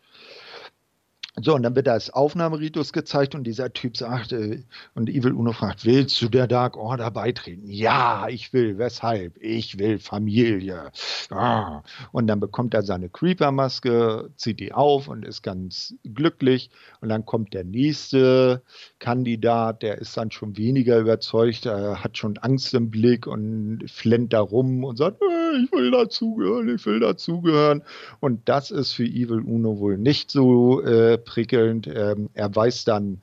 So, 1.42 1.56
und 1.56 1.64
dann 1.64 1.74
wird 1.74 1.88
das 1.88 2.10
Aufnahmeritus 2.10 2.92
gezeigt 2.92 3.34
und 3.34 3.42
dieser 3.42 3.72
Typ 3.72 3.96
sagt, 3.96 4.30
äh, 4.30 4.62
und 4.94 5.10
Evil 5.10 5.32
Uno 5.32 5.50
fragt, 5.50 5.84
willst 5.84 6.22
du 6.22 6.28
der 6.28 6.46
Dark 6.46 6.76
Order 6.76 7.10
beitreten? 7.10 7.68
Ja, 7.68 8.28
ich 8.28 8.52
will. 8.52 8.78
Weshalb? 8.78 9.36
Ich 9.40 9.80
will 9.80 9.98
Familie. 9.98 10.92
Ah. 11.30 11.82
Und 12.12 12.28
dann 12.28 12.38
bekommt 12.38 12.72
er 12.72 12.82
seine 12.82 13.08
Creeper-Maske, 13.08 14.30
zieht 14.36 14.60
die 14.60 14.72
auf 14.72 15.08
und 15.08 15.24
ist 15.24 15.42
ganz 15.42 15.96
glücklich. 16.04 16.70
Und 17.00 17.08
dann 17.08 17.26
kommt 17.26 17.52
der 17.52 17.64
nächste 17.64 18.62
Kandidat, 19.00 19.82
der 19.82 19.98
ist 19.98 20.16
dann 20.16 20.30
schon 20.30 20.56
weniger 20.56 21.00
überzeugt, 21.00 21.66
er 21.66 22.04
hat 22.04 22.16
schon 22.16 22.38
Angst 22.38 22.72
im 22.74 22.90
Blick 22.92 23.26
und 23.26 23.82
flennt 23.88 24.32
da 24.32 24.40
rum 24.40 24.84
und 24.84 24.98
sagt, 24.98 25.20
äh, 25.20 25.64
ich 25.64 25.72
will 25.72 25.90
dazugehören, 25.90 26.68
ich 26.74 26.86
will 26.86 27.00
dazugehören. 27.00 27.82
Und 28.20 28.48
das 28.48 28.70
ist 28.70 28.92
für 28.92 29.04
Evil 29.04 29.40
Uno 29.40 29.80
wohl 29.80 29.98
nicht 29.98 30.30
so 30.30 30.80
äh, 30.82 31.18
prickelnd. 31.24 31.86
Ähm, 31.86 32.30
er 32.34 32.54
weiß 32.54 32.84
dann, 32.84 33.22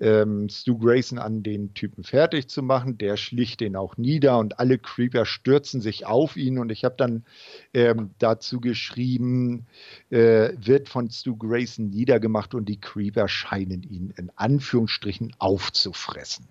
ähm, 0.00 0.48
Stu 0.48 0.78
Grayson 0.78 1.18
an 1.18 1.42
den 1.42 1.74
Typen 1.74 2.04
fertig 2.04 2.48
zu 2.48 2.62
machen. 2.62 2.98
Der 2.98 3.16
schlicht 3.16 3.60
den 3.60 3.76
auch 3.76 3.96
nieder 3.96 4.38
und 4.38 4.58
alle 4.58 4.78
Creeper 4.78 5.24
stürzen 5.24 5.80
sich 5.80 6.06
auf 6.06 6.36
ihn. 6.36 6.58
Und 6.58 6.70
ich 6.70 6.84
habe 6.84 6.96
dann 6.96 7.24
ähm, 7.72 8.10
dazu 8.18 8.60
geschrieben, 8.60 9.66
äh, 10.10 10.52
wird 10.56 10.88
von 10.88 11.10
Stu 11.10 11.36
Grayson 11.36 11.90
niedergemacht 11.90 12.54
und 12.54 12.68
die 12.68 12.80
Creeper 12.80 13.28
scheinen 13.28 13.82
ihn 13.82 14.12
in 14.16 14.30
Anführungsstrichen 14.36 15.34
aufzufressen. 15.38 16.46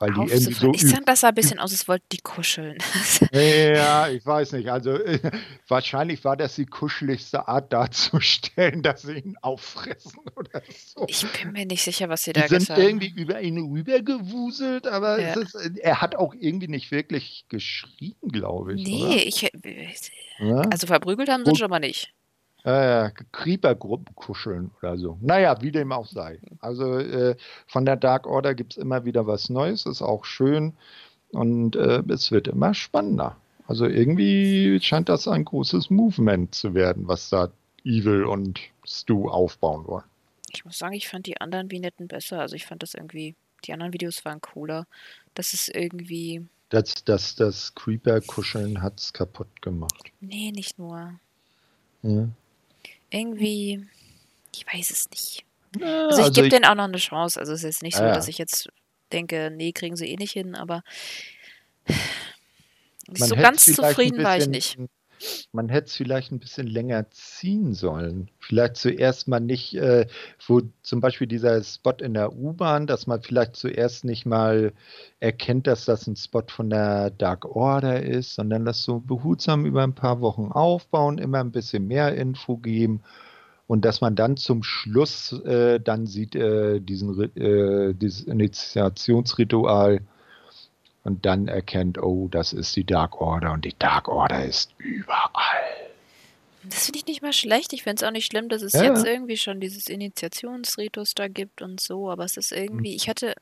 Weil 0.00 0.12
die 0.12 0.32
irgendwie 0.32 0.52
so 0.52 0.72
ich 0.72 0.86
fand, 0.86 1.08
das 1.08 1.20
sah 1.20 1.28
ein 1.28 1.34
bisschen 1.34 1.58
aus, 1.58 1.72
als 1.72 1.88
wollten 1.88 2.06
die 2.12 2.18
kuscheln. 2.18 2.78
ja, 3.32 4.08
ich 4.08 4.24
weiß 4.24 4.52
nicht. 4.52 4.68
Also 4.68 4.92
äh, 4.92 5.18
wahrscheinlich 5.68 6.24
war 6.24 6.36
das 6.36 6.54
die 6.54 6.66
kuscheligste 6.66 7.48
Art 7.48 7.72
darzustellen, 7.72 8.82
dass 8.82 9.02
sie 9.02 9.18
ihn 9.18 9.36
auffressen 9.42 10.20
oder 10.36 10.62
so. 10.94 11.04
Ich 11.08 11.26
bin 11.32 11.52
mir 11.52 11.66
nicht 11.66 11.82
sicher, 11.82 12.08
was 12.08 12.22
sie 12.22 12.32
da 12.32 12.42
gesagt 12.42 12.70
haben. 12.70 12.76
sind 12.76 12.88
irgendwie 12.88 13.20
über 13.20 13.40
ihn 13.40 13.58
rübergewuselt, 13.58 14.86
aber 14.86 15.20
ja. 15.20 15.34
ist, 15.34 15.54
er 15.54 16.00
hat 16.00 16.16
auch 16.16 16.34
irgendwie 16.38 16.68
nicht 16.68 16.90
wirklich 16.90 17.46
geschrien, 17.48 18.16
glaube 18.22 18.74
ich. 18.74 18.86
Nee, 18.86 19.04
oder? 19.04 19.26
ich. 19.26 19.42
Äh? 19.44 20.52
Also 20.70 20.86
verprügelt 20.86 21.28
haben 21.28 21.44
sie 21.44 21.56
schon 21.56 21.70
mal 21.70 21.80
nicht. 21.80 22.12
Äh, 22.64 23.10
Creeper-Gruppen 23.32 24.14
kuscheln 24.16 24.70
oder 24.82 24.98
so. 24.98 25.16
Naja, 25.20 25.56
wie 25.62 25.70
dem 25.70 25.92
auch 25.92 26.06
sei. 26.06 26.40
Also 26.60 26.98
äh, 26.98 27.36
von 27.66 27.84
der 27.84 27.96
Dark 27.96 28.26
Order 28.26 28.54
gibt 28.54 28.72
es 28.72 28.78
immer 28.78 29.04
wieder 29.04 29.26
was 29.26 29.48
Neues, 29.48 29.86
ist 29.86 30.02
auch 30.02 30.24
schön 30.24 30.72
und 31.30 31.76
äh, 31.76 32.02
es 32.08 32.32
wird 32.32 32.48
immer 32.48 32.74
spannender. 32.74 33.36
Also 33.68 33.86
irgendwie 33.86 34.78
scheint 34.82 35.08
das 35.08 35.28
ein 35.28 35.44
großes 35.44 35.90
Movement 35.90 36.54
zu 36.54 36.74
werden, 36.74 37.06
was 37.06 37.28
da 37.28 37.50
Evil 37.84 38.24
und 38.24 38.58
Stu 38.84 39.28
aufbauen 39.28 39.86
wollen. 39.86 40.04
Ich 40.50 40.64
muss 40.64 40.78
sagen, 40.78 40.94
ich 40.94 41.06
fand 41.06 41.26
die 41.26 41.40
anderen 41.40 41.70
Vignetten 41.70 42.08
besser. 42.08 42.40
Also 42.40 42.56
ich 42.56 42.66
fand 42.66 42.82
das 42.82 42.94
irgendwie, 42.94 43.36
die 43.66 43.72
anderen 43.72 43.92
Videos 43.92 44.24
waren 44.24 44.40
cooler. 44.40 44.86
Das 45.34 45.52
ist 45.52 45.68
irgendwie. 45.72 46.44
Das, 46.70 47.04
das, 47.04 47.36
das 47.36 47.74
Creeper-Kuscheln 47.74 48.82
hat 48.82 48.98
es 48.98 49.12
kaputt 49.12 49.62
gemacht. 49.62 50.10
Nee, 50.20 50.50
nicht 50.50 50.78
nur. 50.78 51.20
Ja 52.02 52.28
irgendwie, 53.10 53.86
ich 54.54 54.66
weiß 54.66 54.90
es 54.90 55.10
nicht. 55.10 55.44
Ja, 55.78 56.06
also 56.06 56.18
ich 56.20 56.24
also 56.26 56.32
gebe 56.32 56.48
denen 56.48 56.64
auch 56.64 56.74
noch 56.74 56.84
eine 56.84 56.98
Chance. 56.98 57.38
Also 57.38 57.52
es 57.52 57.60
ist 57.60 57.64
jetzt 57.64 57.82
nicht 57.82 57.96
so, 57.96 58.04
ja. 58.04 58.12
dass 58.12 58.28
ich 58.28 58.38
jetzt 58.38 58.68
denke, 59.12 59.50
nee, 59.54 59.72
kriegen 59.72 59.96
sie 59.96 60.10
eh 60.10 60.16
nicht 60.16 60.32
hin, 60.32 60.54
aber 60.54 60.82
so 63.14 63.34
ganz 63.36 63.64
zufrieden 63.64 64.22
war 64.22 64.36
ich 64.36 64.48
nicht. 64.48 64.78
Man 65.52 65.68
hätte 65.68 65.86
es 65.86 65.96
vielleicht 65.96 66.32
ein 66.32 66.38
bisschen 66.38 66.66
länger 66.66 67.10
ziehen 67.10 67.74
sollen. 67.74 68.30
Vielleicht 68.38 68.76
zuerst 68.76 69.28
mal 69.28 69.40
nicht, 69.40 69.74
äh, 69.74 70.06
wo 70.46 70.62
zum 70.82 71.00
Beispiel 71.00 71.26
dieser 71.26 71.62
Spot 71.62 71.94
in 72.00 72.14
der 72.14 72.34
U-Bahn, 72.34 72.86
dass 72.86 73.06
man 73.06 73.22
vielleicht 73.22 73.56
zuerst 73.56 74.04
nicht 74.04 74.26
mal 74.26 74.72
erkennt, 75.20 75.66
dass 75.66 75.84
das 75.84 76.06
ein 76.06 76.16
Spot 76.16 76.44
von 76.46 76.70
der 76.70 77.10
Dark 77.10 77.44
Order 77.44 78.02
ist, 78.02 78.34
sondern 78.34 78.64
das 78.64 78.82
so 78.82 79.00
behutsam 79.00 79.66
über 79.66 79.82
ein 79.82 79.94
paar 79.94 80.20
Wochen 80.20 80.52
aufbauen, 80.52 81.18
immer 81.18 81.40
ein 81.40 81.52
bisschen 81.52 81.86
mehr 81.86 82.14
Info 82.14 82.56
geben 82.56 83.02
und 83.68 83.84
dass 83.84 84.00
man 84.00 84.16
dann 84.16 84.36
zum 84.36 84.62
Schluss 84.62 85.32
äh, 85.44 85.78
dann 85.78 86.06
sieht, 86.06 86.34
äh, 86.34 86.80
diesen, 86.80 87.20
äh, 87.36 87.94
dieses 87.94 88.22
Initiationsritual 88.22 90.00
und 91.08 91.24
dann 91.24 91.48
erkennt, 91.48 91.98
oh, 92.02 92.28
das 92.30 92.52
ist 92.52 92.76
die 92.76 92.84
Dark 92.84 93.18
Order 93.18 93.52
und 93.52 93.64
die 93.64 93.74
Dark 93.78 94.08
Order 94.08 94.44
ist 94.44 94.74
überall. 94.76 95.88
Das 96.64 96.84
finde 96.84 96.98
ich 96.98 97.06
nicht 97.06 97.22
mal 97.22 97.32
schlecht. 97.32 97.72
Ich 97.72 97.84
finde 97.84 97.96
es 97.96 98.02
auch 98.06 98.10
nicht 98.10 98.26
schlimm, 98.26 98.50
dass 98.50 98.60
es 98.60 98.74
ja. 98.74 98.82
jetzt 98.82 99.06
irgendwie 99.06 99.38
schon 99.38 99.58
dieses 99.58 99.88
Initiationsritus 99.88 101.14
da 101.14 101.28
gibt 101.28 101.62
und 101.62 101.80
so, 101.80 102.10
aber 102.10 102.24
es 102.24 102.36
ist 102.36 102.52
irgendwie, 102.52 102.94
ich 102.94 103.08
hatte, 103.08 103.34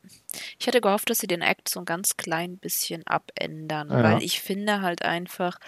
ich 0.60 0.68
hatte 0.68 0.80
gehofft, 0.80 1.10
dass 1.10 1.18
sie 1.18 1.26
den 1.26 1.42
Act 1.42 1.68
so 1.68 1.80
ein 1.80 1.86
ganz 1.86 2.16
klein 2.16 2.56
bisschen 2.58 3.04
abändern, 3.04 3.90
ja. 3.90 4.02
weil 4.02 4.22
ich 4.22 4.40
finde 4.40 4.80
halt 4.80 5.02
einfach, 5.02 5.58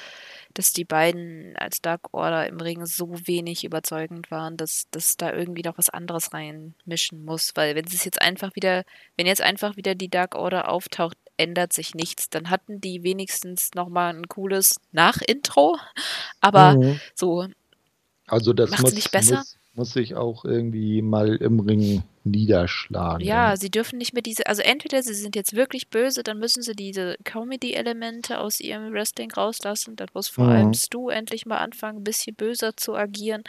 dass 0.54 0.72
die 0.72 0.84
beiden 0.84 1.56
als 1.56 1.80
Dark 1.80 2.12
Order 2.12 2.46
im 2.46 2.60
Ring 2.60 2.86
so 2.86 3.14
wenig 3.26 3.64
überzeugend 3.64 4.30
waren, 4.30 4.56
dass, 4.56 4.86
dass 4.92 5.16
da 5.16 5.32
irgendwie 5.32 5.62
noch 5.62 5.78
was 5.78 5.88
anderes 5.88 6.32
reinmischen 6.32 7.24
muss. 7.24 7.52
Weil 7.56 7.74
wenn 7.74 7.86
es 7.86 8.04
jetzt 8.04 8.22
einfach 8.22 8.54
wieder, 8.54 8.84
wenn 9.16 9.26
jetzt 9.26 9.42
einfach 9.42 9.76
wieder 9.76 9.94
die 9.94 10.10
Dark 10.10 10.34
Order 10.36 10.68
auftaucht, 10.68 11.16
ändert 11.38 11.72
sich 11.72 11.94
nichts. 11.94 12.28
Dann 12.28 12.50
hatten 12.50 12.80
die 12.80 13.02
wenigstens 13.02 13.70
nochmal 13.74 14.14
ein 14.14 14.28
cooles 14.28 14.76
Nach-Intro. 14.92 15.78
Aber 16.40 16.76
mhm. 16.76 17.00
so. 17.14 17.46
Also 18.26 18.52
das 18.52 18.70
muss, 18.82 18.92
nicht 18.92 19.10
besser. 19.10 19.38
Muss, 19.38 19.56
muss 19.74 19.92
sich 19.92 20.14
auch 20.14 20.44
irgendwie 20.44 21.00
mal 21.02 21.36
im 21.36 21.60
Ring 21.60 22.02
niederschlagen. 22.24 23.24
Ja, 23.24 23.56
sie 23.56 23.70
dürfen 23.70 23.98
nicht 23.98 24.12
mehr 24.12 24.22
diese, 24.22 24.46
also 24.46 24.60
entweder 24.62 25.02
sie 25.02 25.14
sind 25.14 25.34
jetzt 25.34 25.54
wirklich 25.54 25.88
böse, 25.88 26.22
dann 26.22 26.38
müssen 26.38 26.62
sie 26.62 26.74
diese 26.74 27.16
Comedy-Elemente 27.24 28.38
aus 28.38 28.60
ihrem 28.60 28.92
Wrestling 28.92 29.32
rauslassen. 29.32 29.96
Dann 29.96 30.08
muss 30.12 30.28
vor 30.28 30.44
mhm. 30.44 30.50
allem 30.50 30.74
Stu 30.74 31.08
endlich 31.08 31.46
mal 31.46 31.58
anfangen, 31.58 32.00
ein 32.00 32.04
bisschen 32.04 32.34
böser 32.34 32.76
zu 32.76 32.94
agieren. 32.94 33.44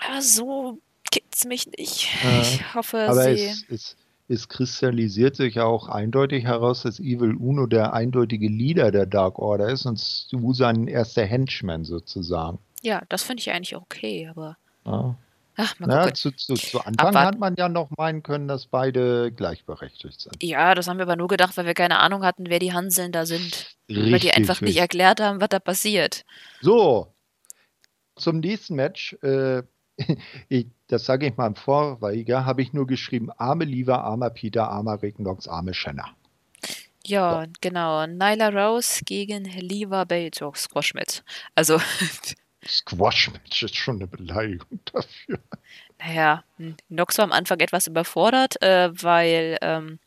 Aber 0.00 0.20
so 0.20 0.78
gibt's 1.10 1.44
mich 1.44 1.66
nicht. 1.78 2.08
Ja. 2.22 2.40
Ich 2.40 2.74
hoffe, 2.74 3.08
aber 3.08 3.34
sie. 3.34 3.44
Es, 3.44 3.64
es, 3.68 3.96
es 4.28 4.48
kristallisiert 4.48 5.36
sich 5.36 5.60
auch 5.60 5.88
eindeutig 5.88 6.44
heraus, 6.44 6.82
dass 6.82 6.98
Evil 6.98 7.34
Uno 7.34 7.66
der 7.66 7.92
eindeutige 7.92 8.48
Leader 8.48 8.90
der 8.90 9.06
Dark 9.06 9.38
Order 9.38 9.68
ist 9.68 9.86
und 9.86 9.98
Stu 9.98 10.52
sein 10.52 10.88
erster 10.88 11.24
Henchman 11.24 11.84
sozusagen. 11.84 12.58
Ja, 12.82 13.02
das 13.08 13.22
finde 13.22 13.40
ich 13.40 13.50
eigentlich 13.50 13.76
okay, 13.76 14.28
aber. 14.28 14.56
Ja. 14.84 15.16
Ach, 15.58 15.78
mal 15.78 15.88
ja, 15.88 16.12
zu, 16.12 16.32
zu, 16.32 16.54
zu, 16.54 16.78
Anfang 16.80 17.08
Abwarten. 17.08 17.26
hat 17.26 17.38
man 17.38 17.54
ja 17.56 17.68
noch 17.70 17.88
meinen 17.96 18.22
können, 18.22 18.46
dass 18.46 18.66
beide 18.66 19.32
gleichberechtigt 19.32 20.20
sind. 20.20 20.42
Ja, 20.42 20.74
das 20.74 20.86
haben 20.86 20.98
wir 20.98 21.04
aber 21.04 21.16
nur 21.16 21.28
gedacht, 21.28 21.56
weil 21.56 21.64
wir 21.64 21.72
keine 21.72 21.98
Ahnung 22.00 22.24
hatten, 22.24 22.50
wer 22.50 22.58
die 22.58 22.74
Hanseln 22.74 23.10
da 23.10 23.24
sind. 23.24 23.74
Richtig, 23.88 24.12
weil 24.12 24.18
die 24.18 24.32
einfach 24.32 24.56
richtig. 24.56 24.68
nicht 24.68 24.78
erklärt 24.78 25.20
haben, 25.20 25.40
was 25.40 25.48
da 25.48 25.58
passiert. 25.58 26.26
So, 26.60 27.14
zum 28.16 28.40
nächsten 28.40 28.74
Match. 28.74 29.14
Äh, 29.22 29.62
ich, 30.48 30.66
das 30.88 31.04
sage 31.04 31.26
ich 31.26 31.36
mal 31.36 31.46
im 31.46 31.54
Vorweiger, 31.54 32.44
habe 32.44 32.62
ich 32.62 32.72
nur 32.72 32.86
geschrieben, 32.86 33.30
arme 33.36 33.64
Liva, 33.64 33.96
armer 33.96 34.30
Peter, 34.30 34.68
armer 34.68 35.02
Rick 35.02 35.16
Knox, 35.16 35.48
arme 35.48 35.74
Shanna. 35.74 36.14
Ja, 37.06 37.44
so. 37.44 37.50
genau. 37.60 38.06
Nyla 38.06 38.48
Rose 38.48 39.04
gegen 39.04 39.44
Liva 39.44 40.04
Bates, 40.04 40.42
oh, 40.42 40.52
Squash 40.54 40.94
Match. 40.94 41.22
Also 41.54 41.80
Squash 42.66 43.30
Match 43.32 43.62
ist 43.62 43.76
schon 43.76 43.96
eine 43.96 44.06
Beleidigung 44.06 44.80
dafür. 44.92 45.38
Naja, 45.98 46.44
Nox 46.88 47.16
war 47.18 47.24
am 47.24 47.32
Anfang 47.32 47.60
etwas 47.60 47.86
überfordert, 47.86 48.60
äh, 48.60 48.90
weil, 49.02 49.56
ähm, 49.62 49.98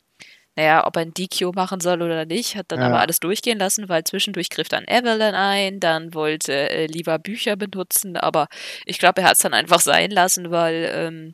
naja, 0.60 0.86
ob 0.86 0.98
er 0.98 1.04
ein 1.04 1.14
DQ 1.14 1.56
machen 1.56 1.80
soll 1.80 2.02
oder 2.02 2.26
nicht, 2.26 2.58
hat 2.58 2.66
dann 2.70 2.82
ja. 2.82 2.88
aber 2.88 3.00
alles 3.00 3.22
durchgehen 3.22 3.58
lassen, 3.58 3.88
weil 3.88 4.04
zwischendurch 4.04 4.50
griff 4.50 4.68
dann 4.68 4.84
Evelyn 4.86 5.34
ein, 5.34 5.80
dann 5.80 6.14
wollte 6.14 6.52
äh, 6.52 6.86
lieber 6.86 7.18
Bücher 7.18 7.56
benutzen, 7.56 8.18
aber 8.18 8.48
ich 8.86 9.00
glaube, 9.00 9.22
er 9.22 9.30
hat 9.30 9.36
es 9.38 9.40
dann 9.40 9.54
einfach 9.54 9.80
sein 9.80 10.12
lassen, 10.12 10.52
weil 10.52 10.92
ähm, 10.94 11.34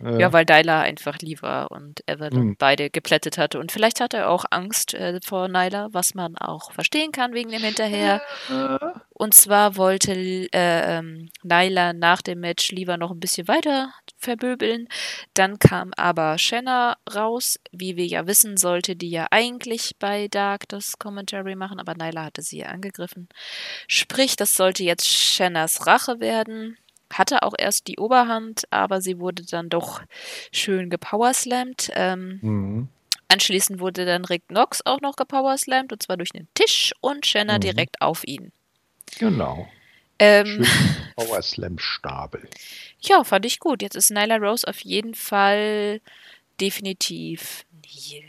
ja. 0.00 0.18
ja, 0.18 0.32
weil 0.32 0.44
Dyla 0.44 0.82
einfach 0.82 1.18
lieber 1.18 1.70
und 1.70 2.02
Evelyn 2.06 2.50
hm. 2.50 2.56
beide 2.58 2.90
geplättet 2.90 3.38
hatte. 3.38 3.58
Und 3.58 3.72
vielleicht 3.72 4.00
hatte 4.00 4.18
er 4.18 4.30
auch 4.30 4.44
Angst 4.50 4.94
äh, 4.94 5.20
vor 5.24 5.48
Nyla, 5.48 5.88
was 5.92 6.14
man 6.14 6.36
auch 6.36 6.72
verstehen 6.72 7.12
kann 7.12 7.32
wegen 7.32 7.50
dem 7.50 7.62
Hinterher. 7.62 8.20
Und 9.18 9.32
zwar 9.32 9.76
wollte 9.76 10.12
äh, 10.12 10.48
ähm, 10.98 11.30
Nyla 11.42 11.94
nach 11.94 12.20
dem 12.20 12.40
Match 12.40 12.70
lieber 12.70 12.98
noch 12.98 13.10
ein 13.10 13.20
bisschen 13.20 13.48
weiter 13.48 13.90
verböbeln. 14.18 14.88
Dann 15.32 15.58
kam 15.58 15.92
aber 15.96 16.36
Shanna 16.36 16.98
raus, 17.14 17.58
wie 17.72 17.96
wir 17.96 18.04
ja 18.04 18.26
wissen, 18.26 18.58
sollte 18.58 18.94
die 18.94 19.08
ja 19.08 19.26
eigentlich 19.30 19.96
bei 19.98 20.28
Dark 20.28 20.68
das 20.68 20.98
Commentary 20.98 21.56
machen, 21.56 21.80
aber 21.80 21.94
Nyla 21.94 22.24
hatte 22.24 22.42
sie 22.42 22.58
ja 22.58 22.66
angegriffen. 22.66 23.30
Sprich, 23.88 24.36
das 24.36 24.52
sollte 24.52 24.84
jetzt 24.84 25.08
Shannas 25.08 25.86
Rache 25.86 26.20
werden 26.20 26.76
hatte 27.12 27.42
auch 27.42 27.54
erst 27.56 27.86
die 27.88 27.98
Oberhand, 27.98 28.64
aber 28.70 29.00
sie 29.00 29.18
wurde 29.18 29.44
dann 29.44 29.68
doch 29.68 30.02
schön 30.52 30.90
gepowerslammt. 30.90 31.90
Ähm, 31.94 32.38
mhm. 32.42 32.88
Anschließend 33.28 33.80
wurde 33.80 34.06
dann 34.06 34.24
Rick 34.24 34.48
Knox 34.48 34.84
auch 34.84 35.00
noch 35.00 35.16
gepowerslammt 35.16 35.92
und 35.92 36.02
zwar 36.02 36.16
durch 36.16 36.34
einen 36.34 36.48
Tisch 36.54 36.92
und 37.00 37.26
Shanna 37.26 37.56
mhm. 37.56 37.60
direkt 37.60 38.00
auf 38.00 38.26
ihn. 38.26 38.52
Genau. 39.18 39.68
Ähm, 40.18 40.64
Power 41.16 41.42
Slam 41.42 41.78
Stapel. 41.78 42.48
Ja, 43.00 43.24
fand 43.24 43.44
ich 43.46 43.58
gut. 43.58 43.82
Jetzt 43.82 43.96
ist 43.96 44.10
Nyla 44.10 44.36
Rose 44.36 44.66
auf 44.66 44.80
jeden 44.80 45.14
Fall 45.14 46.00
definitiv 46.60 47.64
Neil. 47.72 48.24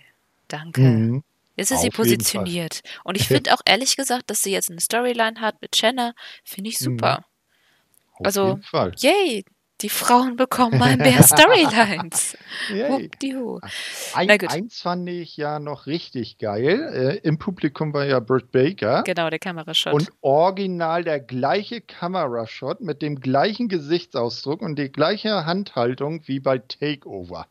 Danke. 0.48 0.82
Mhm. 0.82 1.24
Jetzt 1.56 1.72
ist 1.72 1.78
auf 1.78 1.84
sie 1.84 1.90
positioniert. 1.90 2.82
Und 3.04 3.18
ich 3.18 3.28
finde 3.28 3.54
auch 3.54 3.62
ehrlich 3.66 3.96
gesagt, 3.96 4.30
dass 4.30 4.42
sie 4.42 4.52
jetzt 4.52 4.70
eine 4.70 4.80
Storyline 4.80 5.42
hat 5.42 5.62
mit 5.62 5.80
Jenna, 5.80 6.14
finde 6.44 6.70
ich 6.70 6.78
super. 6.78 7.20
Mhm. 7.20 7.37
Also, 8.24 8.60
yay, 8.98 9.44
die 9.82 9.90
Frauen 9.90 10.36
bekommen 10.36 10.80
mal 10.80 10.98
mehr 10.98 11.22
Storylines. 11.24 12.36
Ein, 14.14 14.30
eins 14.30 14.82
fand 14.82 15.08
ich 15.08 15.38
ja 15.38 15.60
noch 15.60 15.86
richtig 15.86 16.40
geil. 16.40 17.20
Äh, 17.24 17.28
Im 17.28 17.38
Publikum 17.38 17.94
war 17.94 18.06
ja 18.06 18.20
Britt 18.20 18.52
Baker. 18.52 19.04
Genau, 19.04 19.30
der 19.30 19.38
Kamerashot. 19.38 19.94
Und 19.94 20.12
original 20.22 21.04
der 21.04 21.20
gleiche 21.20 21.82
Kamerashot 21.82 22.82
mit 22.82 23.04
dem 23.04 23.20
gleichen 23.20 23.68
Gesichtsausdruck 23.68 24.62
und 24.62 24.80
die 24.80 24.92
gleiche 24.92 25.46
Handhaltung 25.46 26.22
wie 26.26 26.40
bei 26.40 26.58
Takeover. 26.58 27.46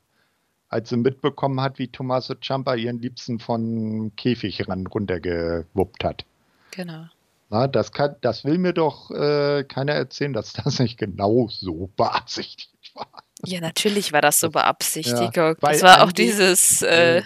Als 0.68 0.88
sie 0.88 0.96
mitbekommen 0.96 1.60
hat, 1.60 1.78
wie 1.78 1.86
Tommaso 1.86 2.34
Ciampa 2.34 2.74
ihren 2.74 2.98
Liebsten 2.98 3.38
von 3.38 4.10
Käfigrand 4.16 4.92
runtergewuppt 4.92 6.02
hat. 6.02 6.24
Genau. 6.72 7.06
Na, 7.48 7.68
das, 7.68 7.92
kann, 7.92 8.16
das 8.22 8.44
will 8.44 8.58
mir 8.58 8.72
doch 8.72 9.10
äh, 9.10 9.64
keiner 9.64 9.92
erzählen, 9.92 10.32
dass 10.32 10.52
das 10.52 10.78
nicht 10.78 10.98
genau 10.98 11.48
so 11.48 11.90
beabsichtigt 11.96 12.92
war. 12.94 13.08
Ja, 13.44 13.60
natürlich 13.60 14.12
war 14.12 14.22
das 14.22 14.40
so 14.40 14.50
beabsichtigt. 14.50 15.36
Ja, 15.36 15.54
das 15.54 15.82
war 15.82 16.02
auch 16.02 16.10
dieses 16.10 16.82
äh, 16.82 17.22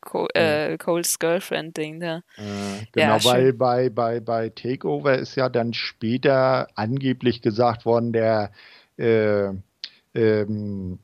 Co 0.00 0.28
äh, 0.32 0.78
Cole's 0.78 1.18
Girlfriend-Ding 1.18 2.00
da. 2.00 2.18
Äh, 2.36 2.86
genau, 2.92 3.16
ja, 3.16 3.24
weil 3.24 3.52
bei, 3.52 3.90
bei, 3.90 4.20
bei 4.20 4.50
Takeover 4.50 5.18
ist 5.18 5.34
ja 5.34 5.48
dann 5.48 5.74
später 5.74 6.68
angeblich 6.76 7.42
gesagt 7.42 7.84
worden, 7.84 8.12
der 8.12 8.52
äh, 8.96 9.48
ähm, 10.14 11.00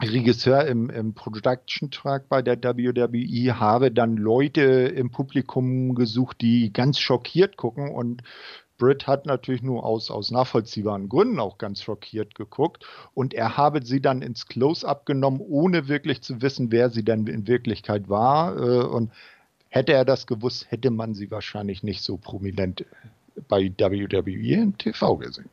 Regisseur 0.00 0.66
im, 0.66 0.90
im 0.90 1.14
Production 1.14 1.90
Track 1.90 2.28
bei 2.28 2.40
der 2.40 2.62
WWE 2.62 3.58
habe 3.58 3.90
dann 3.90 4.16
Leute 4.16 4.62
im 4.62 5.10
Publikum 5.10 5.94
gesucht, 5.94 6.40
die 6.40 6.72
ganz 6.72 7.00
schockiert 7.00 7.56
gucken 7.56 7.90
und 7.90 8.22
Britt 8.78 9.08
hat 9.08 9.26
natürlich 9.26 9.62
nur 9.62 9.84
aus, 9.84 10.08
aus 10.10 10.30
nachvollziehbaren 10.30 11.08
Gründen 11.08 11.40
auch 11.40 11.58
ganz 11.58 11.82
schockiert 11.82 12.36
geguckt 12.36 12.86
und 13.12 13.34
er 13.34 13.56
habe 13.56 13.84
sie 13.84 14.00
dann 14.00 14.22
ins 14.22 14.46
Close-up 14.46 15.04
genommen, 15.04 15.40
ohne 15.40 15.88
wirklich 15.88 16.22
zu 16.22 16.40
wissen, 16.40 16.70
wer 16.70 16.90
sie 16.90 17.02
denn 17.02 17.26
in 17.26 17.48
Wirklichkeit 17.48 18.08
war. 18.08 18.56
Äh, 18.56 18.84
und 18.86 19.10
hätte 19.68 19.92
er 19.94 20.04
das 20.04 20.28
gewusst, 20.28 20.70
hätte 20.70 20.90
man 20.90 21.14
sie 21.14 21.30
wahrscheinlich 21.30 21.82
nicht 21.82 22.02
so 22.02 22.16
prominent 22.16 22.84
bei 23.48 23.72
WWE 23.76 24.54
im 24.54 24.78
TV 24.78 25.16
gesehen. 25.16 25.50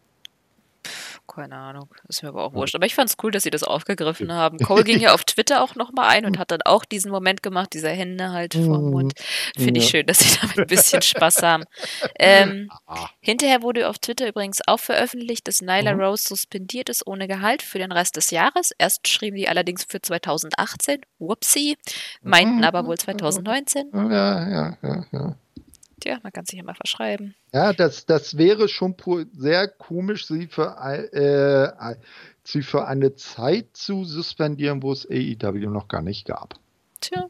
Keine 1.27 1.55
Ahnung, 1.55 1.89
ist 2.07 2.23
mir 2.23 2.29
aber 2.29 2.43
auch 2.43 2.53
wurscht. 2.53 2.75
Aber 2.75 2.85
ich 2.85 2.95
fand 2.95 3.09
es 3.09 3.17
cool, 3.23 3.31
dass 3.31 3.43
sie 3.43 3.49
das 3.49 3.63
aufgegriffen 3.63 4.31
haben. 4.31 4.57
Cole 4.63 4.83
ging 4.83 4.99
ja 4.99 5.13
auf 5.13 5.23
Twitter 5.23 5.63
auch 5.63 5.75
nochmal 5.75 6.09
ein 6.09 6.25
und 6.25 6.37
hat 6.37 6.51
dann 6.51 6.61
auch 6.61 6.85
diesen 6.85 7.11
Moment 7.11 7.41
gemacht, 7.43 7.73
dieser 7.73 7.89
Hände 7.89 8.31
halt 8.31 8.53
vorm 8.53 8.91
Mund. 8.91 9.13
Finde 9.57 9.79
ich 9.79 9.89
schön, 9.89 10.05
dass 10.05 10.19
sie 10.19 10.37
damit 10.41 10.59
ein 10.59 10.67
bisschen 10.67 11.01
Spaß 11.01 11.41
haben. 11.43 11.63
Ähm, 12.19 12.69
hinterher 13.19 13.61
wurde 13.63 13.89
auf 13.89 13.99
Twitter 13.99 14.27
übrigens 14.27 14.61
auch 14.67 14.79
veröffentlicht, 14.79 15.47
dass 15.47 15.61
Nyla 15.61 15.93
mhm. 15.93 16.01
Rose 16.01 16.27
suspendiert 16.27 16.89
ist 16.89 17.05
ohne 17.07 17.27
Gehalt 17.27 17.61
für 17.61 17.79
den 17.79 17.91
Rest 17.91 18.15
des 18.15 18.31
Jahres. 18.31 18.71
Erst 18.77 19.07
schrieben 19.07 19.37
die 19.37 19.49
allerdings 19.49 19.85
für 19.85 20.01
2018, 20.01 21.01
whoopsie, 21.19 21.77
meinten 22.21 22.63
aber 22.63 22.85
wohl 22.85 22.97
2019. 22.97 23.89
Ja, 23.93 24.49
ja, 24.49 24.77
ja, 24.81 25.05
ja. 25.11 25.35
Tja, 26.05 26.19
man 26.21 26.31
kann 26.31 26.45
sich 26.45 26.59
immer 26.59 26.75
verschreiben. 26.75 27.33
Ja, 27.51 27.73
das, 27.73 28.05
das 28.05 28.37
wäre 28.37 28.67
schon 28.67 28.95
sehr 29.33 29.67
komisch, 29.67 30.27
sie 30.27 30.45
für, 30.45 30.77
äh, 31.11 31.95
sie 32.43 32.61
für 32.61 32.85
eine 32.85 33.15
Zeit 33.15 33.69
zu 33.73 34.05
suspendieren, 34.05 34.83
wo 34.83 34.91
es 34.91 35.07
AEW 35.09 35.71
noch 35.71 35.87
gar 35.87 36.03
nicht 36.03 36.27
gab. 36.27 36.59
Tja. 37.01 37.27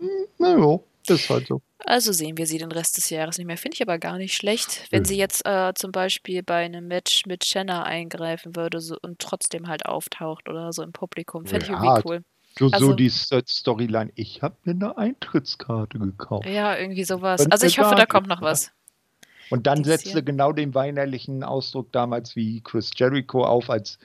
Hm, 0.00 0.08
naja, 0.38 0.80
ist 1.06 1.30
halt 1.30 1.46
so. 1.46 1.62
Also 1.84 2.12
sehen 2.12 2.36
wir 2.36 2.48
sie 2.48 2.58
den 2.58 2.72
Rest 2.72 2.96
des 2.96 3.08
Jahres 3.08 3.38
nicht 3.38 3.46
mehr. 3.46 3.56
Finde 3.56 3.76
ich 3.76 3.82
aber 3.82 3.98
gar 3.98 4.18
nicht 4.18 4.34
schlecht, 4.34 4.86
wenn 4.90 5.04
sie 5.04 5.16
jetzt 5.16 5.46
äh, 5.46 5.72
zum 5.74 5.92
Beispiel 5.92 6.42
bei 6.42 6.64
einem 6.64 6.88
Match 6.88 7.24
mit 7.26 7.44
Shanna 7.44 7.84
eingreifen 7.84 8.56
würde 8.56 8.80
so, 8.80 8.96
und 9.00 9.20
trotzdem 9.20 9.68
halt 9.68 9.86
auftaucht 9.86 10.48
oder 10.48 10.72
so 10.72 10.82
im 10.82 10.90
Publikum. 10.90 11.46
Fände 11.46 11.66
ja, 11.66 11.72
ich 11.72 11.78
irgendwie 11.78 12.02
cool. 12.08 12.24
So, 12.58 12.70
also, 12.72 12.86
so 12.88 12.92
die 12.94 13.08
Storyline, 13.08 14.10
ich 14.16 14.42
habe 14.42 14.56
mir 14.64 14.72
eine 14.72 14.98
Eintrittskarte 14.98 15.98
gekauft. 15.98 16.48
Ja, 16.48 16.76
irgendwie 16.76 17.04
sowas. 17.04 17.44
Und 17.44 17.52
also 17.52 17.66
ich 17.66 17.78
hoffe, 17.78 17.94
da 17.94 18.04
kommt 18.04 18.26
noch 18.26 18.42
was. 18.42 18.72
Und 19.50 19.66
dann 19.66 19.84
setzte 19.84 20.22
genau 20.22 20.52
den 20.52 20.74
weinerlichen 20.74 21.44
Ausdruck 21.44 21.92
damals 21.92 22.36
wie 22.36 22.60
Chris 22.62 22.90
Jericho 22.96 23.44
auf, 23.44 23.70
als 23.70 23.98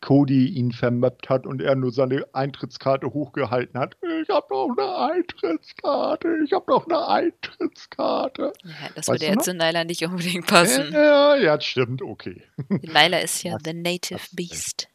Cody 0.00 0.46
ihn 0.46 0.72
vermöppt 0.72 1.28
hat 1.28 1.46
und 1.46 1.60
er 1.60 1.74
nur 1.74 1.92
seine 1.92 2.24
Eintrittskarte 2.32 3.08
hochgehalten 3.08 3.78
hat. 3.78 3.96
Ich 4.22 4.28
habe 4.28 4.46
doch 4.48 4.70
eine 4.76 5.12
Eintrittskarte, 5.12 6.28
ich 6.44 6.52
habe 6.52 6.64
doch 6.68 6.86
eine 6.86 7.06
Eintrittskarte. 7.06 8.52
Ja, 8.64 8.72
das 8.94 9.08
weißt 9.08 9.20
würde 9.20 9.26
jetzt 9.26 9.44
zu 9.44 9.54
Nyla 9.54 9.84
nicht 9.84 10.04
unbedingt 10.04 10.46
passen. 10.46 10.92
Ja, 10.92 11.36
ja, 11.36 11.60
stimmt, 11.60 12.00
okay. 12.02 12.44
Nyla 12.68 13.18
ist 13.18 13.42
ja 13.42 13.58
the 13.62 13.74
native 13.74 14.20
beast. 14.32 14.88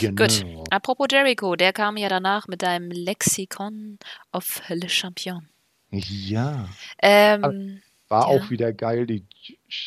Genau. 0.00 0.22
Gut. 0.22 0.44
Apropos 0.70 1.06
Jericho, 1.10 1.56
der 1.56 1.72
kam 1.72 1.96
ja 1.96 2.08
danach 2.08 2.46
mit 2.46 2.62
einem 2.62 2.90
Lexikon 2.90 3.98
of 4.32 4.62
Le 4.68 4.88
Champion. 4.88 5.48
Ja. 5.90 6.68
Ähm, 7.02 7.80
war 8.08 8.22
ja. 8.22 8.26
auch 8.26 8.50
wieder 8.50 8.72
geil, 8.72 9.06
die 9.06 9.24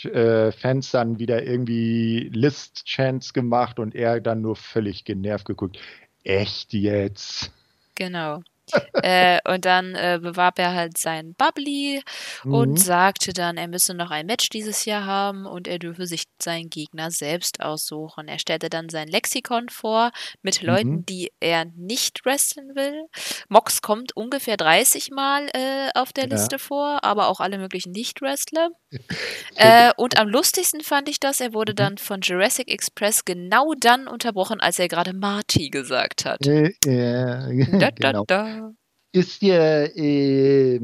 äh, 0.10 0.52
Fans 0.52 0.92
dann 0.92 1.20
wieder 1.20 1.44
irgendwie 1.44 2.30
List-Chants 2.34 3.34
gemacht 3.34 3.80
und 3.80 3.96
er 3.96 4.20
dann 4.20 4.42
nur 4.42 4.56
völlig 4.56 5.06
genervt 5.06 5.46
geguckt. 5.46 5.80
Echt 6.24 6.74
jetzt? 6.74 7.52
Genau 7.96 8.42
äh, 8.94 9.40
und 9.52 9.66
dann 9.66 9.96
äh, 9.96 10.20
bewarb 10.22 10.60
er 10.60 10.74
halt 10.74 10.98
sein 10.98 11.34
Bubbly 11.36 12.02
mhm. 12.44 12.54
und 12.54 12.80
sagte 12.80 13.34
dann, 13.34 13.58
er 13.58 13.68
müsse 13.68 13.94
noch 13.94 14.12
ein 14.12 14.26
Match 14.26 14.50
dieses 14.50 14.86
Jahr 14.86 15.06
haben 15.06 15.46
und 15.46 15.68
er 15.68 15.80
dürfe 15.80 16.06
sich 16.06 16.24
seinen 16.42 16.70
Gegner 16.70 17.12
selbst 17.12 17.62
aussuchen. 17.62 18.28
Er 18.28 18.40
stellte 18.40 18.70
dann 18.70 18.90
sein 18.90 19.08
Lexikon 19.08 19.70
vor 19.70 20.12
mit 20.42 20.62
Leuten, 20.62 20.90
mhm. 20.90 21.06
die 21.06 21.32
er 21.40 21.66
nicht 21.76 22.26
wresteln 22.26 22.76
will. 22.76 23.06
Mox 23.50 23.82
kommt 23.82 24.16
ungefähr 24.16 24.58
30 24.58 25.12
Mal 25.12 25.48
äh, 25.54 25.90
auf 25.94 26.14
der 26.14 26.26
ja. 26.26 26.32
Liste 26.32 26.60
vor, 26.60 27.04
aber 27.04 27.28
auch 27.28 27.40
alle 27.40 27.58
möglichen 27.58 27.92
Nicht-Wrestler. 27.92 28.70
Äh, 29.60 29.92
und 29.98 30.20
am 30.20 30.30
lustigsten 30.30 30.82
fand 30.82 31.10
ich 31.10 31.20
das, 31.20 31.40
er 31.40 31.52
wurde 31.52 31.72
mhm. 31.72 31.78
dann 31.78 31.98
von 31.98 32.22
Jurassic 32.22 32.72
Express 32.72 33.26
genau 33.26 33.74
dann 33.74 34.08
unterbrochen, 34.08 34.60
als 34.60 34.78
er 34.78 34.88
gerade 34.88 35.14
Marty 35.14 35.72
gesagt 35.72 36.26
hat. 36.26 36.46
Äh, 36.46 36.74
ja, 36.86 37.48
da, 37.80 37.90
da, 37.92 38.12
genau. 38.12 38.26
da 38.28 38.72
ist 39.18 39.42
dir 39.42 39.96
äh, 39.96 40.80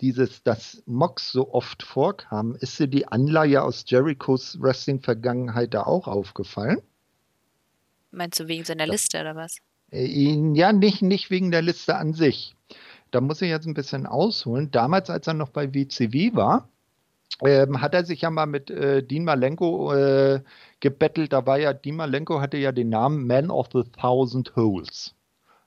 dieses, 0.00 0.42
dass 0.42 0.82
Mox 0.86 1.32
so 1.32 1.52
oft 1.52 1.82
vorkam, 1.82 2.56
ist 2.60 2.78
dir 2.78 2.86
die 2.86 3.08
Anleihe 3.08 3.62
aus 3.62 3.84
Jerichos 3.86 4.60
Wrestling-Vergangenheit 4.60 5.74
da 5.74 5.82
auch 5.82 6.06
aufgefallen? 6.06 6.80
Meinst 8.12 8.38
du 8.38 8.46
wegen 8.46 8.64
seiner 8.64 8.86
Liste 8.86 9.20
oder 9.20 9.34
was? 9.34 9.58
Äh, 9.90 10.06
ja, 10.54 10.72
nicht, 10.72 11.02
nicht 11.02 11.30
wegen 11.30 11.50
der 11.50 11.62
Liste 11.62 11.96
an 11.96 12.14
sich. 12.14 12.54
Da 13.10 13.20
muss 13.20 13.42
ich 13.42 13.48
jetzt 13.48 13.66
ein 13.66 13.74
bisschen 13.74 14.06
ausholen. 14.06 14.70
Damals, 14.70 15.10
als 15.10 15.26
er 15.26 15.34
noch 15.34 15.50
bei 15.50 15.74
WCW 15.74 16.34
war, 16.34 16.68
ähm, 17.42 17.80
hat 17.80 17.94
er 17.94 18.04
sich 18.04 18.22
ja 18.22 18.30
mal 18.30 18.46
mit 18.46 18.70
äh, 18.70 19.02
Dean 19.02 19.24
Malenko 19.24 19.92
äh, 19.92 20.42
gebettelt. 20.80 21.32
Da 21.32 21.46
war 21.46 21.58
ja, 21.58 21.72
Dean 21.72 21.96
Malenko 21.96 22.40
hatte 22.40 22.56
ja 22.56 22.72
den 22.72 22.90
Namen 22.90 23.26
Man 23.26 23.50
of 23.50 23.68
the 23.72 23.82
Thousand 23.98 24.54
Holes. 24.56 25.14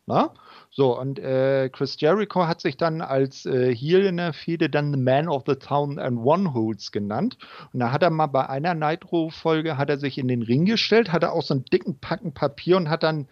Na? 0.06 0.34
So, 0.72 0.98
und 0.98 1.20
äh, 1.20 1.70
Chris 1.70 2.00
Jericho 2.00 2.48
hat 2.48 2.62
sich 2.62 2.78
dann 2.78 3.02
als 3.02 3.46
äh, 3.46 3.76
Heel 3.76 4.06
in 4.06 4.18
der 4.18 4.32
Fehde 4.32 4.70
dann 4.70 4.94
The 4.94 5.00
Man 5.00 5.28
of 5.28 5.44
the 5.46 5.56
Town 5.56 6.00
and 6.00 6.20
One 6.26 6.54
Holds 6.54 6.92
genannt. 6.94 7.38
Und 7.74 7.82
da 7.82 7.92
hat 7.92 8.04
er 8.04 8.10
mal 8.10 8.28
bei 8.28 8.48
einer 8.48 8.74
Nitro-Folge, 8.74 9.78
hat 9.78 9.90
er 9.90 9.98
sich 9.98 10.18
in 10.18 10.30
den 10.30 10.44
Ring 10.44 10.66
gestellt, 10.66 11.12
hatte 11.12 11.34
auch 11.34 11.42
so 11.42 11.56
einen 11.56 11.66
dicken 11.66 12.00
Packen 12.00 12.34
Papier 12.34 12.78
und 12.78 12.90
hat 12.90 13.04
dann 13.04 13.28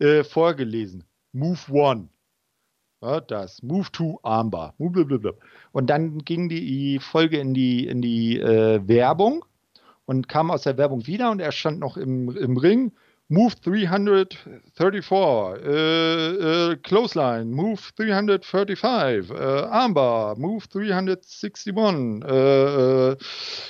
äh, 0.00 0.24
vorgelesen. 0.24 1.04
Move 1.32 1.60
One. 1.70 2.08
Das. 3.00 3.62
Move 3.62 3.90
to 3.92 4.20
Armbar. 4.22 4.74
Und 5.72 5.86
dann 5.88 6.18
ging 6.18 6.48
die 6.48 6.98
Folge 6.98 7.38
in 7.38 7.54
die, 7.54 7.86
in 7.86 8.02
die 8.02 8.38
äh, 8.38 8.86
Werbung 8.86 9.44
und 10.04 10.28
kam 10.28 10.50
aus 10.50 10.62
der 10.62 10.76
Werbung 10.76 11.06
wieder 11.06 11.30
und 11.30 11.40
er 11.40 11.52
stand 11.52 11.78
noch 11.78 11.96
im, 11.96 12.36
im 12.36 12.56
Ring 12.56 12.92
Move 13.32 13.54
334, 13.62 15.12
uh, 15.12 15.12
uh, 15.62 16.76
clothesline, 16.82 17.54
move 17.54 17.80
335, 17.94 19.30
uh, 19.30 19.68
armbar, 19.70 20.36
move 20.36 20.66
361, 20.68 22.24
uh, 22.24 23.14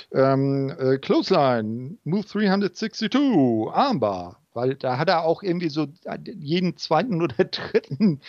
um, 0.09 0.71
clothesline, 1.01 1.99
move 2.05 2.25
362, 2.25 3.69
armbar. 3.71 4.40
Weil 4.53 4.75
da 4.75 4.97
hat 4.97 5.09
er 5.09 5.23
auch 5.23 5.43
irgendwie 5.43 5.69
so 5.69 5.87
jeden 6.25 6.77
zweiten 6.77 7.21
oder 7.23 7.45
dritten 7.45 8.21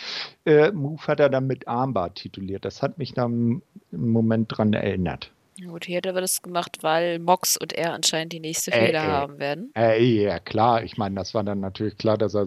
äh, 0.44 0.70
Move 0.72 1.02
hat 1.06 1.20
er 1.20 1.30
dann 1.30 1.46
mit 1.46 1.68
Armbar 1.68 2.14
tituliert. 2.14 2.64
Das 2.64 2.82
hat 2.82 2.98
mich 2.98 3.12
dann 3.12 3.62
im 3.90 4.10
Moment 4.10 4.56
dran 4.56 4.72
erinnert. 4.72 5.32
Gut, 5.60 5.84
hier 5.84 5.98
hat 5.98 6.06
er 6.06 6.14
das 6.14 6.40
gemacht, 6.40 6.78
weil 6.80 7.18
Mox 7.18 7.58
und 7.58 7.74
er 7.74 7.92
anscheinend 7.92 8.32
die 8.32 8.40
nächste 8.40 8.72
Äh, 8.72 8.86
Fehde 8.86 8.98
äh, 8.98 9.02
haben 9.02 9.38
werden. 9.38 9.70
Äh, 9.76 10.02
ja, 10.02 10.38
klar. 10.38 10.82
Ich 10.82 10.96
meine, 10.96 11.14
das 11.14 11.34
war 11.34 11.44
dann 11.44 11.60
natürlich 11.60 11.98
klar, 11.98 12.16
dass 12.16 12.34
er 12.34 12.46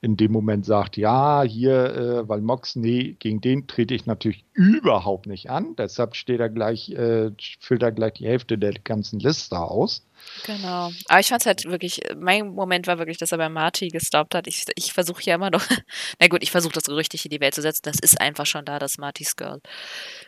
in 0.00 0.16
dem 0.16 0.32
Moment 0.32 0.66
sagt, 0.66 0.96
ja, 0.96 1.42
hier, 1.42 1.94
äh, 1.94 2.28
weil 2.28 2.40
Mox, 2.40 2.74
nee, 2.74 3.16
gegen 3.18 3.40
den 3.40 3.68
trete 3.68 3.94
ich 3.94 4.06
natürlich 4.06 4.44
überhaupt 4.54 5.26
nicht 5.26 5.48
an. 5.48 5.76
Deshalb 5.76 6.16
steht 6.16 6.40
er 6.40 6.50
gleich, 6.50 6.90
äh, 6.90 7.30
füllt 7.60 7.82
er 7.82 7.92
gleich 7.92 8.14
die 8.14 8.26
Hälfte 8.26 8.58
der 8.58 8.72
ganzen 8.72 9.20
Liste 9.20 9.58
aus. 9.58 10.04
Genau. 10.46 10.92
Aber 11.08 11.20
ich 11.20 11.28
fand 11.28 11.42
es 11.42 11.46
halt 11.46 11.64
wirklich, 11.66 12.00
mein 12.16 12.48
Moment 12.48 12.86
war 12.86 12.98
wirklich, 12.98 13.18
dass 13.18 13.32
er 13.32 13.38
bei 13.38 13.48
Marty 13.48 13.88
gestoppt 13.88 14.34
hat. 14.34 14.46
Ich, 14.46 14.64
ich 14.74 14.92
versuche 14.92 15.22
ja 15.22 15.34
immer 15.34 15.50
noch, 15.50 15.64
na 16.20 16.28
gut, 16.28 16.42
ich 16.42 16.50
versuche 16.50 16.72
das 16.72 16.88
richtig 16.88 17.24
in 17.24 17.30
die 17.30 17.40
Welt 17.40 17.54
zu 17.54 17.62
setzen. 17.62 17.82
Das 17.84 17.98
ist 18.00 18.20
einfach 18.20 18.46
schon 18.46 18.64
da, 18.64 18.78
dass 18.78 18.98
Martys 18.98 19.36
Girl 19.36 19.60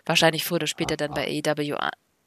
wahrscheinlich 0.04 0.44
früher 0.44 0.56
oder 0.56 0.66
später 0.66 0.96
dann 0.96 1.12
bei 1.12 1.26
AEW 1.26 1.76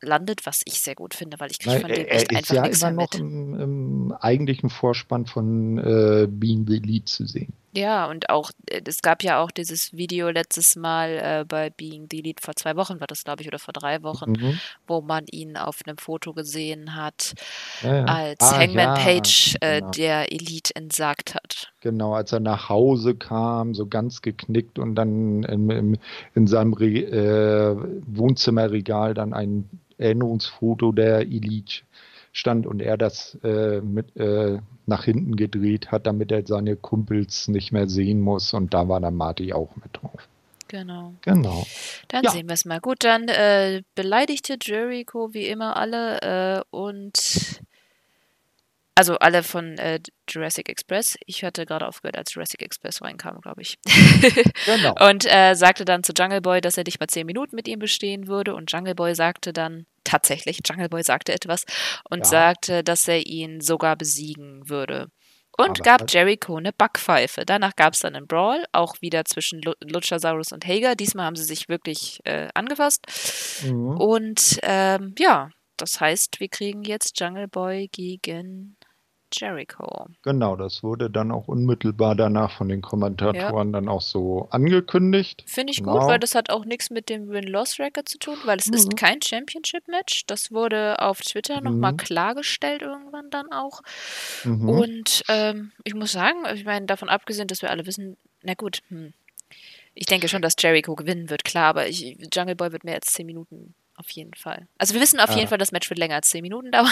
landet, 0.01 0.45
was 0.45 0.61
ich 0.65 0.81
sehr 0.81 0.95
gut 0.95 1.13
finde, 1.13 1.39
weil 1.39 1.51
ich 1.51 1.59
kriege 1.59 1.79
von 1.79 1.89
dem 1.89 2.05
echt 2.05 2.31
ist 2.31 2.37
einfach 2.37 2.55
ja 2.55 2.61
nichts 2.63 2.81
immer 2.81 2.91
mehr 2.91 3.05
noch 3.05 3.13
mit. 3.13 3.19
im, 3.19 3.59
im 3.59 4.11
eigentlichen 4.19 4.69
Vorspann 4.69 5.25
von 5.25 5.77
äh, 5.77 6.27
Being 6.29 6.65
the 6.67 6.77
Lead 6.77 7.07
zu 7.07 7.25
sehen. 7.25 7.53
Ja, 7.75 8.05
und 8.09 8.29
auch, 8.29 8.51
äh, 8.69 8.81
es 8.85 9.01
gab 9.01 9.21
ja 9.21 9.41
auch 9.41 9.51
dieses 9.51 9.91
Video 9.93 10.29
letztes 10.29 10.75
Mal 10.77 11.09
äh, 11.41 11.45
bei 11.45 11.69
Being 11.69 12.07
the 12.09 12.21
Lead 12.21 12.39
vor 12.39 12.55
zwei 12.55 12.75
Wochen, 12.77 12.99
war 13.01 13.07
das, 13.07 13.23
glaube 13.25 13.41
ich, 13.41 13.47
oder 13.49 13.59
vor 13.59 13.73
drei 13.73 14.01
Wochen, 14.01 14.31
Mhm. 14.31 14.59
wo 14.87 15.01
man 15.01 15.25
ihn 15.29 15.57
auf 15.57 15.79
einem 15.85 15.97
Foto 15.97 16.33
gesehen 16.33 16.95
hat, 16.95 17.33
Ja, 17.81 17.95
ja. 17.95 18.05
als 18.05 18.39
Ah, 18.41 18.59
Hangman 18.59 18.77
ja, 18.85 18.93
Page 18.95 19.55
äh, 19.59 19.79
genau. 19.79 19.91
der 19.91 20.31
Elite 20.31 20.73
entsagt 20.75 21.35
hat. 21.35 21.73
Genau, 21.81 22.13
als 22.13 22.31
er 22.31 22.39
nach 22.39 22.69
Hause 22.69 23.15
kam, 23.15 23.73
so 23.73 23.87
ganz 23.87 24.21
geknickt 24.21 24.79
und 24.79 24.95
dann 24.95 25.43
im, 25.43 25.69
im, 25.69 25.97
in 26.33 26.47
seinem 26.47 26.73
Re 26.73 26.85
äh, 26.87 27.75
Wohnzimmerregal 28.07 29.13
dann 29.13 29.33
ein 29.33 29.69
Erinnerungsfoto 29.97 30.91
der 30.93 31.21
Elite 31.21 31.81
stand 32.35 32.67
und 32.67 32.81
er 32.81 32.97
das 32.97 33.37
äh, 33.43 33.79
mit 33.79 34.15
äh, 34.17 34.59
nach 34.85 35.05
hinten 35.05 35.37
gedreht 35.37 35.91
hat, 35.91 36.05
damit 36.05 36.31
er 36.33 36.45
seine 36.45 36.75
Kumpels 36.75 37.47
nicht 37.47 37.71
mehr 37.71 37.87
sehen 37.87 38.19
muss. 38.19 38.53
Und 38.53 38.73
da 38.73 38.89
war 38.89 38.99
dann 38.99 39.15
Marty 39.15 39.53
auch 39.53 39.73
mit 39.77 39.91
drauf. 39.93 40.27
Genau. 40.67 41.13
Genau. 41.21 41.65
Dann 42.09 42.23
Ja. 42.25 42.31
sehen 42.31 42.49
wir 42.49 42.53
es 42.53 42.65
mal. 42.65 42.81
Gut, 42.81 43.03
dann 43.05 43.29
äh, 43.29 43.83
beleidigte 43.95 44.57
Jericho 44.61 45.33
wie 45.33 45.47
immer 45.47 45.77
alle 45.77 46.21
äh, 46.21 46.63
und 46.71 47.61
also 48.97 49.17
alle 49.17 49.43
von 49.43 49.77
äh, 49.77 49.99
Jurassic 50.29 50.69
Express. 50.69 51.17
Ich 51.25 51.43
hatte 51.43 51.65
gerade 51.65 51.87
aufgehört, 51.87 52.17
als 52.17 52.33
Jurassic 52.33 52.61
Express 52.61 53.01
reinkam, 53.01 53.41
glaube 53.41 53.61
ich. 53.61 53.77
Genau. 54.65 54.95
und 55.09 55.25
äh, 55.25 55.53
sagte 55.53 55.85
dann 55.85 56.03
zu 56.03 56.13
Jungle 56.17 56.41
Boy, 56.41 56.61
dass 56.61 56.77
er 56.77 56.83
nicht 56.85 56.99
mal 56.99 57.07
zehn 57.07 57.25
Minuten 57.25 57.55
mit 57.55 57.67
ihm 57.67 57.79
bestehen 57.79 58.27
würde. 58.27 58.55
Und 58.55 58.71
Jungle 58.71 58.95
Boy 58.95 59.13
sagte 59.13 59.53
dann 59.53 59.85
tatsächlich, 60.03 60.59
Jungle 60.65 60.89
Boy 60.89 61.03
sagte 61.03 61.33
etwas 61.33 61.65
und 62.09 62.19
Ja. 62.19 62.25
sagte, 62.25 62.83
dass 62.83 63.07
er 63.07 63.25
ihn 63.25 63.59
sogar 63.61 63.95
besiegen 63.95 64.69
würde. 64.69 65.07
Und 65.57 65.79
Aber 65.81 65.97
gab 65.97 66.11
Jericho 66.11 66.57
eine 66.57 66.73
Backpfeife. 66.73 67.45
Danach 67.45 67.75
gab 67.77 67.93
es 67.93 67.99
dann 67.99 68.15
einen 68.15 68.27
Brawl, 68.27 68.65
auch 68.73 69.01
wieder 69.01 69.23
zwischen 69.25 69.61
Lu 69.61 69.71
Luchasaurus 69.81 70.51
und 70.51 70.65
Hager. 70.65 70.95
Diesmal 70.95 71.25
haben 71.25 71.37
sie 71.37 71.45
sich 71.45 71.69
wirklich 71.69 72.19
äh, 72.25 72.49
angefasst. 72.53 73.05
Mhm. 73.63 73.97
Und 73.97 74.59
ähm, 74.63 75.15
ja, 75.17 75.49
das 75.77 75.99
heißt, 76.01 76.39
wir 76.39 76.49
kriegen 76.49 76.83
jetzt 76.83 77.19
Jungle 77.19 77.47
Boy 77.47 77.87
gegen 77.91 78.75
Jericho. 79.39 80.07
Genau, 80.23 80.55
das 80.55 80.83
wurde 80.83 81.09
dann 81.09 81.31
auch 81.31 81.47
unmittelbar 81.47 82.15
danach 82.15 82.51
von 82.51 82.69
den 82.69 82.81
Kommentatoren 82.81 83.73
dann 83.73 83.87
auch 83.87 84.01
so 84.01 84.47
angekündigt. 84.51 85.43
Finde 85.47 85.71
ich 85.71 85.77
Genau. 85.79 85.93
gut, 85.99 86.07
weil 86.07 86.19
das 86.19 86.35
hat 86.35 86.49
auch 86.49 86.65
nichts 86.65 86.89
mit 86.89 87.09
dem 87.09 87.29
Win-Loss-Record 87.29 88.07
zu 88.09 88.17
tun, 88.17 88.37
weil 88.45 88.57
es 88.59 88.67
ist 88.67 88.91
Mhm. 88.91 88.95
kein 88.95 89.21
Championship-Match. 89.21 90.25
Das 90.27 90.51
wurde 90.51 90.99
auf 91.01 91.21
Twitter 91.21 91.61
nochmal 91.61 91.93
Mhm. 91.93 91.97
klargestellt 91.97 92.81
irgendwann 92.81 93.29
dann 93.29 93.51
auch. 93.51 93.81
Mhm. 94.43 94.69
Und 94.69 95.23
ähm, 95.29 95.71
ich 95.83 95.93
muss 95.93 96.11
sagen, 96.11 96.39
ich 96.53 96.65
meine, 96.65 96.85
davon 96.85 97.09
abgesehen, 97.09 97.47
dass 97.47 97.61
wir 97.61 97.69
alle 97.71 97.85
wissen, 97.85 98.17
na 98.43 98.53
gut, 98.53 98.79
hm, 98.89 99.13
ich 99.93 100.05
denke 100.07 100.27
schon, 100.27 100.41
dass 100.41 100.55
Jericho 100.59 100.95
gewinnen 100.95 101.29
wird, 101.29 101.43
klar, 101.45 101.65
aber 101.67 101.87
ich, 101.87 102.17
Jungle 102.33 102.55
Boy 102.55 102.71
wird 102.71 102.83
mehr 102.83 102.95
als 102.95 103.07
10 103.13 103.25
Minuten 103.25 103.73
auf 103.97 104.09
jeden 104.11 104.33
Fall. 104.33 104.67
Also 104.77 104.93
wir 104.93 105.01
wissen 105.01 105.19
auf 105.19 105.29
jeden 105.31 105.45
Ah. 105.45 105.47
Fall, 105.47 105.57
das 105.57 105.71
Match 105.71 105.89
wird 105.89 105.97
länger 105.99 106.15
als 106.15 106.29
10 106.29 106.41
Minuten 106.41 106.71
dauern. 106.71 106.91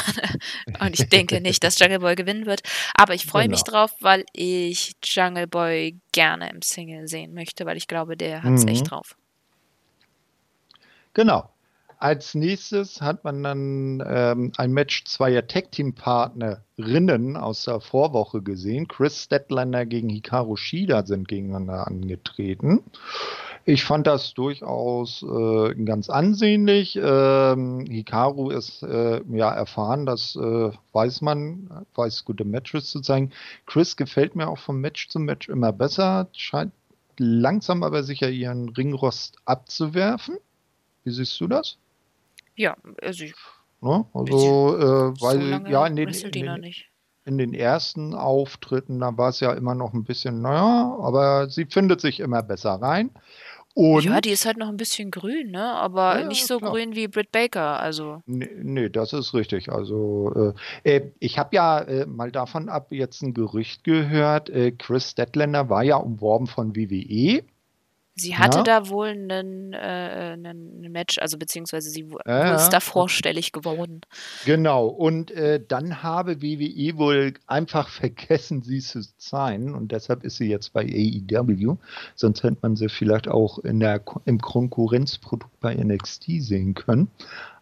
Und 0.79 0.99
ich 0.99 1.09
denke 1.09 1.41
nicht, 1.41 1.63
dass 1.63 1.77
Jungle 1.79 1.99
Boy 1.99 2.15
gewinnen 2.15 2.45
wird. 2.45 2.61
Aber 2.95 3.13
ich 3.13 3.25
freue 3.25 3.47
mich 3.49 3.63
Genau. 3.63 3.79
drauf, 3.87 3.91
weil 3.99 4.25
ich 4.33 4.93
Jungle 5.03 5.47
Boy 5.47 5.97
gerne 6.11 6.49
im 6.49 6.61
Single 6.61 7.07
sehen 7.07 7.33
möchte, 7.33 7.65
weil 7.65 7.77
ich 7.77 7.87
glaube, 7.87 8.15
der 8.17 8.43
hat 8.43 8.53
es 8.53 8.63
Mhm. 8.63 8.69
echt 8.69 8.89
drauf. 8.91 9.15
Genau. 11.13 11.52
Als 12.03 12.35
nächstes 12.35 12.99
hat 12.99 13.23
man 13.23 13.43
dann 13.43 14.03
ähm, 14.05 14.51
ein 14.57 14.73
Match 14.73 15.05
zweier 15.05 15.47
Tag-Team-Partnerinnen 15.47 17.37
aus 17.37 17.63
der 17.63 17.79
Vorwoche 17.79 18.41
gesehen. 18.41 18.89
Chris 18.89 19.23
Statlander 19.23 19.85
gegen 19.85 20.09
Hikaru 20.09 20.57
Shida 20.57 21.05
sind 21.05 21.29
gegeneinander 21.29 21.87
angetreten. 21.87 22.83
Ich 23.63 23.85
fand 23.85 24.05
das 24.05 24.33
durchaus 24.33 25.23
äh, 25.23 25.75
ganz 25.75 26.09
ansehnlich. 26.09 26.99
Ähm, 27.01 27.85
Hikaru 27.89 28.49
ist 28.49 28.83
äh, 28.83 29.21
ja 29.31 29.53
erfahren, 29.53 30.05
das 30.05 30.35
äh, 30.35 30.71
weiß 30.91 31.21
man, 31.21 31.85
weiß 31.95 32.25
gute 32.25 32.43
Matches 32.43 32.91
zu 32.91 32.99
zeigen. 32.99 33.31
Chris 33.65 33.95
gefällt 33.95 34.35
mir 34.35 34.49
auch 34.49 34.59
vom 34.59 34.81
Match 34.81 35.07
zu 35.07 35.19
Match 35.19 35.47
immer 35.47 35.71
besser, 35.71 36.27
scheint 36.33 36.73
langsam 37.17 37.81
aber 37.81 38.03
sicher 38.03 38.29
ihren 38.29 38.67
Ringrost 38.67 39.37
abzuwerfen. 39.45 40.35
Wie 41.05 41.11
siehst 41.11 41.39
du 41.39 41.47
das? 41.47 41.77
Ja, 42.55 42.75
also 43.01 43.23
ich, 43.23 43.33
Ne? 43.83 44.05
Also, 44.13 44.77
äh, 44.77 45.21
weil 45.21 45.61
so 45.61 45.69
ja 45.69 45.85
in 45.85 45.97
den, 45.97 46.07
in, 46.07 46.31
den, 46.31 46.61
nicht. 46.61 46.89
in 47.25 47.37
den 47.37 47.53
ersten 47.53 48.13
Auftritten, 48.13 48.99
da 49.01 49.17
war 49.17 49.29
es 49.29 49.41
ja 49.41 49.51
immer 49.51 49.75
noch 49.75 49.93
ein 49.93 50.05
bisschen, 50.05 50.41
naja, 50.41 50.97
aber 51.01 51.49
sie 51.49 51.65
findet 51.65 51.99
sich 51.99 52.21
immer 52.21 52.41
besser 52.43 52.75
rein. 52.81 53.09
Und 53.75 54.05
Ja, 54.05 54.21
die 54.21 54.29
ist 54.29 54.45
halt 54.45 54.57
noch 54.57 54.69
ein 54.69 54.77
bisschen 54.77 55.11
grün, 55.11 55.51
ne? 55.51 55.63
Aber 55.63 56.19
Ja, 56.19 56.27
nicht 56.27 56.45
so 56.45 56.59
klar. 56.59 56.71
grün 56.71 56.95
wie 56.95 57.07
Britt 57.07 57.31
Baker. 57.31 57.79
Also, 57.79 58.21
Nee, 58.25 58.49
nee, 58.61 58.87
das 58.89 59.11
ist 59.11 59.33
richtig. 59.33 59.69
Also, 59.69 60.53
äh, 60.83 60.95
äh, 60.95 61.11
ich 61.19 61.37
habe 61.39 61.55
ja 61.55 61.79
äh, 61.79 62.05
mal 62.05 62.31
davon 62.31 62.69
ab 62.69 62.91
jetzt 62.91 63.21
ein 63.23 63.33
Gerücht 63.33 63.83
gehört. 63.83 64.49
Äh, 64.49 64.71
Chris 64.71 65.09
Statlander 65.09 65.69
war 65.69 65.83
ja 65.83 65.97
umworben 65.97 66.47
von 66.47 66.75
WWE. 66.75 67.43
Sie 68.15 68.37
hatte 68.37 68.59
Ja. 68.59 68.63
da 68.63 68.89
wohl 68.89 69.07
einen, 69.07 69.73
äh, 69.73 69.77
einen 70.33 70.91
Match, 70.91 71.17
also 71.19 71.37
beziehungsweise 71.37 71.89
sie 71.89 72.09
wo 72.11 72.17
ist 72.17 72.69
da 72.69 72.79
vorstellig 72.79 73.51
geworden. 73.51 74.01
Genau. 74.45 74.87
Und 74.87 75.31
äh, 75.31 75.63
dann 75.65 76.03
habe 76.03 76.41
WWE 76.41 76.97
wohl 76.97 77.33
einfach 77.47 77.89
vergessen, 77.89 78.61
sie 78.61 78.79
zu 78.79 79.01
sein. 79.17 79.73
Und 79.73 79.91
deshalb 79.91 80.23
ist 80.23 80.37
sie 80.37 80.49
jetzt 80.49 80.73
bei 80.73 80.83
AEW. 80.83 81.77
Sonst 82.15 82.43
hätte 82.43 82.57
man 82.61 82.75
sie 82.75 82.89
vielleicht 82.89 83.27
auch 83.27 83.59
in 83.59 83.79
der, 83.79 84.03
im 84.25 84.39
Konkurrenzprodukt 84.39 85.59
bei 85.59 85.73
NXT 85.75 86.25
sehen 86.39 86.73
können. 86.73 87.09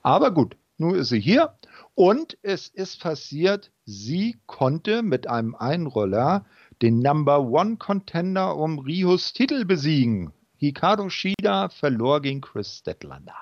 Aber 0.04 0.32
gut, 0.32 0.58
nun 0.78 0.95
ist 0.95 1.10
sie 1.10 1.20
hier. 1.20 1.54
Und 1.95 2.38
es 2.41 2.68
ist 2.68 3.02
passiert, 3.02 3.72
sie 3.86 4.38
konnte 4.47 5.04
mit 5.04 5.28
einem 5.28 5.56
Einroller 5.56 6.45
den 6.82 6.99
Number 6.99 7.41
One 7.41 7.78
Contender 7.78 8.56
um 8.58 8.80
Rios 8.80 9.34
Titel 9.34 9.66
besiegen. 9.66 10.32
Hikaru 10.62 11.09
Shida 11.09 11.70
verlor 11.70 12.22
gegen 12.22 12.41
Chris 12.41 12.78
Statlander. 12.78 13.36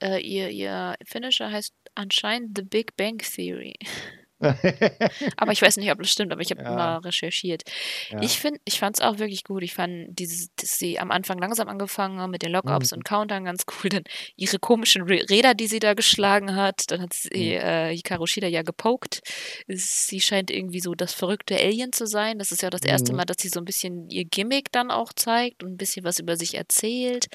Äh, 0.00 0.20
ihr, 0.20 0.50
ihr 0.50 0.96
Finisher 1.04 1.50
heißt 1.50 1.74
anscheinend 1.94 2.58
The 2.58 2.64
Big 2.64 2.96
Bang 2.96 3.18
Theory. 3.18 3.74
Aber 4.38 5.52
ich 5.52 5.62
weiß 5.62 5.76
nicht, 5.78 5.90
ob 5.90 5.98
das 5.98 6.10
stimmt, 6.10 6.32
aber 6.32 6.42
ich 6.42 6.50
habe 6.50 6.62
Ja. 6.62 6.72
mal 6.74 6.96
recherchiert. 6.98 7.62
Ja. 8.10 8.20
Ich 8.22 8.38
finde, 8.38 8.60
ich 8.64 8.78
fand 8.78 8.96
es 8.96 9.00
auch 9.02 9.18
wirklich 9.18 9.44
gut. 9.44 9.62
Ich 9.62 9.72
fand, 9.74 10.08
dieses, 10.18 10.54
dass 10.56 10.78
sie 10.78 10.98
am 10.98 11.10
Anfang 11.10 11.38
langsam 11.38 11.68
angefangen 11.68 12.18
haben 12.20 12.30
mit 12.30 12.42
den 12.42 12.52
Lockups 12.52 12.90
Mhm. 12.92 12.96
und 12.98 13.04
Countern 13.04 13.44
ganz 13.44 13.64
cool. 13.82 13.88
Dann 13.90 14.02
ihre 14.36 14.58
komischen 14.58 15.02
Räder, 15.02 15.54
die 15.54 15.66
sie 15.66 15.78
da 15.78 15.94
geschlagen 15.94 16.54
hat. 16.54 16.90
Dann 16.90 17.00
hat 17.02 17.14
sie 17.14 17.30
Mhm. 17.56 17.60
äh, 17.60 17.94
Hikaru 17.96 18.26
Shida 18.26 18.46
ja 18.48 18.62
gepokt. 18.62 19.20
Sie 19.68 20.20
scheint 20.20 20.50
irgendwie 20.50 20.80
so 20.80 20.94
das 20.94 21.12
verrückte 21.14 21.56
Alien 21.58 21.92
zu 21.92 22.06
sein. 22.06 22.38
Das 22.38 22.52
ist 22.52 22.62
ja 22.62 22.70
das 22.70 22.82
erste 22.82 23.12
Mhm. 23.12 23.16
Mal, 23.18 23.24
dass 23.24 23.38
sie 23.40 23.48
so 23.48 23.60
ein 23.60 23.64
bisschen 23.64 24.10
ihr 24.10 24.24
Gimmick 24.24 24.70
dann 24.72 24.90
auch 24.90 25.12
zeigt 25.14 25.62
und 25.62 25.72
ein 25.72 25.76
bisschen 25.78 26.04
was 26.04 26.18
über 26.18 26.36
sich 26.36 26.54
erzählt. 26.54 27.26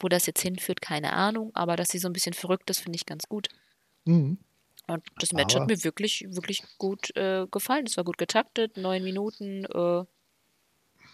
Wo 0.00 0.08
das 0.08 0.26
jetzt 0.26 0.42
hinführt, 0.42 0.80
keine 0.82 1.12
Ahnung. 1.12 1.52
Aber 1.54 1.76
dass 1.76 1.88
sie 1.88 1.98
so 1.98 2.08
ein 2.08 2.12
bisschen 2.12 2.32
verrückt 2.34 2.68
ist, 2.70 2.80
finde 2.80 2.96
ich 2.96 3.06
ganz 3.06 3.28
gut. 3.28 3.48
Mhm. 4.04 4.38
Und 4.88 5.04
das 5.18 5.32
Match 5.32 5.54
Aber- 5.54 5.62
hat 5.64 5.70
mir 5.70 5.84
wirklich, 5.84 6.24
wirklich 6.28 6.62
gut 6.78 7.14
äh, 7.16 7.46
gefallen. 7.50 7.86
Es 7.86 7.96
war 7.96 8.04
gut 8.04 8.18
getaktet, 8.18 8.76
neun 8.76 9.02
Minuten. 9.04 9.64
Äh, 9.66 10.04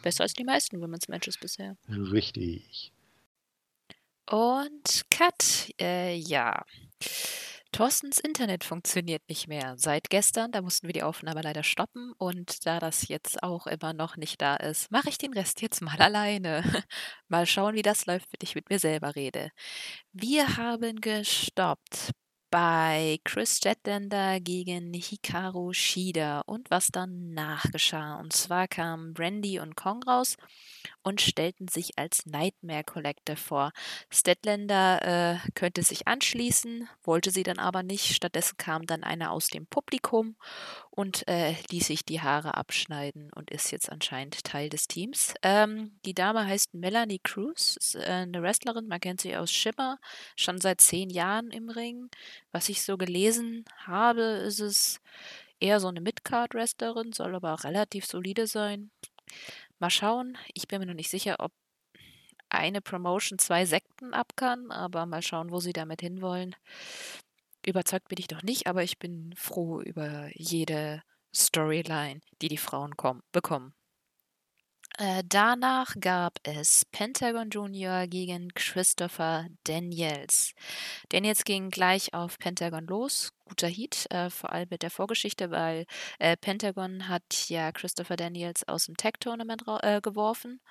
besser 0.02 0.22
als 0.22 0.32
die 0.34 0.44
meisten 0.44 0.80
Women's 0.80 1.08
Matches 1.08 1.38
bisher. 1.38 1.76
Richtig. 1.88 2.92
Und 4.30 5.04
Cut, 5.10 5.70
äh, 5.80 6.14
ja. 6.14 6.64
Thorstens 7.72 8.18
Internet 8.18 8.64
funktioniert 8.64 9.22
nicht 9.28 9.46
mehr. 9.46 9.74
Seit 9.76 10.08
gestern, 10.08 10.50
da 10.52 10.62
mussten 10.62 10.86
wir 10.88 10.94
die 10.94 11.02
Aufnahme 11.02 11.42
leider 11.42 11.62
stoppen 11.62 12.12
und 12.16 12.64
da 12.66 12.78
das 12.78 13.08
jetzt 13.08 13.42
auch 13.42 13.66
immer 13.66 13.92
noch 13.92 14.16
nicht 14.16 14.40
da 14.40 14.56
ist, 14.56 14.90
mache 14.90 15.10
ich 15.10 15.18
den 15.18 15.32
Rest 15.34 15.60
jetzt 15.60 15.82
mal 15.82 15.96
alleine. 16.00 16.62
mal 17.28 17.46
schauen, 17.46 17.74
wie 17.74 17.82
das 17.82 18.06
läuft, 18.06 18.32
wenn 18.32 18.38
ich 18.42 18.54
mit 18.54 18.70
mir 18.70 18.78
selber 18.78 19.14
rede. 19.16 19.50
Wir 20.12 20.56
haben 20.56 21.00
gestoppt 21.00 22.12
bei 22.50 23.18
Chris 23.24 23.60
Jetlander 23.62 24.40
gegen 24.40 24.92
Hikaru 24.94 25.72
Shida 25.72 26.40
und 26.46 26.70
was 26.70 26.88
dann 26.88 27.34
nachgeschah. 27.34 28.16
Und 28.16 28.32
zwar 28.32 28.68
kamen 28.68 29.14
Brandy 29.14 29.60
und 29.60 29.76
Kong 29.76 30.02
raus 30.02 30.36
und 31.02 31.20
stellten 31.20 31.68
sich 31.68 31.98
als 31.98 32.26
Nightmare 32.26 32.84
Collector 32.84 33.36
vor. 33.36 33.72
Statlander 34.10 35.02
äh, 35.44 35.50
könnte 35.54 35.82
sich 35.82 36.06
anschließen, 36.06 36.88
wollte 37.02 37.30
sie 37.30 37.42
dann 37.42 37.58
aber 37.58 37.82
nicht. 37.82 38.14
Stattdessen 38.14 38.56
kam 38.56 38.86
dann 38.86 39.04
einer 39.04 39.32
aus 39.32 39.48
dem 39.48 39.66
Publikum 39.66 40.36
und 40.98 41.28
äh, 41.28 41.54
ließ 41.70 41.86
sich 41.86 42.04
die 42.04 42.22
Haare 42.22 42.56
abschneiden 42.56 43.30
und 43.32 43.52
ist 43.52 43.70
jetzt 43.70 43.88
anscheinend 43.88 44.42
Teil 44.42 44.68
des 44.68 44.88
Teams. 44.88 45.32
Ähm, 45.44 45.96
die 46.04 46.12
Dame 46.12 46.44
heißt 46.44 46.74
Melanie 46.74 47.20
Cruz, 47.22 47.76
ist 47.76 47.94
äh, 47.94 48.00
eine 48.00 48.42
Wrestlerin, 48.42 48.88
man 48.88 48.98
kennt 48.98 49.20
sie 49.20 49.36
aus 49.36 49.52
Shimmer, 49.52 50.00
schon 50.34 50.60
seit 50.60 50.80
zehn 50.80 51.08
Jahren 51.08 51.52
im 51.52 51.70
Ring. 51.70 52.10
Was 52.50 52.68
ich 52.68 52.82
so 52.82 52.96
gelesen 52.96 53.64
habe, 53.86 54.22
ist 54.22 54.58
es 54.58 55.00
eher 55.60 55.78
so 55.78 55.86
eine 55.86 56.00
Midcard-Wrestlerin, 56.00 57.12
soll 57.12 57.36
aber 57.36 57.54
auch 57.54 57.62
relativ 57.62 58.04
solide 58.04 58.48
sein. 58.48 58.90
Mal 59.78 59.90
schauen. 59.90 60.36
Ich 60.52 60.66
bin 60.66 60.80
mir 60.80 60.86
noch 60.86 60.94
nicht 60.94 61.10
sicher, 61.10 61.36
ob 61.38 61.52
eine 62.48 62.80
Promotion 62.80 63.38
zwei 63.38 63.66
Sekten 63.66 64.14
ab 64.14 64.32
kann, 64.34 64.72
aber 64.72 65.06
mal 65.06 65.22
schauen, 65.22 65.52
wo 65.52 65.60
sie 65.60 65.72
damit 65.72 66.00
hinwollen. 66.00 66.56
Überzeugt 67.68 68.08
bin 68.08 68.16
ich 68.18 68.28
doch 68.28 68.42
nicht, 68.42 68.66
aber 68.66 68.82
ich 68.82 68.98
bin 68.98 69.34
froh 69.36 69.82
über 69.82 70.30
jede 70.32 71.02
Storyline, 71.34 72.20
die 72.40 72.48
die 72.48 72.56
Frauen 72.56 72.94
bekommen. 73.30 73.74
Äh, 74.96 75.22
danach 75.28 75.94
gab 76.00 76.38
es 76.44 76.86
Pentagon 76.86 77.50
Junior 77.50 78.06
gegen 78.06 78.48
Christopher 78.54 79.48
Daniels. 79.64 80.54
Daniels 81.10 81.44
ging 81.44 81.68
gleich 81.68 82.14
auf 82.14 82.38
Pentagon 82.38 82.86
los. 82.86 83.34
Guter 83.44 83.68
Heat, 83.68 84.06
äh, 84.12 84.30
vor 84.30 84.50
allem 84.50 84.68
mit 84.70 84.82
der 84.82 84.90
Vorgeschichte, 84.90 85.50
weil 85.50 85.84
äh, 86.18 86.38
Pentagon 86.38 87.06
hat 87.06 87.50
ja 87.50 87.70
Christopher 87.72 88.16
Daniels 88.16 88.66
aus 88.66 88.86
dem 88.86 88.96
Tech-Tournament 88.96 89.64
äh, 89.82 90.00
geworfen. 90.00 90.62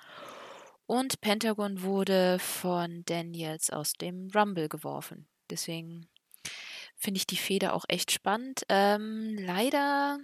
Und 0.86 1.20
Pentagon 1.20 1.80
wurde 1.82 2.40
von 2.40 3.04
Daniels 3.04 3.70
aus 3.70 3.92
dem 3.92 4.30
Rumble 4.34 4.68
geworfen. 4.68 5.28
Deswegen 5.48 6.08
finde 6.98 7.18
ich 7.18 7.26
die 7.26 7.36
Feder 7.36 7.74
auch 7.74 7.84
echt 7.88 8.12
spannend. 8.12 8.62
Ähm, 8.68 9.36
leider 9.38 10.18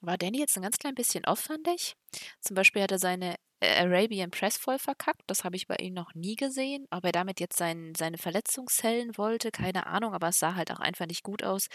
war 0.00 0.18
Danny 0.18 0.38
jetzt 0.38 0.56
ein 0.56 0.62
ganz 0.62 0.78
klein 0.78 0.94
bisschen 0.94 1.24
aufwendig. 1.24 1.96
Zum 2.40 2.54
Beispiel 2.54 2.82
hat 2.82 2.92
er 2.92 2.98
seine 2.98 3.36
Arabian 3.60 4.30
Press 4.30 4.56
voll 4.56 4.78
verkackt. 4.78 5.22
Das 5.26 5.44
habe 5.44 5.56
ich 5.56 5.66
bei 5.66 5.76
ihm 5.76 5.94
noch 5.94 6.14
nie 6.14 6.36
gesehen. 6.36 6.86
Ob 6.90 7.04
er 7.04 7.12
damit 7.12 7.40
jetzt 7.40 7.56
sein, 7.56 7.94
seine 7.96 8.18
Verletzung 8.18 8.66
zählen 8.68 9.16
wollte, 9.16 9.50
keine 9.50 9.86
Ahnung, 9.86 10.12
aber 10.12 10.28
es 10.28 10.38
sah 10.38 10.54
halt 10.54 10.70
auch 10.70 10.80
einfach 10.80 11.06
nicht 11.06 11.22
gut 11.22 11.42
aus. 11.42 11.68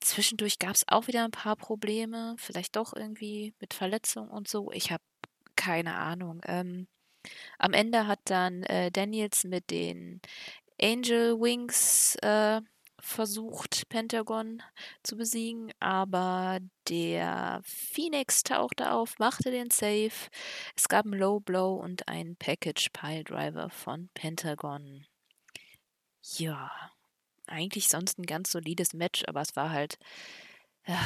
Zwischendurch 0.00 0.58
gab 0.58 0.74
es 0.74 0.84
auch 0.86 1.06
wieder 1.08 1.24
ein 1.24 1.30
paar 1.30 1.56
Probleme. 1.56 2.36
Vielleicht 2.38 2.76
doch 2.76 2.94
irgendwie 2.94 3.54
mit 3.60 3.74
Verletzung 3.74 4.28
und 4.28 4.48
so. 4.48 4.70
Ich 4.72 4.92
habe 4.92 5.02
keine 5.56 5.96
Ahnung. 5.96 6.40
Ähm, 6.46 6.86
am 7.58 7.72
Ende 7.72 8.06
hat 8.06 8.20
dann 8.24 8.62
äh, 8.64 8.90
Daniels 8.90 9.44
mit 9.44 9.70
den 9.70 10.20
Angel 10.80 11.40
Wings 11.40 12.16
äh, 12.16 12.60
versucht, 13.04 13.88
Pentagon 13.88 14.62
zu 15.02 15.16
besiegen, 15.16 15.72
aber 15.80 16.58
der 16.88 17.60
Phoenix 17.64 18.42
tauchte 18.42 18.90
auf, 18.90 19.18
machte 19.18 19.50
den 19.50 19.70
Save. 19.70 20.12
Es 20.76 20.88
gab 20.88 21.04
einen 21.04 21.18
Low 21.18 21.40
Blow 21.40 21.74
und 21.74 22.08
einen 22.08 22.36
Package 22.36 22.90
Pile 22.92 23.24
Driver 23.24 23.70
von 23.70 24.08
Pentagon. 24.14 25.06
Ja, 26.22 26.70
eigentlich 27.46 27.88
sonst 27.88 28.18
ein 28.18 28.26
ganz 28.26 28.50
solides 28.50 28.94
Match, 28.94 29.22
aber 29.26 29.42
es 29.42 29.54
war 29.54 29.70
halt, 29.70 29.98
ja, 30.86 31.00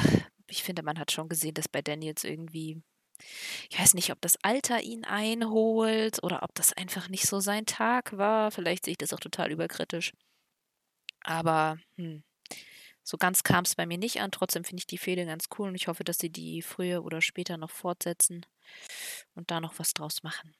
ich 0.47 0.63
finde, 0.63 0.83
man 0.83 0.99
hat 0.99 1.11
schon 1.11 1.29
gesehen, 1.29 1.53
dass 1.53 1.67
bei 1.67 1.81
Daniels 1.81 2.23
irgendwie 2.23 2.81
ich 3.69 3.77
weiß 3.77 3.95
nicht, 3.95 4.11
ob 4.11 4.21
das 4.21 4.37
Alter 4.43 4.81
ihn 4.81 5.03
einholt 5.03 6.23
oder 6.23 6.43
ob 6.43 6.55
das 6.55 6.71
einfach 6.73 7.09
nicht 7.09 7.27
so 7.27 7.41
sein 7.41 7.65
Tag 7.65 8.17
war. 8.17 8.49
Vielleicht 8.51 8.85
sehe 8.85 8.93
ich 8.93 8.97
das 8.97 9.13
auch 9.13 9.19
total 9.19 9.51
überkritisch. 9.51 10.13
Aber 11.29 11.77
hm, 11.95 12.23
so 13.03 13.17
ganz 13.17 13.43
kam 13.43 13.63
es 13.63 13.75
bei 13.75 13.85
mir 13.85 13.99
nicht 13.99 14.19
an. 14.19 14.31
Trotzdem 14.31 14.63
finde 14.63 14.81
ich 14.81 14.87
die 14.87 14.97
Fehde 14.97 15.27
ganz 15.27 15.45
cool 15.57 15.67
und 15.67 15.75
ich 15.75 15.87
hoffe, 15.87 16.03
dass 16.03 16.17
sie 16.17 16.31
die 16.31 16.63
früher 16.63 17.05
oder 17.05 17.21
später 17.21 17.55
noch 17.57 17.69
fortsetzen 17.69 18.47
und 19.35 19.51
da 19.51 19.61
noch 19.61 19.77
was 19.77 19.93
draus 19.93 20.23
machen. 20.23 20.55